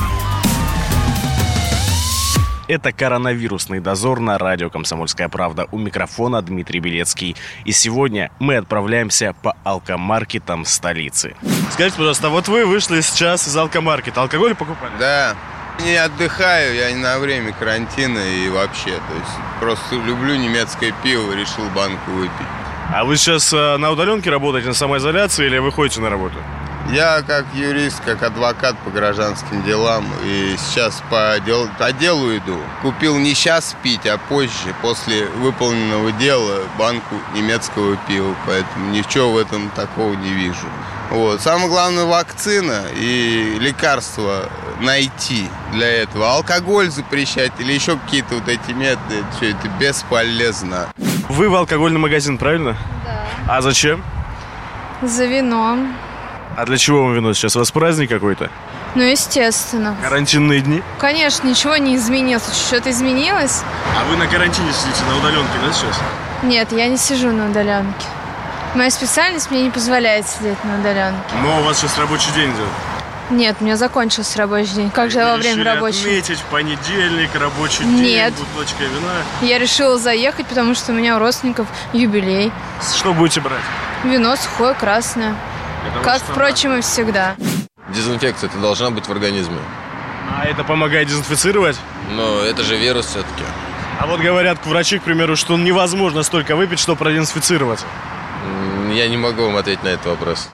Это 2.68 2.91
коронавирусный 2.91 3.80
дозор 3.80 4.20
на 4.20 4.39
радио 4.39 4.72
«Комсомольская 4.72 5.30
правда». 5.30 5.68
У 5.72 5.78
микрофона 5.78 6.41
Дмитрий 6.41 6.80
Белецкий. 6.80 7.36
И 7.63 7.72
сегодня 7.72 8.32
мы 8.39 8.55
отправляемся 8.57 9.36
по 9.43 9.55
алкомаркетам 9.63 10.66
столицы. 10.66 11.36
Скажите, 11.70 11.97
пожалуйста, 11.97 12.30
вот 12.30 12.47
вы 12.47 12.66
вышли 12.66 13.01
сейчас 13.01 13.47
из 13.47 13.55
алкомаркета. 13.55 14.22
Алкоголь 14.22 14.55
покупали? 14.55 14.91
Да. 14.97 15.36
Не 15.84 15.95
отдыхаю, 15.95 16.74
я 16.74 16.91
не 16.91 16.97
на 16.97 17.20
время 17.20 17.53
карантина 17.53 18.18
и 18.18 18.49
вообще. 18.49 18.91
То 18.91 19.16
есть 19.16 19.32
просто 19.59 19.95
люблю 19.97 20.36
немецкое 20.36 20.91
пиво, 21.03 21.34
решил 21.34 21.70
банку 21.76 22.11
выпить. 22.11 22.47
А 22.91 23.03
вы 23.03 23.18
сейчас 23.18 23.53
э, 23.53 23.78
на 23.78 23.91
удаленке 23.91 24.32
работаете, 24.32 24.70
на 24.70 24.74
самоизоляции 24.74 25.45
или 25.45 25.59
вы 25.59 25.72
ходите 25.72 26.01
на 26.01 26.09
работу? 26.09 26.38
Я 26.91 27.23
как 27.23 27.45
юрист, 27.53 28.01
как 28.05 28.21
адвокат 28.21 28.77
по 28.79 28.91
гражданским 28.91 29.63
делам, 29.63 30.05
и 30.23 30.55
сейчас 30.57 31.01
по, 31.09 31.36
дел, 31.43 31.67
по 31.79 31.91
делу 31.91 32.36
иду. 32.38 32.57
Купил 32.81 33.17
не 33.17 33.33
сейчас 33.33 33.75
пить, 33.81 34.05
а 34.05 34.17
позже, 34.17 34.75
после 34.81 35.25
выполненного 35.25 36.11
дела, 36.11 36.61
банку 36.77 37.15
немецкого 37.33 37.97
пива, 38.07 38.36
поэтому 38.45 38.91
ничего 38.91 39.31
в 39.31 39.38
этом 39.38 39.69
такого 39.71 40.13
не 40.13 40.29
вижу. 40.33 40.67
Вот. 41.09 41.41
Самое 41.41 41.69
главное 41.69 42.05
вакцина 42.05 42.83
и 42.95 43.57
лекарства 43.59 44.49
найти 44.79 45.47
для 45.73 45.88
этого. 46.03 46.33
Алкоголь 46.33 46.89
запрещать 46.89 47.51
или 47.59 47.73
еще 47.73 47.97
какие-то 47.97 48.36
вот 48.36 48.47
эти 48.47 48.71
методы, 48.71 49.23
все 49.36 49.51
это 49.51 49.67
бесполезно. 49.79 50.88
Вы 51.29 51.49
в 51.49 51.55
алкогольный 51.55 51.99
магазин, 51.99 52.38
правильно? 52.38 52.77
Да. 53.03 53.55
А 53.57 53.61
зачем? 53.61 54.03
За 55.01 55.25
вином. 55.25 55.95
А 56.56 56.66
для 56.66 56.78
чего 56.78 57.03
вам 57.03 57.14
вино 57.14 57.34
сейчас? 57.34 57.56
У 57.56 57.60
вас 57.60 57.72
праздник 57.72 58.10
какой-то? 58.10 58.49
Ну, 58.95 59.01
естественно. 59.01 59.95
Карантинные 60.01 60.62
дни? 60.62 60.82
Конечно, 60.99 61.47
ничего 61.47 61.76
не 61.76 61.97
изменилось. 61.97 62.43
Что-то 62.68 62.91
изменилось? 62.91 63.62
А 63.99 64.06
вы 64.06 64.16
на 64.16 64.26
карантине 64.26 64.72
сидите, 64.72 65.03
на 65.10 65.18
удаленке, 65.18 65.51
да, 65.66 65.74
сейчас? 65.74 65.99
Нет, 66.43 66.72
я 66.72 66.88
не 66.88 66.97
сижу 66.97 67.32
на 67.32 67.49
удаленке. 67.49 68.06
Моя 68.74 68.89
специальность 68.89 69.51
мне 69.51 69.64
не 69.64 69.70
позволяет 69.70 70.28
сидеть 70.28 70.64
на 70.64 70.80
удаленке. 70.80 71.36
Но 71.41 71.60
у 71.60 71.64
вас 71.64 71.80
сейчас 71.80 71.97
рабочий 71.97 72.32
день 72.32 72.51
идет? 72.51 72.70
Нет, 73.32 73.58
у 73.60 73.64
меня 73.66 73.76
закончился 73.76 74.38
рабочий 74.38 74.76
день. 74.76 74.91
Как 74.91 75.12
же 75.12 75.20
я 75.20 75.32
во 75.32 75.38
время 75.38 75.64
рабочего? 75.64 76.01
отметить 76.08 76.41
понедельник, 76.51 77.32
рабочий 77.36 77.84
день, 77.84 78.01
Нет. 78.01 78.34
бутылочка 78.36 78.84
вина? 78.84 79.14
Я 79.41 79.58
решила 79.58 79.97
заехать, 79.97 80.45
потому 80.45 80.76
что 80.76 80.91
у 80.91 80.95
меня 80.95 81.16
у 81.18 81.20
родственников 81.20 81.68
юбилей. 81.91 82.51
Что 82.95 83.14
будете 83.14 83.41
брать? 83.41 83.64
Вино 84.03 84.36
сухое, 84.36 84.74
красное. 84.76 85.36
Как, 86.03 86.21
впрочем, 86.21 86.73
и 86.73 86.81
всегда. 86.81 87.36
Дезинфекция 87.89 88.49
это 88.49 88.59
должна 88.59 88.91
быть 88.91 89.07
в 89.07 89.11
организме. 89.11 89.59
А 90.29 90.45
это 90.45 90.63
помогает 90.63 91.07
дезинфицировать? 91.07 91.77
Но 92.15 92.39
это 92.41 92.63
же 92.63 92.77
вирус 92.77 93.05
все-таки. 93.05 93.43
А 93.99 94.07
вот 94.07 94.19
говорят 94.19 94.65
врачи, 94.65 94.99
к 94.99 95.03
примеру, 95.03 95.36
что 95.36 95.57
невозможно 95.57 96.23
столько 96.23 96.55
выпить, 96.55 96.79
чтобы 96.79 96.99
продезинфицировать. 96.99 97.86
Я 98.91 99.07
не 99.07 99.17
могу 99.17 99.43
вам 99.43 99.57
ответить 99.57 99.83
на 99.83 99.89
этот 99.89 100.07
вопрос. 100.07 100.49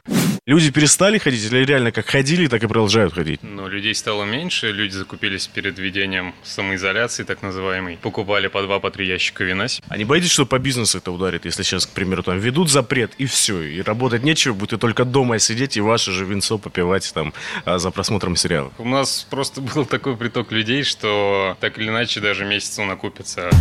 Люди 0.47 0.71
перестали 0.71 1.19
ходить 1.19 1.45
или 1.45 1.63
реально 1.63 1.91
как 1.91 2.07
ходили, 2.07 2.47
так 2.47 2.63
и 2.63 2.67
продолжают 2.67 3.13
ходить? 3.13 3.43
Но 3.43 3.67
людей 3.67 3.93
стало 3.93 4.23
меньше, 4.23 4.71
люди 4.71 4.93
закупились 4.93 5.45
перед 5.45 5.77
введением 5.77 6.33
самоизоляции, 6.41 7.21
так 7.21 7.43
называемой. 7.43 7.99
Покупали 8.01 8.47
по 8.47 8.63
два, 8.63 8.79
по 8.79 8.89
три 8.89 9.07
ящика 9.07 9.43
вина. 9.43 9.67
А 9.87 9.97
не 9.97 10.03
боитесь, 10.03 10.31
что 10.31 10.47
по 10.47 10.57
бизнесу 10.57 10.97
это 10.97 11.11
ударит, 11.11 11.45
если 11.45 11.61
сейчас, 11.61 11.85
к 11.85 11.91
примеру, 11.91 12.23
там 12.23 12.39
ведут 12.39 12.71
запрет 12.71 13.11
и 13.19 13.27
все, 13.27 13.61
и 13.61 13.83
работать 13.83 14.23
нечего, 14.23 14.53
будете 14.53 14.77
только 14.77 15.05
дома 15.05 15.37
сидеть 15.37 15.77
и 15.77 15.81
ваше 15.81 16.11
же 16.11 16.25
винцо 16.25 16.57
попивать 16.57 17.13
там 17.13 17.35
а, 17.63 17.77
за 17.77 17.91
просмотром 17.91 18.35
сериалов? 18.35 18.73
У 18.79 18.89
нас 18.89 19.27
просто 19.29 19.61
был 19.75 19.85
такой 19.85 20.17
приток 20.17 20.51
людей, 20.51 20.81
что 20.81 21.55
так 21.59 21.77
или 21.77 21.89
иначе 21.89 22.19
даже 22.19 22.45
месяц 22.45 22.79
он 22.79 22.89
окупится. 22.89 23.51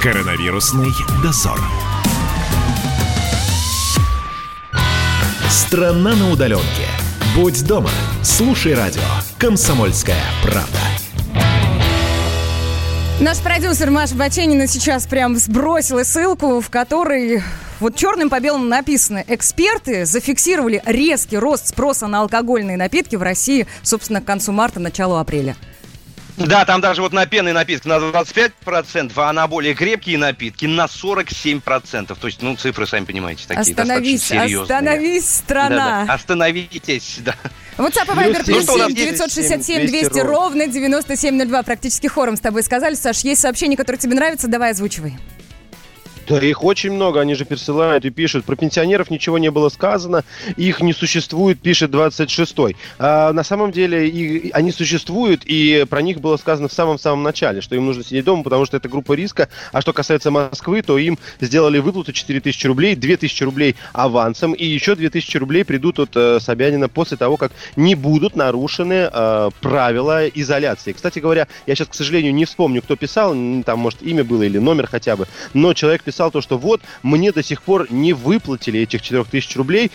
Коронавирусный 0.00 0.92
дозор. 1.20 1.58
Страна 5.54 6.16
на 6.16 6.32
удаленке. 6.32 6.88
Будь 7.36 7.64
дома. 7.64 7.88
Слушай 8.24 8.74
радио. 8.74 9.02
Комсомольская 9.38 10.20
правда. 10.42 10.80
Наш 13.20 13.38
продюсер 13.38 13.92
Маша 13.92 14.16
Баченина 14.16 14.66
сейчас 14.66 15.06
прям 15.06 15.36
сбросила 15.36 16.02
ссылку, 16.02 16.60
в 16.60 16.70
которой 16.70 17.40
вот 17.78 17.94
черным 17.94 18.30
по 18.30 18.40
белому 18.40 18.64
написано. 18.64 19.22
Эксперты 19.28 20.06
зафиксировали 20.06 20.82
резкий 20.86 21.38
рост 21.38 21.68
спроса 21.68 22.08
на 22.08 22.22
алкогольные 22.22 22.76
напитки 22.76 23.14
в 23.14 23.22
России, 23.22 23.68
собственно, 23.84 24.20
к 24.20 24.24
концу 24.24 24.50
марта, 24.50 24.80
началу 24.80 25.18
апреля. 25.18 25.54
Да, 26.36 26.64
там 26.64 26.80
даже 26.80 27.00
вот 27.00 27.12
на 27.12 27.26
пенные 27.26 27.54
напитки 27.54 27.86
на 27.86 27.98
25%, 27.98 29.12
а 29.16 29.32
на 29.32 29.46
более 29.46 29.74
крепкие 29.74 30.18
напитки 30.18 30.66
на 30.66 30.86
47%. 30.86 32.16
То 32.18 32.26
есть, 32.26 32.42
ну, 32.42 32.56
цифры, 32.56 32.86
сами 32.86 33.04
понимаете, 33.04 33.44
такие 33.46 33.60
остановись, 33.60 34.20
достаточно 34.20 34.48
серьезные. 34.48 34.78
Остановись, 34.78 35.30
страна. 35.30 35.68
Да, 35.68 36.04
да. 36.06 36.14
Остановитесь, 36.14 37.18
да. 37.20 37.34
WhatsApp 37.78 38.06
и 38.06 38.32
Viber 38.32 38.44
плюс 38.44 38.66
7 38.66 38.94
967 38.94 39.86
200 39.86 40.18
ровно 40.20 40.66
9702. 40.66 41.62
Практически 41.62 42.08
хором 42.08 42.36
с 42.36 42.40
тобой 42.40 42.62
сказали. 42.62 42.94
Саш, 42.94 43.20
есть 43.20 43.40
сообщение, 43.40 43.76
которое 43.76 43.98
тебе 43.98 44.14
нравится? 44.14 44.48
Давай 44.48 44.72
озвучивай. 44.72 45.16
Да 46.26 46.38
их 46.40 46.64
очень 46.64 46.92
много, 46.92 47.20
они 47.20 47.34
же 47.34 47.44
пересылают 47.44 48.04
и 48.04 48.10
пишут. 48.10 48.44
Про 48.44 48.56
пенсионеров 48.56 49.10
ничего 49.10 49.38
не 49.38 49.50
было 49.50 49.68
сказано, 49.68 50.24
их 50.56 50.80
не 50.80 50.92
существует, 50.92 51.60
пишет 51.60 51.90
26-й. 51.90 52.76
А 52.98 53.32
на 53.32 53.44
самом 53.44 53.72
деле 53.72 54.08
и, 54.08 54.50
они 54.52 54.72
существуют, 54.72 55.42
и 55.44 55.84
про 55.88 56.00
них 56.00 56.20
было 56.20 56.36
сказано 56.36 56.68
в 56.68 56.72
самом-самом 56.72 57.22
начале, 57.22 57.60
что 57.60 57.74
им 57.74 57.84
нужно 57.84 58.04
сидеть 58.04 58.24
дома, 58.24 58.42
потому 58.42 58.64
что 58.64 58.76
это 58.76 58.88
группа 58.88 59.12
риска. 59.12 59.48
А 59.72 59.80
что 59.82 59.92
касается 59.92 60.30
Москвы, 60.30 60.82
то 60.82 60.96
им 60.96 61.18
сделали 61.40 61.78
выплату 61.78 62.12
4000 62.12 62.66
рублей, 62.66 62.96
2000 62.96 63.44
рублей 63.44 63.76
авансом, 63.92 64.54
и 64.54 64.64
еще 64.64 64.94
2000 64.94 65.36
рублей 65.36 65.64
придут 65.64 65.98
от 65.98 66.16
э, 66.16 66.40
Собянина 66.40 66.88
после 66.88 67.18
того, 67.18 67.36
как 67.36 67.52
не 67.76 67.94
будут 67.94 68.34
нарушены 68.34 69.10
э, 69.12 69.50
правила 69.60 70.26
изоляции. 70.26 70.92
Кстати 70.92 71.18
говоря, 71.18 71.48
я 71.66 71.74
сейчас, 71.74 71.88
к 71.88 71.94
сожалению, 71.94 72.34
не 72.34 72.46
вспомню, 72.46 72.80
кто 72.80 72.96
писал, 72.96 73.34
там, 73.64 73.78
может, 73.78 74.02
имя 74.02 74.24
было 74.24 74.42
или 74.42 74.58
номер 74.58 74.86
хотя 74.86 75.16
бы, 75.16 75.26
но 75.52 75.74
человек 75.74 76.02
писал 76.02 76.13
писал 76.14 76.30
то, 76.30 76.40
что 76.40 76.56
вот, 76.58 76.80
мне 77.02 77.32
до 77.32 77.42
сих 77.42 77.60
пор 77.62 77.90
не 77.90 78.12
выплатили 78.12 78.80
этих 78.80 79.02
4000 79.02 79.56
рублей. 79.56 79.90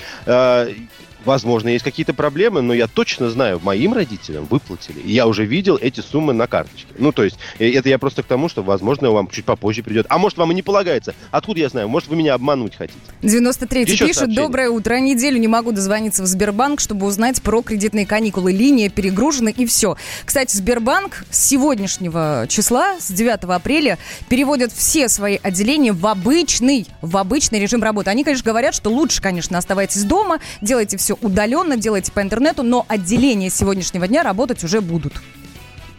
Возможно, 1.25 1.69
есть 1.69 1.83
какие-то 1.83 2.13
проблемы, 2.13 2.61
но 2.61 2.73
я 2.73 2.87
точно 2.87 3.29
знаю, 3.29 3.59
моим 3.63 3.93
родителям 3.93 4.45
выплатили. 4.45 4.99
И 4.99 5.11
я 5.11 5.27
уже 5.27 5.45
видел 5.45 5.77
эти 5.79 6.01
суммы 6.01 6.33
на 6.33 6.47
карточке. 6.47 6.87
Ну, 6.97 7.11
то 7.11 7.23
есть, 7.23 7.37
э, 7.59 7.71
это 7.71 7.89
я 7.89 7.99
просто 7.99 8.23
к 8.23 8.25
тому, 8.25 8.49
что, 8.49 8.63
возможно, 8.63 9.11
вам 9.11 9.27
чуть 9.29 9.45
попозже 9.45 9.83
придет. 9.83 10.05
А 10.09 10.17
может, 10.17 10.37
вам 10.37 10.51
и 10.51 10.55
не 10.55 10.61
полагается. 10.61 11.13
Откуда 11.31 11.59
я 11.59 11.69
знаю? 11.69 11.89
Может, 11.89 12.09
вы 12.09 12.15
меня 12.15 12.33
обмануть 12.33 12.75
хотите? 12.75 12.99
93-й 13.21 13.85
пишет, 13.85 14.15
сообщение. 14.15 14.35
доброе 14.35 14.69
утро. 14.69 14.99
Неделю 14.99 15.37
не 15.39 15.47
могу 15.47 15.71
дозвониться 15.71 16.23
в 16.23 16.25
Сбербанк, 16.25 16.79
чтобы 16.79 17.05
узнать 17.05 17.41
про 17.41 17.61
кредитные 17.61 18.05
каникулы. 18.05 18.51
Линия 18.51 18.89
перегружена 18.89 19.51
и 19.51 19.65
все. 19.65 19.97
Кстати, 20.25 20.55
Сбербанк 20.55 21.25
с 21.29 21.47
сегодняшнего 21.47 22.45
числа, 22.49 22.97
с 22.99 23.11
9 23.11 23.43
апреля, 23.43 23.97
переводят 24.29 24.71
все 24.71 25.09
свои 25.09 25.37
отделения 25.41 25.91
в 25.91 26.05
обычный, 26.07 26.87
в 27.01 27.17
обычный 27.17 27.59
режим 27.59 27.83
работы. 27.83 28.09
Они, 28.09 28.23
конечно, 28.23 28.45
говорят, 28.45 28.73
что 28.73 28.89
лучше, 28.89 29.21
конечно, 29.21 29.57
оставайтесь 29.57 30.03
дома, 30.03 30.39
делайте 30.61 30.97
все 30.97 31.17
удаленно, 31.21 31.77
делайте 31.77 32.11
по 32.11 32.21
интернету, 32.21 32.63
но 32.63 32.85
отделения 32.87 33.49
сегодняшнего 33.49 34.07
дня 34.07 34.23
работать 34.23 34.63
уже 34.63 34.81
будут. 34.81 35.13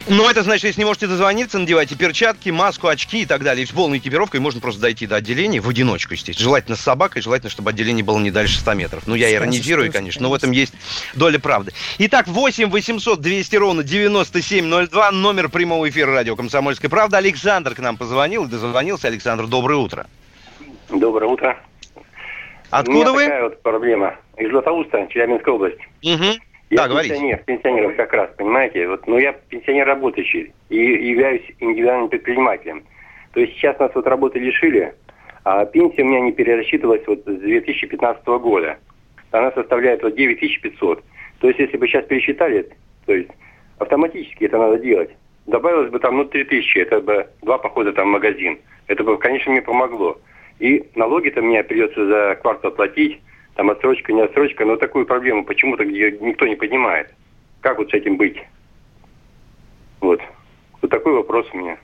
Ну, 0.09 0.29
это 0.29 0.43
значит, 0.43 0.65
если 0.65 0.81
не 0.81 0.87
можете 0.87 1.07
дозвониться, 1.07 1.59
надевайте 1.59 1.95
перчатки, 1.95 2.49
маску, 2.49 2.89
очки 2.89 3.23
и 3.23 3.27
так 3.27 3.43
далее. 3.43 3.65
И 3.65 3.67
с 3.67 3.71
полной 3.71 3.99
экипировкой 3.99 4.41
можно 4.41 4.61
просто 4.61 4.81
дойти 4.81 5.07
до 5.07 5.17
отделения 5.17 5.61
в 5.61 5.69
одиночку, 5.69 6.15
естественно. 6.15 6.43
Желательно 6.43 6.77
с 6.77 6.81
собакой, 6.81 7.21
желательно, 7.21 7.51
чтобы 7.51 7.71
отделение 7.71 8.03
было 8.03 8.19
не 8.19 8.31
дальше 8.31 8.59
100 8.59 8.75
метров. 8.75 9.07
Ну, 9.07 9.15
я 9.15 9.33
иронизирую, 9.33 9.93
конечно, 9.93 10.23
но 10.23 10.31
в 10.31 10.35
этом 10.35 10.53
есть 10.53 10.73
доля 11.15 11.39
правды. 11.39 11.73
Итак, 11.99 12.29
8 12.29 12.71
800 12.71 13.21
200 13.21 13.57
ровно 13.57 13.83
9702, 13.83 15.11
номер 15.13 15.49
прямого 15.49 15.89
эфира 15.89 16.13
радио 16.13 16.35
«Комсомольская 16.35 16.91
правда». 16.91 17.19
Александр 17.19 17.75
к 17.75 17.79
нам 17.79 17.97
позвонил 17.97 18.47
и 18.47 18.49
дозвонился. 18.49 19.09
Александр, 19.09 19.47
доброе 19.47 19.79
утро. 19.79 20.07
Доброе 20.89 21.27
утро. 21.27 21.70
Откуда 22.71 22.99
У 22.99 23.03
меня 23.03 23.13
вы? 23.13 23.25
такая 23.25 23.43
вот 23.45 23.63
проблема. 23.63 24.17
Из 24.37 24.51
Златоуста, 24.51 25.07
Челябинская 25.09 25.55
область. 25.55 25.81
Угу. 26.03 26.41
Я 26.71 26.77
да, 26.77 26.89
говорите. 26.89 27.15
пенсионер, 27.15 27.43
пенсионеров 27.45 27.97
как 27.97 28.13
раз, 28.13 28.31
понимаете? 28.37 28.87
Вот, 28.87 29.07
но 29.09 29.19
я 29.19 29.33
пенсионер 29.33 29.87
работающий 29.87 30.53
и 30.69 30.77
являюсь 30.77 31.43
индивидуальным 31.59 32.09
предпринимателем. 32.09 32.85
То 33.33 33.41
есть 33.41 33.55
сейчас 33.55 33.79
нас 33.81 33.91
вот 33.95 34.07
работы 34.07 34.39
лишили, 34.39 34.95
а 35.45 35.65
пенсия 35.65 36.03
у 36.03 36.07
меня 36.07 36.21
не 36.21 36.33
перерасчитывалась 36.33 37.03
вот 37.09 37.21
с 37.27 37.41
2015 37.41 38.25
года. 38.27 38.79
Она 39.33 39.51
составляет 39.51 40.03
вот 40.05 40.15
9500. 40.15 41.03
То 41.41 41.49
есть 41.49 41.59
если 41.59 41.77
бы 41.77 41.89
сейчас 41.89 42.05
пересчитали, 42.07 42.69
то 43.07 43.15
есть 43.15 43.31
автоматически 43.79 44.45
это 44.45 44.59
надо 44.59 44.79
делать. 44.79 45.11
Добавилось 45.47 45.91
бы 45.91 45.99
там, 45.99 46.19
ну, 46.19 46.25
3000, 46.25 46.79
это 46.79 47.01
бы 47.01 47.27
два 47.43 47.59
похода 47.59 47.93
там 47.93 48.09
в 48.09 48.13
магазин. 48.13 48.59
Это 48.87 49.03
бы, 49.03 49.19
конечно, 49.19 49.51
мне 49.51 49.63
помогло. 49.63 50.19
И 50.61 50.85
налоги-то 50.95 51.43
мне 51.43 51.65
придется 51.65 52.07
за 52.07 52.39
квартал 52.41 52.71
платить, 52.73 53.21
там 53.55 53.71
отсрочка, 53.71 54.13
не 54.13 54.21
отсрочка, 54.21 54.65
но 54.65 54.77
такую 54.77 55.07
проблему 55.07 55.45
почему-то 55.45 55.85
никто 55.85 56.47
не 56.47 56.55
поднимает. 56.55 57.13
Как 57.61 57.79
вот 57.79 57.91
с 57.91 57.95
этим 57.95 58.17
быть? 58.17 58.37
Вот. 60.01 60.21
Вот 60.81 60.91
такой 60.91 61.15
вопрос 61.15 61.49
у 61.53 61.59
меня. 61.59 61.79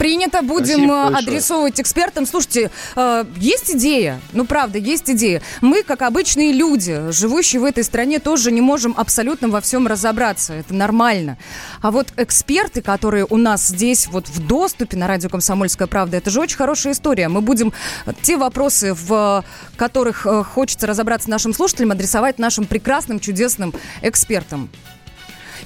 Принято, 0.00 0.40
будем 0.40 0.90
э, 0.90 1.14
адресовывать 1.14 1.78
экспертам. 1.78 2.24
Слушайте, 2.24 2.70
э, 2.96 3.24
есть 3.36 3.70
идея, 3.72 4.18
ну 4.32 4.46
правда, 4.46 4.78
есть 4.78 5.10
идея. 5.10 5.42
Мы, 5.60 5.82
как 5.82 6.00
обычные 6.00 6.52
люди, 6.52 7.10
живущие 7.10 7.60
в 7.60 7.64
этой 7.66 7.84
стране, 7.84 8.18
тоже 8.18 8.50
не 8.50 8.62
можем 8.62 8.94
абсолютно 8.96 9.48
во 9.48 9.60
всем 9.60 9.86
разобраться. 9.86 10.54
Это 10.54 10.72
нормально. 10.72 11.36
А 11.82 11.90
вот 11.90 12.14
эксперты, 12.16 12.80
которые 12.80 13.26
у 13.28 13.36
нас 13.36 13.66
здесь 13.66 14.06
вот 14.06 14.26
в 14.30 14.46
доступе 14.46 14.96
на 14.96 15.06
радио 15.06 15.28
«Комсомольская 15.28 15.86
правда», 15.86 16.16
это 16.16 16.30
же 16.30 16.40
очень 16.40 16.56
хорошая 16.56 16.94
история. 16.94 17.28
Мы 17.28 17.42
будем 17.42 17.74
те 18.22 18.38
вопросы, 18.38 18.94
в 18.94 19.44
которых 19.76 20.26
э, 20.26 20.42
хочется 20.44 20.86
разобраться 20.86 21.28
нашим 21.28 21.52
слушателям, 21.52 21.90
адресовать 21.90 22.38
нашим 22.38 22.64
прекрасным, 22.64 23.20
чудесным 23.20 23.74
экспертам. 24.00 24.70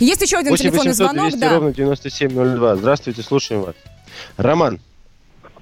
Есть 0.01 0.22
еще 0.22 0.39
один 0.39 0.51
8 0.51 0.61
телефонный 0.61 0.91
800 0.91 0.97
звонок. 0.97 1.30
200 1.30 1.39
да. 1.39 1.51
ровно 1.55 1.72
9702. 1.72 2.76
Здравствуйте, 2.78 3.22
слушаем 3.22 3.62
вас. 3.62 3.76
Роман. 4.37 4.81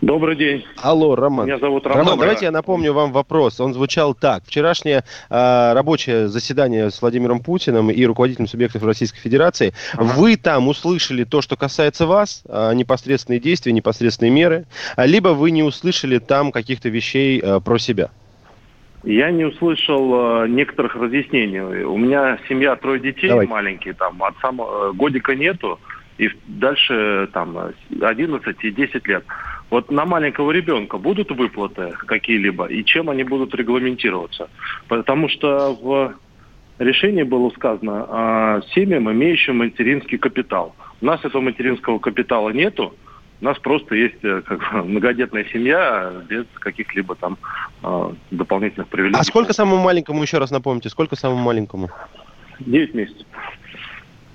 Добрый 0.03 0.35
день. 0.35 0.65
Алло, 0.83 1.15
Роман. 1.15 1.47
Меня 1.47 1.59
зовут 1.59 1.87
Роман. 1.87 2.05
Роман, 2.05 2.19
давайте 2.19 2.47
я 2.47 2.51
напомню 2.51 2.93
вам 2.93 3.13
вопрос. 3.13 3.61
Он 3.61 3.73
звучал 3.73 4.15
так. 4.15 4.43
Вчерашнее 4.45 5.05
э, 5.31 5.73
рабочее 5.75 6.27
заседание 6.27 6.91
с 6.91 7.01
Владимиром 7.01 7.39
Путиным 7.39 7.89
и 7.89 8.05
руководителем 8.05 8.49
субъектов 8.49 8.83
Российской 8.83 9.21
Федерации. 9.21 9.75
Ага. 9.93 10.15
Вы 10.17 10.37
там 10.37 10.67
услышали 10.67 11.23
то, 11.23 11.41
что 11.41 11.57
касается 11.57 12.07
вас, 12.07 12.43
э, 12.49 12.75
непосредственные 12.75 13.39
действия, 13.39 13.73
непосредственные 13.73 14.33
меры, 14.33 14.65
либо 14.97 15.29
вы 15.29 15.53
не 15.53 15.63
услышали 15.63 16.19
там 16.19 16.51
каких-то 16.51 16.89
вещей 16.89 17.41
э, 17.41 17.61
про 17.61 17.79
себя? 17.79 18.11
Я 19.05 19.31
не 19.31 19.45
услышал 19.45 20.45
э, 20.45 20.49
некоторых 20.49 20.97
разъяснений. 20.97 21.61
У 21.61 21.97
меня 21.97 22.39
семья, 22.49 22.77
трое 22.77 23.01
детей 23.01 23.29
Давайте. 23.29 23.51
маленькие, 23.51 23.95
там, 23.95 24.23
от 24.23 24.37
самого 24.39 24.91
э, 24.91 24.93
годика 24.95 25.35
нету 25.35 25.79
и 26.23 26.31
дальше 26.47 27.29
там 27.33 27.57
11 28.01 28.57
и 28.65 28.71
10 28.71 29.09
лет. 29.09 29.25
Вот 29.71 29.91
на 29.91 30.05
маленького 30.05 30.51
ребенка 30.53 30.99
будут 30.99 31.31
выплаты 31.31 31.95
какие-либо, 32.07 32.67
и 32.67 32.85
чем 32.85 33.09
они 33.09 33.25
будут 33.25 33.55
регламентироваться? 33.55 34.49
Потому 34.89 35.29
что 35.29 35.73
в 35.75 36.15
решении 36.79 37.23
было 37.23 37.51
сказано 37.51 38.05
о 38.09 38.61
семьям, 38.75 39.11
имеющим 39.11 39.59
материнский 39.59 40.19
капитал. 40.19 40.75
У 41.01 41.07
нас 41.07 41.25
этого 41.25 41.43
материнского 41.43 41.99
капитала 41.99 42.51
нету, 42.51 42.95
у 43.41 43.45
нас 43.45 43.59
просто 43.59 43.95
есть 43.97 44.23
э, 44.23 44.43
как 44.47 44.59
бы, 44.59 44.83
многодетная 44.85 45.45
семья 45.53 46.13
без 46.29 46.45
каких-либо 46.61 47.15
там 47.17 47.39
э, 47.83 48.13
дополнительных 48.31 48.89
привилегий. 48.89 49.19
А 49.19 49.25
сколько 49.25 49.53
самому 49.53 49.83
маленькому, 49.83 50.23
еще 50.23 50.39
раз 50.39 50.51
напомните, 50.51 50.89
сколько 50.91 51.17
самому 51.17 51.43
маленькому? 51.43 51.91
9 52.61 52.95
месяцев. 52.95 53.27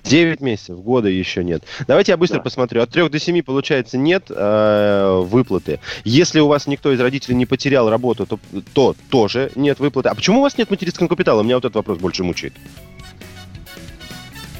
9 0.07 0.41
месяцев, 0.41 0.79
года 0.79 1.09
еще 1.09 1.43
нет. 1.43 1.63
Давайте 1.87 2.11
я 2.11 2.17
быстро 2.17 2.37
да. 2.37 2.43
посмотрю. 2.43 2.81
От 2.81 2.89
3 2.89 3.09
до 3.09 3.19
7, 3.19 3.41
получается, 3.43 3.97
нет 3.97 4.25
э, 4.29 5.23
выплаты. 5.25 5.79
Если 6.03 6.39
у 6.39 6.47
вас 6.47 6.67
никто 6.67 6.91
из 6.91 6.99
родителей 6.99 7.35
не 7.35 7.45
потерял 7.45 7.89
работу, 7.89 8.25
то, 8.25 8.39
то 8.73 8.95
тоже 9.09 9.51
нет 9.55 9.79
выплаты. 9.79 10.09
А 10.09 10.15
почему 10.15 10.39
у 10.39 10.41
вас 10.41 10.57
нет 10.57 10.69
материнского 10.69 11.07
капитала? 11.07 11.43
Меня 11.43 11.55
вот 11.55 11.65
этот 11.65 11.75
вопрос 11.75 11.99
больше 11.99 12.23
мучает. 12.23 12.53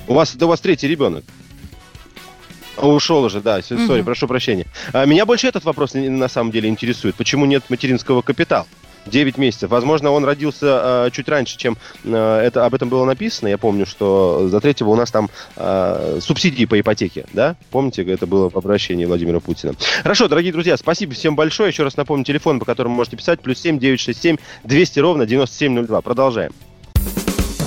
У 0.08 0.14
вас, 0.14 0.36
да 0.36 0.46
у 0.46 0.50
вас 0.50 0.62
третий 0.62 0.88
ребенок. 0.88 1.24
Ушел 2.78 3.24
уже, 3.24 3.42
да, 3.42 3.62
сори, 3.62 4.00
угу. 4.00 4.06
прошу 4.06 4.28
прощения. 4.28 4.68
А, 4.94 5.06
меня 5.06 5.26
больше 5.26 5.48
этот 5.48 5.64
вопрос 5.66 5.94
на 5.96 6.28
самом 6.28 6.52
деле 6.52 6.70
интересует. 6.70 7.16
Почему 7.16 7.46
нет 7.46 7.64
материнского 7.70 8.22
капитала? 8.22 8.68
9 9.08 9.38
месяцев. 9.38 9.70
Возможно, 9.70 10.12
он 10.12 10.26
родился 10.26 11.06
э, 11.08 11.10
чуть 11.12 11.30
раньше, 11.30 11.58
чем 11.58 11.78
э, 12.04 12.42
это 12.46 12.66
об 12.66 12.74
этом 12.74 12.90
было 12.90 13.06
написано. 13.06 13.48
Я 13.48 13.58
помню, 13.58 13.86
что 13.86 14.48
за 14.50 14.60
третьего 14.60 14.90
у 14.90 14.96
нас 14.96 15.12
там 15.12 15.30
э, 15.56 16.20
субсидии 16.22 16.66
по 16.66 16.80
ипотеке, 16.80 17.26
да? 17.34 17.56
Помните, 17.72 18.04
это 18.04 18.28
было 18.28 18.50
в 18.50 18.58
обращении 18.58 19.06
Владимира 19.06 19.40
Путина. 19.40 19.74
Хорошо, 20.04 20.28
дорогие 20.28 20.52
друзья, 20.52 20.78
спасибо 20.78 21.14
всем 21.14 21.36
большое. 21.36 21.70
Еще 21.70 21.84
раз 21.84 21.98
напомню, 21.98 22.26
телефон, 22.26 22.60
по 22.60 22.66
которому 22.66 22.96
можете 22.96 23.18
писать, 23.18 23.40
плюс 23.42 23.60
7 23.60 23.80
967 23.80 24.38
200 24.64 25.00
ровно 25.00 25.26
9702. 25.26 26.02
Продолжаем. 26.02 26.52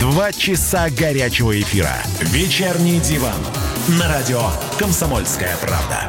Два 0.00 0.30
часа 0.30 0.88
горячего 0.90 1.58
эфира. 1.58 1.94
Вечерний 2.20 3.00
диван. 3.00 3.38
На 3.98 4.08
радио 4.08 4.42
«Комсомольская 4.78 5.56
правда». 5.56 6.08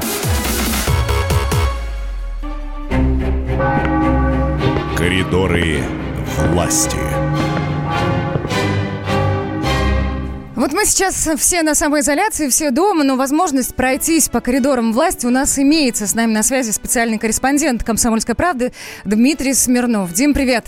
Коридоры 4.97 5.81
власти. 6.51 6.97
Вот 10.55 10.73
мы 10.73 10.85
сейчас 10.85 11.29
все 11.37 11.63
на 11.63 11.73
самоизоляции, 11.73 12.49
все 12.49 12.71
дома, 12.71 13.05
но 13.05 13.15
возможность 13.15 13.73
пройтись 13.73 14.27
по 14.27 14.41
коридорам 14.41 14.91
власти 14.91 15.25
у 15.25 15.29
нас 15.29 15.57
имеется. 15.59 16.07
С 16.07 16.13
нами 16.13 16.33
на 16.33 16.43
связи 16.43 16.71
специальный 16.71 17.19
корреспондент 17.19 17.85
«Комсомольской 17.85 18.35
правды» 18.35 18.73
Дмитрий 19.05 19.53
Смирнов. 19.53 20.11
Дим, 20.11 20.33
привет. 20.33 20.65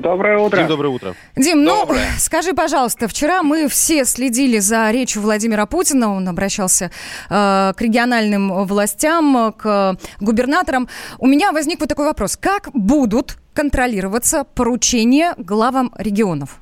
Доброе 0.00 0.38
утро. 0.38 0.58
Дим, 0.58 0.68
доброе 0.68 0.88
утро. 0.88 1.14
Дим, 1.36 1.64
ну, 1.64 1.88
скажи, 2.18 2.52
пожалуйста, 2.52 3.08
вчера 3.08 3.42
мы 3.42 3.66
все 3.68 4.04
следили 4.04 4.58
за 4.58 4.90
речью 4.90 5.22
Владимира 5.22 5.64
Путина, 5.64 6.14
он 6.14 6.28
обращался 6.28 6.90
э, 7.30 7.72
к 7.74 7.76
региональным 7.80 8.66
властям, 8.66 9.54
к 9.56 9.96
губернаторам. 10.20 10.88
У 11.18 11.26
меня 11.26 11.52
возник 11.52 11.80
вот 11.80 11.88
такой 11.88 12.04
вопрос. 12.04 12.36
Как 12.36 12.68
будут 12.74 13.38
контролироваться 13.54 14.44
поручения 14.44 15.34
главам 15.38 15.90
регионов? 15.96 16.58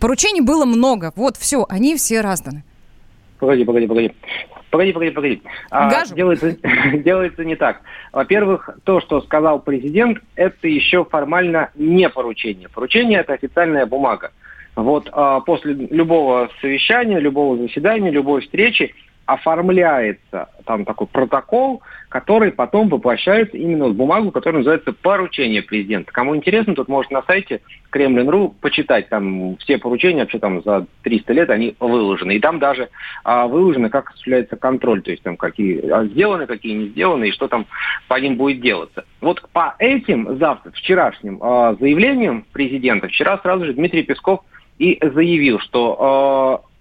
Поручений 0.00 0.40
было 0.40 0.64
много, 0.64 1.12
вот 1.14 1.36
все, 1.36 1.66
они 1.68 1.94
все 1.96 2.20
разданы. 2.20 2.64
Погоди, 3.38 3.64
погоди, 3.64 3.86
погоди. 3.86 4.12
Погоди, 4.70 4.92
погоди, 4.92 5.10
погоди. 5.12 5.42
А, 5.70 6.04
делается, 6.06 6.56
делается 6.94 7.44
не 7.44 7.56
так. 7.56 7.80
Во-первых, 8.12 8.70
то, 8.84 9.00
что 9.00 9.20
сказал 9.20 9.60
президент, 9.60 10.18
это 10.34 10.68
еще 10.68 11.04
формально 11.04 11.70
не 11.74 12.08
поручение. 12.08 12.68
Поручение– 12.68 13.20
это 13.20 13.34
официальная 13.34 13.86
бумага. 13.86 14.32
Вот 14.74 15.08
а, 15.12 15.40
после 15.40 15.72
любого 15.72 16.50
совещания, 16.60 17.18
любого 17.18 17.56
заседания, 17.56 18.10
любой 18.10 18.42
встречи 18.42 18.94
оформляется 19.26 20.48
там 20.64 20.84
такой 20.84 21.08
протокол, 21.08 21.82
который 22.08 22.52
потом 22.52 22.88
воплощается 22.88 23.56
именно 23.56 23.88
в 23.88 23.94
бумагу, 23.94 24.30
которая 24.30 24.58
называется 24.58 24.92
поручение 24.92 25.62
президента. 25.62 26.12
Кому 26.12 26.34
интересно, 26.36 26.74
тут 26.74 26.88
может 26.88 27.10
на 27.10 27.22
сайте 27.22 27.60
Кремлин.ру 27.90 28.54
почитать 28.60 29.08
там 29.08 29.56
все 29.58 29.78
поручения, 29.78 30.20
вообще 30.20 30.38
там 30.38 30.62
за 30.62 30.86
300 31.02 31.32
лет 31.32 31.50
они 31.50 31.76
выложены. 31.80 32.36
И 32.36 32.40
там 32.40 32.58
даже 32.58 32.88
а, 33.24 33.46
выложено, 33.46 33.90
как 33.90 34.10
осуществляется 34.10 34.56
контроль, 34.56 35.02
то 35.02 35.10
есть 35.10 35.22
там 35.22 35.36
какие 35.36 35.88
а, 35.90 36.04
сделаны, 36.04 36.46
какие 36.46 36.74
не 36.74 36.88
сделаны, 36.88 37.28
и 37.28 37.32
что 37.32 37.48
там 37.48 37.66
по 38.08 38.18
ним 38.20 38.36
будет 38.36 38.60
делаться. 38.60 39.04
Вот 39.20 39.42
по 39.52 39.74
этим 39.78 40.38
завтра, 40.38 40.70
вчерашним 40.70 41.38
а, 41.42 41.74
заявлениям 41.80 42.44
президента, 42.52 43.08
вчера 43.08 43.38
сразу 43.38 43.64
же 43.66 43.74
Дмитрий 43.74 44.02
Песков 44.02 44.40
и 44.78 44.98
заявил, 45.02 45.58
что 45.58 45.96
а, 45.98 46.75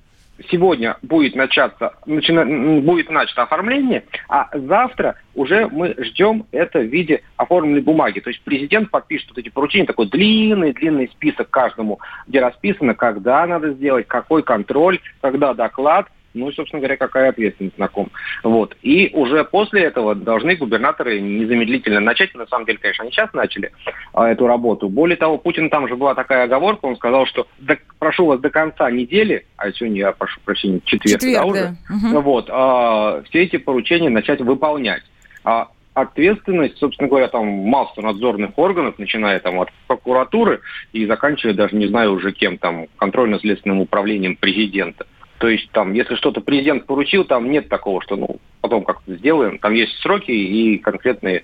сегодня 0.50 0.98
будет 1.02 1.36
начаться, 1.36 1.94
начина, 2.06 2.46
будет 2.82 3.10
начато 3.10 3.44
оформление, 3.44 4.04
а 4.28 4.50
завтра 4.54 5.16
уже 5.34 5.68
мы 5.68 5.96
ждем 5.98 6.46
это 6.52 6.80
в 6.80 6.86
виде 6.86 7.22
оформленной 7.38 7.82
бумаги. 7.82 8.20
То 8.20 8.30
есть 8.30 8.42
президент 8.44 8.90
подпишет 8.90 9.30
вот 9.30 9.38
эти 9.38 9.50
поручения, 9.50 9.86
такой 9.86 10.10
длинный-длинный 10.10 11.08
список 11.10 11.50
каждому, 11.50 12.00
где 12.28 12.40
расписано, 12.40 12.94
когда 12.94 13.46
надо 13.46 13.72
сделать, 13.74 14.08
какой 14.08 14.44
контроль, 14.44 15.00
когда 15.22 15.54
доклад, 15.54 16.08
ну 16.36 16.50
и, 16.50 16.54
собственно 16.54 16.82
говоря, 16.82 16.98
какая 16.98 17.30
ответственность 17.30 17.78
на 17.78 17.88
ком. 17.88 18.12
Вот. 18.44 18.76
И 18.82 19.10
уже 19.14 19.44
после 19.44 19.84
этого 19.84 20.14
должны 20.14 20.56
губернаторы 20.56 21.20
незамедлительно 21.20 22.00
начать, 22.00 22.34
на 22.36 22.46
самом 22.48 22.66
деле, 22.66 22.78
конечно, 22.78 23.04
они 23.04 23.12
сейчас 23.12 23.34
начали 23.34 23.72
а, 24.14 24.30
эту 24.30 24.46
работу. 24.46 24.90
Более 24.90 25.18
того, 25.18 25.38
Путин 25.38 25.70
там 25.70 25.88
же 25.88 25.96
была 25.96 26.14
такая 26.14 26.44
оговорка, 26.44 26.86
он 26.86 26.98
сказал, 26.98 27.26
что 27.26 27.48
до, 27.60 27.78
прошу 28.00 28.26
вас 28.26 28.40
до 28.40 28.50
конца 28.50 28.92
недели, 28.92 29.46
а 29.58 29.72
сегодня 29.72 30.00
я 30.00 30.12
прошу 30.12 30.40
прощения, 30.44 30.82
четверг, 30.84 31.22
четверг 31.22 31.42
да, 31.42 31.46
уже, 31.46 31.78
да. 32.14 32.20
вот, 32.20 32.50
а, 32.50 33.24
все 33.30 33.44
эти 33.44 33.58
поручения 33.58 34.10
начать 34.10 34.42
выполнять. 34.42 35.04
А 35.44 35.70
ответственность, 35.96 36.78
собственно 36.78 37.10
говоря, 37.10 37.30
там 37.30 37.48
масса 37.48 38.02
надзорных 38.02 38.58
органов, 38.58 39.00
начиная 39.00 39.40
там 39.40 39.60
от 39.60 39.70
прокуратуры 39.88 40.62
и 40.92 41.06
заканчивая 41.06 41.54
даже, 41.54 41.76
не 41.76 41.88
знаю 41.88 42.14
уже 42.14 42.34
кем, 42.34 42.58
там, 42.58 42.88
контрольно-следственным 42.98 43.80
управлением 43.80 44.36
президента. 44.36 45.08
То 45.38 45.50
есть 45.50 45.70
там, 45.72 45.94
если 45.94 46.16
что-то 46.16 46.42
президент 46.42 46.86
поручил, 46.86 47.26
там 47.26 47.52
нет 47.52 47.68
такого, 47.68 48.02
что 48.02 48.16
ну 48.16 48.40
потом 48.62 48.84
как-то 48.84 49.16
сделаем. 49.16 49.60
Там 49.60 49.74
есть 49.74 49.94
сроки 50.00 50.32
и 50.32 50.78
конкретные 50.78 51.44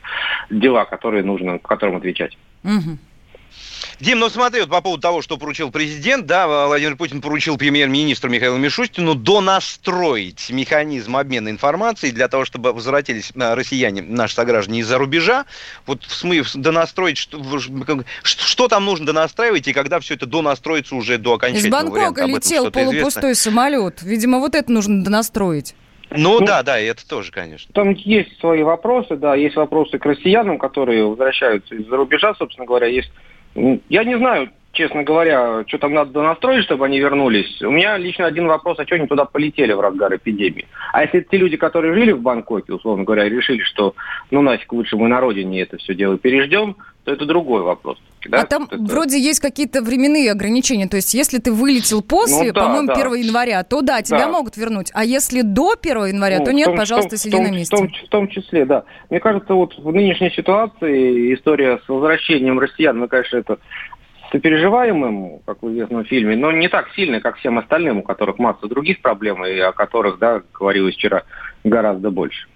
дела, 0.50 0.86
которые 0.86 1.24
нужно, 1.24 1.60
которым 1.60 1.98
отвечать. 1.98 2.38
Угу. 2.64 2.98
Дим, 4.02 4.18
ну 4.18 4.30
смотри, 4.30 4.62
вот 4.62 4.70
по 4.72 4.82
поводу 4.82 5.00
того, 5.00 5.22
что 5.22 5.38
поручил 5.38 5.70
президент, 5.70 6.26
да, 6.26 6.66
Владимир 6.66 6.96
Путин 6.96 7.22
поручил 7.22 7.56
премьер-министру 7.56 8.32
Михаилу 8.32 8.58
Мишустину 8.58 9.14
донастроить 9.14 10.50
механизм 10.50 11.18
обмена 11.18 11.50
информацией 11.50 12.12
для 12.12 12.28
того, 12.28 12.44
чтобы 12.44 12.74
возвратились 12.74 13.32
э, 13.36 13.54
россияне, 13.54 14.02
наши 14.02 14.34
сограждане 14.34 14.80
из-за 14.80 14.98
рубежа. 14.98 15.46
Вот 15.86 16.04
в 16.04 16.16
смысле 16.16 16.62
донастроить, 16.64 17.20
что, 17.20 17.60
что 18.24 18.68
там 18.68 18.86
нужно 18.86 19.06
донастраивать 19.06 19.68
и 19.68 19.74
когда 19.74 20.00
все 20.00 20.16
это 20.16 20.26
донастроится 20.26 20.96
уже 20.96 21.20
до 21.20 21.36
окончательного 21.36 21.68
Из 21.68 21.84
Бангкока 21.84 22.24
варианта, 22.24 22.26
летел 22.26 22.72
полупустой 22.72 23.34
известно? 23.34 23.52
самолет. 23.52 24.02
Видимо, 24.02 24.40
вот 24.40 24.56
это 24.56 24.72
нужно 24.72 25.04
донастроить. 25.04 25.76
Ну, 26.10 26.40
ну 26.40 26.46
да, 26.48 26.64
да, 26.64 26.80
это 26.80 27.08
тоже, 27.08 27.32
конечно. 27.32 27.72
Там 27.74 27.94
есть 27.94 28.40
свои 28.40 28.64
вопросы, 28.64 29.16
да, 29.16 29.36
есть 29.36 29.56
вопросы 29.56 30.00
к 30.00 30.06
россиянам, 30.06 30.58
которые 30.58 31.06
возвращаются 31.06 31.76
из-за 31.76 31.96
рубежа, 31.96 32.34
собственно 32.34 32.66
говоря, 32.66 32.88
есть 32.88 33.12
я 33.56 34.04
не 34.04 34.18
знаю, 34.18 34.50
честно 34.74 35.04
говоря, 35.04 35.64
что 35.68 35.78
там 35.78 35.94
надо 35.94 36.22
настроить, 36.22 36.64
чтобы 36.66 36.86
они 36.86 37.00
вернулись. 37.00 37.62
У 37.62 37.72
меня 37.72 37.98
лично 37.98 38.26
один 38.26 38.48
вопрос, 38.48 38.80
а 38.80 38.86
что 38.86 38.96
они 38.96 39.08
туда 39.08 39.26
полетели 39.26 39.74
в 39.74 39.80
разгар 39.80 40.16
эпидемии? 40.16 40.68
А 40.94 41.04
если 41.04 41.22
те 41.22 41.38
люди, 41.38 41.58
которые 41.58 41.94
жили 41.94 42.12
в 42.12 42.22
Бангкоке, 42.22 42.74
условно 42.74 43.04
говоря, 43.04 43.30
решили, 43.30 43.62
что 43.64 43.96
ну 44.30 44.42
нафиг 44.42 44.72
лучше 44.74 44.96
мы 44.98 45.08
на 45.08 45.20
родине 45.20 45.62
это 45.62 45.78
все 45.78 45.94
дело 45.94 46.18
переждем, 46.18 46.76
то 47.04 47.12
это 47.12 47.26
другой 47.26 47.64
вопрос. 47.64 47.98
Да? 48.28 48.42
А 48.42 48.46
там 48.46 48.68
это... 48.70 48.78
вроде 48.78 49.20
есть 49.20 49.40
какие-то 49.40 49.82
временные 49.82 50.32
ограничения. 50.32 50.88
То 50.88 50.98
есть, 50.98 51.14
если 51.16 51.40
ты 51.40 51.52
вылетел 51.52 52.04
после, 52.04 52.50
ну, 52.50 52.54
да, 52.54 52.62
по-моему, 52.62 52.88
да. 52.88 52.94
1 52.94 53.14
января, 53.16 53.64
то 53.64 53.82
да, 53.82 54.04
тебя 54.04 54.26
да. 54.26 54.32
могут 54.32 54.58
вернуть. 54.58 54.92
А 54.94 55.04
если 55.04 55.42
до 55.42 55.74
1 55.82 56.06
января, 56.06 56.40
ну, 56.40 56.46
то 56.46 56.54
нет, 56.54 56.68
том, 56.68 56.78
пожалуйста, 56.78 57.12
том, 57.12 57.18
сиди 57.18 57.36
том, 57.36 57.44
на 57.44 57.52
месте. 57.52 57.76
В 57.76 57.80
том, 57.80 57.90
в 57.90 58.10
том 58.10 58.28
числе, 58.28 58.66
да. 58.66 58.84
Мне 59.10 59.20
кажется, 59.20 59.54
вот 59.56 59.76
в 59.76 59.92
нынешней 59.92 60.30
ситуации 60.30 61.34
история 61.34 61.80
с 61.84 61.90
возвращением 61.90 62.60
россиян, 62.60 62.98
ну, 63.00 63.08
конечно, 63.08 63.38
это 63.38 63.58
сопереживаемым, 64.32 65.40
как 65.46 65.62
в 65.62 65.70
известном 65.72 66.06
фильме, 66.06 66.36
но 66.36 66.52
не 66.52 66.70
так 66.70 66.90
сильно, 66.96 67.20
как 67.20 67.38
всем 67.38 67.60
остальным, 67.60 68.00
у 68.00 68.04
которых 68.04 68.40
масса 68.40 68.68
других 68.68 69.02
проблем, 69.02 69.46
и 69.46 69.60
о 69.60 69.72
которых, 69.72 70.20
да, 70.20 70.42
говорилось 70.54 70.96
вчера 70.96 71.24
гораздо 71.64 72.10
больше. 72.12 72.48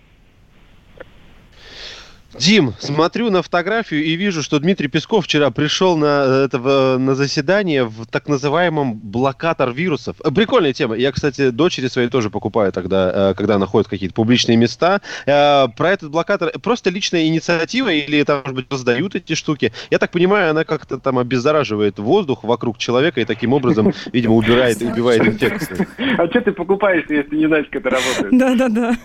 Дим, 2.39 2.73
смотрю 2.79 3.29
на 3.29 3.41
фотографию 3.41 4.03
и 4.03 4.15
вижу, 4.15 4.43
что 4.43 4.59
Дмитрий 4.59 4.88
Песков 4.88 5.25
вчера 5.25 5.51
пришел 5.51 5.97
на, 5.97 6.45
это, 6.45 6.97
на 6.97 7.15
заседание 7.15 7.86
в 7.86 8.05
так 8.07 8.27
называемом 8.27 8.93
блокатор 8.95 9.71
вирусов. 9.71 10.17
Э, 10.23 10.31
прикольная 10.31 10.73
тема. 10.73 10.95
Я, 10.95 11.11
кстати, 11.11 11.49
дочери 11.49 11.88
своей 11.88 12.09
тоже 12.09 12.29
покупаю 12.29 12.71
тогда, 12.71 13.31
э, 13.31 13.33
когда 13.36 13.57
находят 13.57 13.88
какие-то 13.88 14.13
публичные 14.13 14.57
места. 14.57 15.01
Э, 15.25 15.67
про 15.75 15.91
этот 15.91 16.11
блокатор 16.11 16.51
просто 16.59 16.89
личная 16.89 17.27
инициатива 17.27 17.89
или 17.89 18.21
там, 18.23 18.41
может 18.41 18.55
быть, 18.55 18.71
раздают 18.71 19.15
эти 19.15 19.33
штуки. 19.33 19.71
Я 19.89 19.97
так 19.97 20.11
понимаю, 20.11 20.51
она 20.51 20.65
как-то 20.65 20.97
там 20.97 21.19
обеззараживает 21.19 21.99
воздух 21.99 22.43
вокруг 22.43 22.77
человека 22.77 23.21
и 23.21 23.25
таким 23.25 23.53
образом, 23.53 23.93
видимо, 24.11 24.36
убирает 24.36 24.81
и 24.81 24.86
убивает 24.86 25.25
инфекцию. 25.25 25.88
А 26.17 26.27
что 26.27 26.41
ты 26.41 26.51
покупаешь, 26.51 27.05
если 27.09 27.36
не 27.36 27.47
знаешь, 27.47 27.67
как 27.71 27.86
это 27.86 27.89
работает? 27.91 28.38
Да-да-да. 28.38 28.95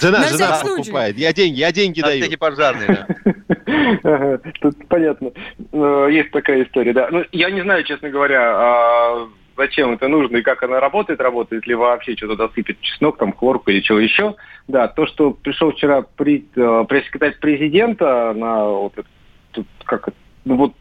Жена, 0.00 0.20
На 0.20 0.28
жена 0.28 0.60
покупает. 0.62 1.16
Я 1.16 1.32
деньги, 1.32 1.58
я 1.58 1.72
деньги 1.72 2.00
На 2.00 2.08
даю. 2.08 2.38
Пожарные, 2.38 3.06
да. 3.06 4.38
Тут 4.60 4.88
понятно. 4.88 5.30
Э, 5.72 6.08
есть 6.10 6.30
такая 6.30 6.64
история, 6.64 6.92
да. 6.92 7.08
Ну, 7.10 7.24
я 7.32 7.50
не 7.50 7.62
знаю, 7.62 7.84
честно 7.84 8.10
говоря, 8.10 8.40
а 8.56 9.28
зачем 9.56 9.92
это 9.92 10.08
нужно 10.08 10.38
и 10.38 10.42
как 10.42 10.62
она 10.62 10.80
работает, 10.80 11.20
работает 11.20 11.66
ли 11.66 11.74
вообще 11.74 12.16
что-то 12.16 12.36
досыпет 12.36 12.80
чеснок, 12.80 13.18
там, 13.18 13.32
хлорку 13.32 13.70
или 13.70 13.80
чего 13.80 13.98
еще. 13.98 14.34
Да, 14.68 14.88
то, 14.88 15.06
что 15.06 15.30
пришел 15.30 15.72
вчера 15.72 16.02
при, 16.02 16.46
э, 16.56 16.84
пресс-секретарь 16.88 17.38
президента 17.38 18.32
на 18.34 18.64
вот 18.64 18.94
этот, 18.94 19.66
как 19.84 20.08
ну 20.44 20.56
вот, 20.56 20.72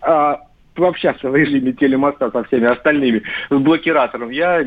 а, 0.00 0.40
пообщаться 0.74 1.30
в 1.30 1.36
режиме 1.36 1.72
телемоста 1.72 2.30
со 2.30 2.44
всеми 2.44 2.66
остальными, 2.66 3.22
с 3.50 3.54
блокиратором, 3.54 4.30
я 4.30 4.62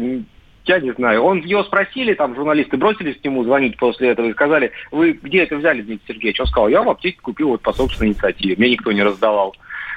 я 0.70 0.80
не 0.80 0.92
знаю. 0.92 1.24
Он 1.24 1.40
его 1.40 1.64
спросили, 1.64 2.14
там 2.14 2.36
журналисты 2.36 2.78
бросились 2.78 3.20
к 3.20 3.24
нему 3.24 3.44
звонить 3.44 3.76
после 3.78 4.10
этого 4.10 4.28
и 4.28 4.34
сказали, 4.34 4.72
вы 4.92 5.14
где 5.14 5.40
это 5.40 5.58
взяли, 5.58 5.82
Дмитрий 5.82 6.06
Сергеевич? 6.08 6.40
Он 6.40 6.46
сказал, 6.46 6.70
я 6.70 6.84
в 6.84 6.90
аптеке 6.90 7.20
купил 7.20 7.50
вот 7.50 7.62
по 7.62 7.74
собственной 7.74 8.10
инициативе, 8.10 8.56
мне 8.56 8.72
никто 8.72 8.92
не 8.92 9.02
раздавал. 9.02 9.56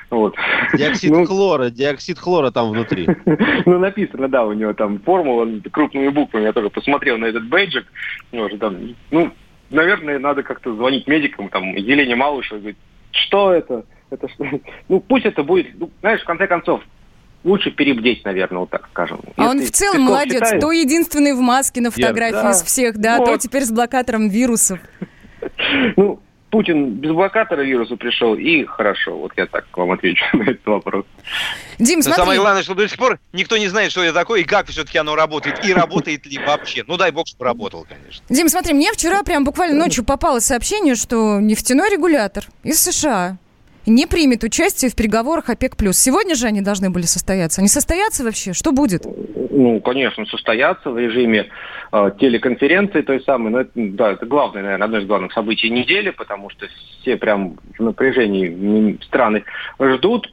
Вот. 0.08 0.34
Диоксид 0.74 1.10
ну, 1.10 1.26
хлора, 1.26 1.68
диоксид 1.68 2.18
хлора 2.18 2.50
там 2.50 2.70
внутри. 2.70 3.06
ну, 3.66 3.78
написано, 3.78 4.28
да, 4.28 4.44
у 4.44 4.52
него 4.52 4.72
там 4.72 4.98
формула 5.00 5.46
крупными 5.70 6.08
буквами. 6.08 6.44
Я 6.44 6.52
тоже 6.52 6.70
посмотрел 6.70 7.18
на 7.18 7.26
этот 7.26 7.46
бейджик. 7.48 7.86
Ну, 8.30 9.30
наверное, 9.70 10.18
надо 10.18 10.42
как-то 10.42 10.74
звонить 10.74 11.06
медикам, 11.06 11.48
там, 11.50 11.74
Елене 11.74 12.16
Малышевой, 12.16 12.60
говорить, 12.60 12.78
что 13.10 13.52
это? 13.52 13.84
Это 14.10 14.28
что? 14.28 14.46
Ну, 14.88 15.00
пусть 15.00 15.26
это 15.26 15.42
будет, 15.42 15.66
ну, 15.74 15.90
знаешь, 16.00 16.20
в 16.20 16.26
конце 16.26 16.46
концов, 16.46 16.82
лучше 17.44 17.70
перебдеть, 17.70 18.24
наверное, 18.24 18.60
вот 18.60 18.70
так 18.70 18.88
скажем. 18.90 19.20
А 19.36 19.50
он 19.50 19.60
в 19.60 19.70
целом 19.70 19.94
Песков 19.94 20.08
молодец, 20.08 20.42
считает... 20.42 20.60
то 20.60 20.72
единственный 20.72 21.34
в 21.34 21.40
маске 21.40 21.80
на 21.80 21.90
фотографии 21.90 22.34
да. 22.34 22.50
из 22.50 22.62
всех, 22.62 22.98
да, 22.98 23.18
вот. 23.18 23.26
то 23.26 23.36
теперь 23.38 23.64
с 23.64 23.70
блокатором 23.70 24.28
вирусов. 24.28 24.78
Ну, 25.96 26.20
Путин 26.52 26.96
без 26.96 27.12
блокатора 27.12 27.62
вируса 27.62 27.96
пришел, 27.96 28.34
и 28.34 28.66
хорошо. 28.66 29.16
Вот 29.16 29.32
я 29.38 29.46
так 29.46 29.64
вам 29.74 29.90
отвечу 29.92 30.22
на 30.34 30.42
этот 30.42 30.66
вопрос. 30.66 31.06
Дим, 31.78 32.02
смотри. 32.02 32.20
самое 32.20 32.38
главное, 32.38 32.62
что 32.62 32.74
до 32.74 32.86
сих 32.86 32.98
пор 32.98 33.18
никто 33.32 33.56
не 33.56 33.68
знает, 33.68 33.90
что 33.90 34.02
это 34.02 34.12
такое, 34.12 34.42
и 34.42 34.44
как 34.44 34.68
все-таки 34.68 34.98
оно 34.98 35.16
работает, 35.16 35.64
и 35.64 35.72
работает 35.72 36.26
ли 36.26 36.38
вообще. 36.38 36.84
Ну, 36.86 36.98
дай 36.98 37.10
бог, 37.10 37.26
чтобы 37.26 37.46
работал, 37.46 37.86
конечно. 37.88 38.22
Дим, 38.28 38.50
смотри, 38.50 38.74
мне 38.74 38.92
вчера 38.92 39.22
прям 39.22 39.44
буквально 39.44 39.76
ночью 39.76 40.04
попало 40.04 40.40
сообщение, 40.40 40.94
что 40.94 41.40
нефтяной 41.40 41.88
регулятор 41.88 42.44
из 42.62 42.82
США 42.82 43.38
не 43.86 44.06
примет 44.06 44.44
участие 44.44 44.90
в 44.90 44.94
переговорах 44.94 45.48
ОПЕК+. 45.50 45.74
Сегодня 45.92 46.34
же 46.34 46.46
они 46.46 46.60
должны 46.60 46.90
были 46.90 47.04
состояться. 47.04 47.60
Они 47.60 47.68
состоятся 47.68 48.24
вообще? 48.24 48.52
Что 48.52 48.72
будет? 48.72 49.04
Ну, 49.50 49.80
конечно, 49.80 50.24
состоятся 50.26 50.90
в 50.90 50.98
режиме 50.98 51.48
э, 51.92 52.10
телеконференции 52.18 53.02
той 53.02 53.22
самой. 53.22 53.50
Но 53.50 53.60
это, 53.60 53.70
да, 53.74 54.12
это 54.12 54.26
главное, 54.26 54.62
наверное, 54.62 54.84
одно 54.84 54.98
из 54.98 55.06
главных 55.06 55.32
событий 55.32 55.70
недели, 55.70 56.10
потому 56.10 56.50
что 56.50 56.66
все 57.00 57.16
прям 57.16 57.56
в 57.78 57.82
напряжении 57.82 58.98
страны 59.04 59.44
ждут. 59.80 60.32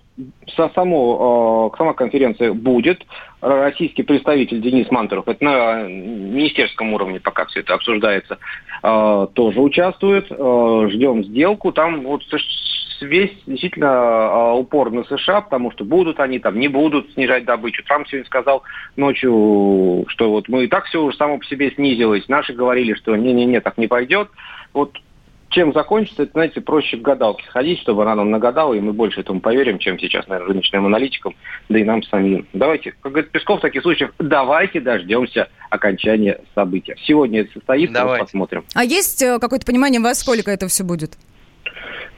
Со 0.56 0.70
само, 0.76 1.72
э, 1.74 1.78
сама 1.78 1.94
конференция 1.94 2.54
будет. 2.54 3.02
Российский 3.42 4.04
представитель 4.04 4.62
Денис 4.62 4.92
Мантуров, 4.92 5.28
это 5.30 5.44
на 5.44 5.84
министерском 5.84 6.94
уровне 6.94 7.22
пока 7.22 7.46
все 7.46 7.62
это 7.62 7.74
обсуждается, 7.74 8.38
э, 8.84 9.28
тоже 9.34 9.62
участвует. 9.62 10.28
Э, 10.30 10.88
ждем 10.92 11.24
сделку. 11.24 11.72
Там 11.72 12.04
вот 12.04 12.24
весь 13.02 13.32
действительно 13.46 13.90
а, 13.90 14.54
упор 14.54 14.92
на 14.92 15.04
США, 15.04 15.42
потому 15.42 15.72
что 15.72 15.86
будут 15.86 16.20
они 16.20 16.40
там, 16.40 16.60
не 16.60 16.68
будут 16.68 17.12
снижать 17.14 17.46
добычу. 17.46 17.84
Трамп 17.84 18.08
сегодня 18.08 18.26
сказал 18.26 18.64
ночью, 18.96 20.06
что 20.08 20.32
вот 20.32 20.48
мы 20.50 20.66
и 20.66 20.68
так 20.68 20.86
все 20.86 21.02
уже 21.02 21.18
само 21.18 21.38
по 21.38 21.46
себе 21.46 21.72
снизилось. 21.72 22.28
Наши 22.28 22.54
говорили, 22.54 22.94
что 22.94 23.16
не-не-не, 23.16 23.62
так 23.62 23.78
не 23.78 23.88
пойдет. 23.88 24.30
Вот 24.74 24.98
чем 25.50 25.74
закончится, 25.74 26.24
это, 26.24 26.34
знаете, 26.34 26.62
проще 26.62 26.98
к 26.98 27.02
гадалке 27.02 27.44
сходить, 27.48 27.80
чтобы 27.80 28.04
она 28.04 28.16
нам 28.16 28.30
нагадала, 28.32 28.74
и 28.74 28.80
мы 28.80 28.94
больше 28.94 29.22
этому 29.22 29.42
поверим, 29.42 29.80
чем 29.80 30.00
сейчас, 30.00 30.28
наверное, 30.28 30.50
рыночным 30.50 30.86
аналитикам, 30.86 31.36
да 31.70 31.80
и 31.80 31.84
нам 31.84 32.04
самим. 32.04 32.48
Давайте, 32.54 32.92
как 33.02 33.12
говорит 33.12 33.32
Песков 33.32 33.60
в 33.60 33.62
таких 33.62 33.82
случаях, 33.82 34.14
давайте 34.20 34.80
дождемся 34.80 35.50
окончания 35.70 36.40
события. 36.54 36.96
Сегодня 37.04 37.42
это 37.42 37.54
состоится, 37.54 38.06
вот 38.06 38.20
посмотрим. 38.20 38.64
А 38.76 38.84
есть 38.84 39.22
э, 39.22 39.40
какое-то 39.40 39.66
понимание, 39.66 40.00
во 40.00 40.14
сколько 40.14 40.52
это 40.52 40.68
все 40.68 40.84
будет? 40.84 41.18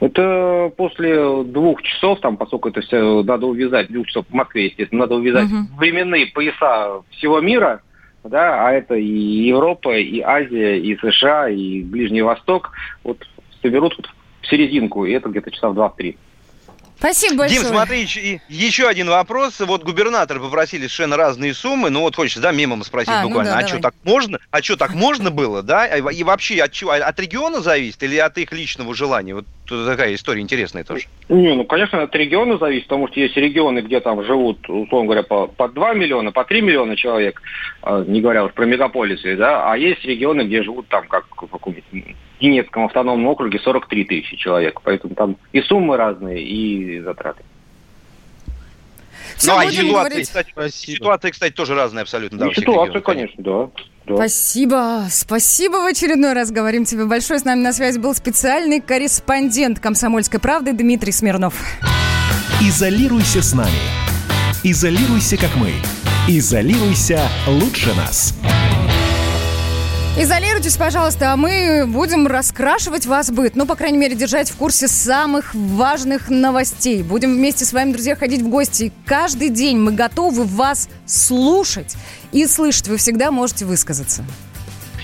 Это 0.00 0.72
после 0.76 1.44
двух 1.44 1.82
часов, 1.82 2.20
там, 2.20 2.36
поскольку 2.36 2.68
это 2.68 2.80
все 2.80 3.22
надо 3.22 3.46
увязать, 3.46 3.88
двух 3.88 4.06
часов 4.06 4.26
в 4.28 4.34
Москве, 4.34 4.66
естественно, 4.66 5.02
надо 5.02 5.14
увязать 5.14 5.46
угу. 5.46 5.78
временные 5.78 6.26
пояса 6.26 7.02
всего 7.10 7.40
мира, 7.40 7.82
да, 8.24 8.66
а 8.66 8.72
это 8.72 8.94
и 8.94 9.06
Европа, 9.06 9.96
и 9.96 10.20
Азия, 10.20 10.78
и 10.78 10.96
США, 10.96 11.48
и 11.48 11.82
Ближний 11.82 12.22
Восток, 12.22 12.72
вот 13.04 13.18
соберут 13.62 13.94
в 14.40 14.46
серединку, 14.48 15.04
и 15.04 15.12
это 15.12 15.28
где-то 15.28 15.50
часа 15.50 15.70
в 15.70 15.78
2-3. 15.78 16.16
Спасибо 17.02 17.38
большое. 17.38 17.62
Дим, 17.62 17.68
смотри, 17.68 18.00
еще, 18.02 18.40
еще 18.48 18.86
один 18.86 19.08
вопрос. 19.08 19.58
Вот 19.58 19.82
губернаторы 19.82 20.38
попросили 20.38 20.82
совершенно 20.82 21.16
разные 21.16 21.52
суммы. 21.52 21.90
Ну 21.90 22.02
вот 22.02 22.14
хочется, 22.14 22.40
да, 22.40 22.52
мимом 22.52 22.84
спросить 22.84 23.08
а, 23.12 23.22
ну 23.22 23.28
буквально. 23.28 23.50
Ну 23.50 23.58
да, 23.58 23.64
а 23.64 23.68
что 23.68 23.80
так 23.80 23.94
можно? 24.04 24.38
А 24.52 24.62
что 24.62 24.76
так 24.76 24.94
можно 24.94 25.32
было, 25.32 25.64
да? 25.64 25.84
И 25.84 26.22
вообще 26.22 26.62
от 26.62 26.70
чего? 26.70 26.92
От 26.92 27.18
региона 27.18 27.60
зависит 27.60 28.04
или 28.04 28.18
от 28.18 28.38
их 28.38 28.52
личного 28.52 28.94
желания? 28.94 29.34
Вот 29.34 29.46
такая 29.66 30.14
история 30.14 30.42
интересная 30.42 30.84
тоже. 30.84 31.06
Не, 31.28 31.56
ну, 31.56 31.64
конечно, 31.64 32.02
от 32.02 32.14
региона 32.14 32.58
зависит, 32.58 32.86
потому 32.86 33.08
что 33.08 33.18
есть 33.18 33.36
регионы, 33.36 33.80
где 33.80 33.98
там 33.98 34.22
живут, 34.22 34.68
условно 34.68 35.06
говоря, 35.06 35.22
по, 35.24 35.48
по 35.48 35.68
2 35.68 35.94
миллиона, 35.94 36.30
по 36.30 36.44
3 36.44 36.60
миллиона 36.60 36.96
человек, 36.96 37.42
а, 37.82 38.04
не 38.04 38.20
говоря 38.20 38.44
уж 38.44 38.52
про 38.52 38.64
мегаполисы, 38.64 39.36
да, 39.36 39.72
а 39.72 39.76
есть 39.76 40.04
регионы, 40.04 40.42
где 40.42 40.62
живут 40.62 40.86
там, 40.86 41.08
как 41.08 41.24
в 41.36 41.52
Ненецком 42.42 42.84
автономном 42.84 43.26
округе, 43.28 43.58
43 43.58 44.04
тысячи 44.04 44.36
человек. 44.36 44.80
Поэтому 44.82 45.14
там 45.14 45.36
и 45.52 45.60
суммы 45.62 45.96
разные, 45.96 46.42
и 46.42 47.00
затраты. 47.00 47.42
Все, 49.36 49.52
ну, 49.52 49.58
а 49.58 49.70
ситуация, 49.70 49.90
говорить... 49.90 50.28
кстати, 50.28 50.52
ситуация, 50.70 51.30
кстати, 51.30 51.52
тоже 51.52 51.74
разная 51.74 52.02
абсолютно. 52.02 52.38
Да, 52.38 52.52
ситуация, 52.52 53.00
конечно, 53.00 53.42
да. 53.42 53.70
Да. 54.06 54.16
Спасибо. 54.16 55.06
Спасибо 55.10 55.76
в 55.76 55.86
очередной 55.86 56.32
раз. 56.32 56.50
Говорим 56.50 56.84
тебе 56.84 57.04
большое. 57.04 57.38
С 57.38 57.44
нами 57.44 57.60
на 57.60 57.72
связи 57.72 57.98
был 57.98 58.14
специальный 58.14 58.80
корреспондент 58.80 59.78
«Комсомольской 59.78 60.40
правды» 60.40 60.72
Дмитрий 60.72 61.12
Смирнов. 61.12 61.54
Изолируйся 62.60 63.42
с 63.42 63.54
нами. 63.54 63.70
Изолируйся, 64.64 65.36
как 65.36 65.54
мы. 65.56 65.72
Изолируйся 66.28 67.28
лучше 67.46 67.94
нас. 67.94 68.34
Изолируйтесь, 70.14 70.76
пожалуйста, 70.76 71.32
а 71.32 71.36
мы 71.38 71.86
будем 71.86 72.26
раскрашивать 72.26 73.06
вас 73.06 73.30
быт. 73.30 73.56
Ну, 73.56 73.64
по 73.64 73.76
крайней 73.76 73.96
мере, 73.96 74.14
держать 74.14 74.50
в 74.50 74.56
курсе 74.56 74.86
самых 74.86 75.54
важных 75.54 76.28
новостей. 76.28 77.02
Будем 77.02 77.34
вместе 77.34 77.64
с 77.64 77.72
вами, 77.72 77.92
друзья, 77.92 78.14
ходить 78.14 78.42
в 78.42 78.48
гости. 78.48 78.92
Каждый 79.06 79.48
день 79.48 79.78
мы 79.78 79.92
готовы 79.92 80.44
вас 80.44 80.90
слушать 81.06 81.96
и 82.30 82.46
слышать. 82.46 82.88
Вы 82.88 82.98
всегда 82.98 83.30
можете 83.30 83.64
высказаться. 83.64 84.22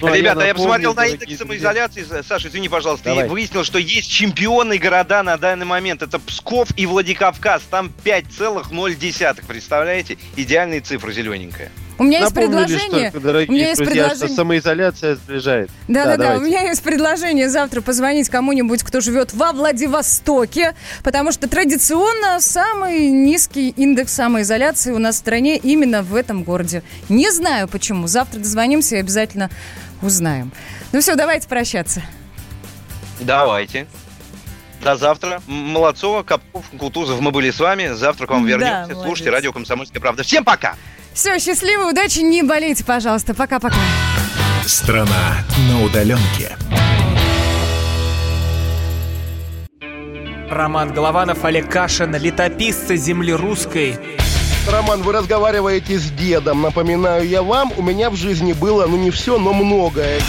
Ну, 0.03 0.15
Ребята, 0.15 0.43
я, 0.43 0.49
напомню, 0.49 0.49
я 0.49 0.55
посмотрел 0.55 0.95
на 0.95 1.07
индекс 1.07 1.39
самоизоляции. 1.39 2.05
Саша, 2.23 2.49
извини, 2.49 2.69
пожалуйста. 2.69 3.09
Давай. 3.09 3.25
И 3.25 3.29
выяснил, 3.31 3.65
что 3.65 3.79
есть 3.79 4.11
чемпионы 4.11 4.77
города 4.77 5.23
на 5.23 5.39
данный 5.39 5.65
момент. 5.65 6.03
Это 6.03 6.19
Псков 6.19 6.69
и 6.77 6.85
Владикавказ. 6.85 7.63
Там 7.71 7.91
5,0. 8.05 9.47
Представляете? 9.49 10.19
Идеальные 10.37 10.83
цифры, 10.83 11.15
зелененькая. 11.15 11.73
У 11.99 12.05
меня 12.05 12.21
есть 12.21 12.35
предложение. 12.35 13.11
Только, 13.11 13.27
дорогие 13.27 13.49
у 13.49 13.53
меня 13.53 13.69
есть 13.69 13.79
друзья, 13.79 14.05
предложение. 14.05 14.29
что 14.29 14.37
самоизоляция 14.37 15.17
сближает. 15.17 15.71
Да, 15.89 16.05
да, 16.05 16.17
да, 16.17 16.33
да. 16.33 16.37
У 16.37 16.41
меня 16.41 16.61
есть 16.63 16.83
предложение 16.83 17.51
завтра 17.51 17.81
позвонить 17.81 18.29
кому-нибудь, 18.29 18.85
кто 18.85 19.01
живет 19.01 19.33
во 19.33 19.53
Владивостоке, 19.53 20.75
потому 21.03 21.33
что 21.33 21.49
традиционно 21.49 22.41
самый 22.41 23.09
низкий 23.09 23.71
индекс 23.71 24.13
самоизоляции 24.15 24.93
у 24.93 24.99
нас 24.99 25.17
в 25.17 25.19
стране 25.19 25.57
именно 25.57 26.03
в 26.03 26.15
этом 26.15 26.45
городе. 26.45 26.83
Не 27.09 27.31
знаю 27.31 27.67
почему. 27.67 28.07
Завтра 28.07 28.39
дозвонимся 28.39 28.97
и 28.97 29.01
обязательно 29.01 29.51
узнаем. 30.01 30.53
Ну 30.93 31.01
все, 31.01 31.17
давайте 31.17 31.49
прощаться. 31.49 32.03
Давайте. 33.21 33.87
До 34.83 34.97
завтра. 34.97 35.43
Молодцова, 35.49 36.23
Капков, 36.23 36.65
Кутузов, 36.79 37.21
мы 37.21 37.33
были 37.33 37.51
с 37.51 37.59
вами. 37.59 37.89
Завтра 37.95 38.27
к 38.27 38.31
вам 38.31 38.47
вернемся. 38.47 38.95
Да, 38.95 39.03
Слушайте 39.03 39.31
радио 39.31 39.53
«Комсомольская 39.53 40.01
правда». 40.01 40.23
Всем 40.23 40.45
пока! 40.45 40.77
Все, 41.19 41.37
счастливой 41.41 41.91
удачи, 41.91 42.21
не 42.21 42.45
болейте, 42.45 42.85
пожалуйста. 42.85 43.35
Пока-пока. 43.35 43.75
Страна 44.65 45.45
на 45.69 45.83
удаленке. 45.83 46.57
Роман 50.49 50.93
Голованов, 50.93 51.45
Олег 51.45 51.69
Кашин, 51.69 52.15
летописцы 52.15 52.97
земли 52.97 53.33
русской. 53.33 53.99
Роман, 54.71 55.03
вы 55.03 55.13
разговариваете 55.13 55.99
с 55.99 56.09
дедом. 56.09 56.63
Напоминаю 56.63 57.27
я 57.29 57.43
вам, 57.43 57.73
у 57.77 57.83
меня 57.83 58.11
в 58.11 58.15
жизни 58.15 58.53
было, 58.53 58.87
ну 58.87 58.97
не 58.97 59.11
все, 59.11 59.41
но 59.41 59.53
многое. 59.53 60.21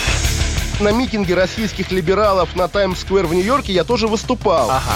На 0.79 0.91
митинге 0.91 1.35
российских 1.35 1.91
либералов 1.91 2.55
на 2.55 2.67
Таймс-сквер 2.67 3.27
в 3.27 3.33
Нью-Йорке 3.35 3.73
я 3.73 3.83
тоже 3.83 4.07
выступал. 4.07 4.71
Ага. 4.71 4.95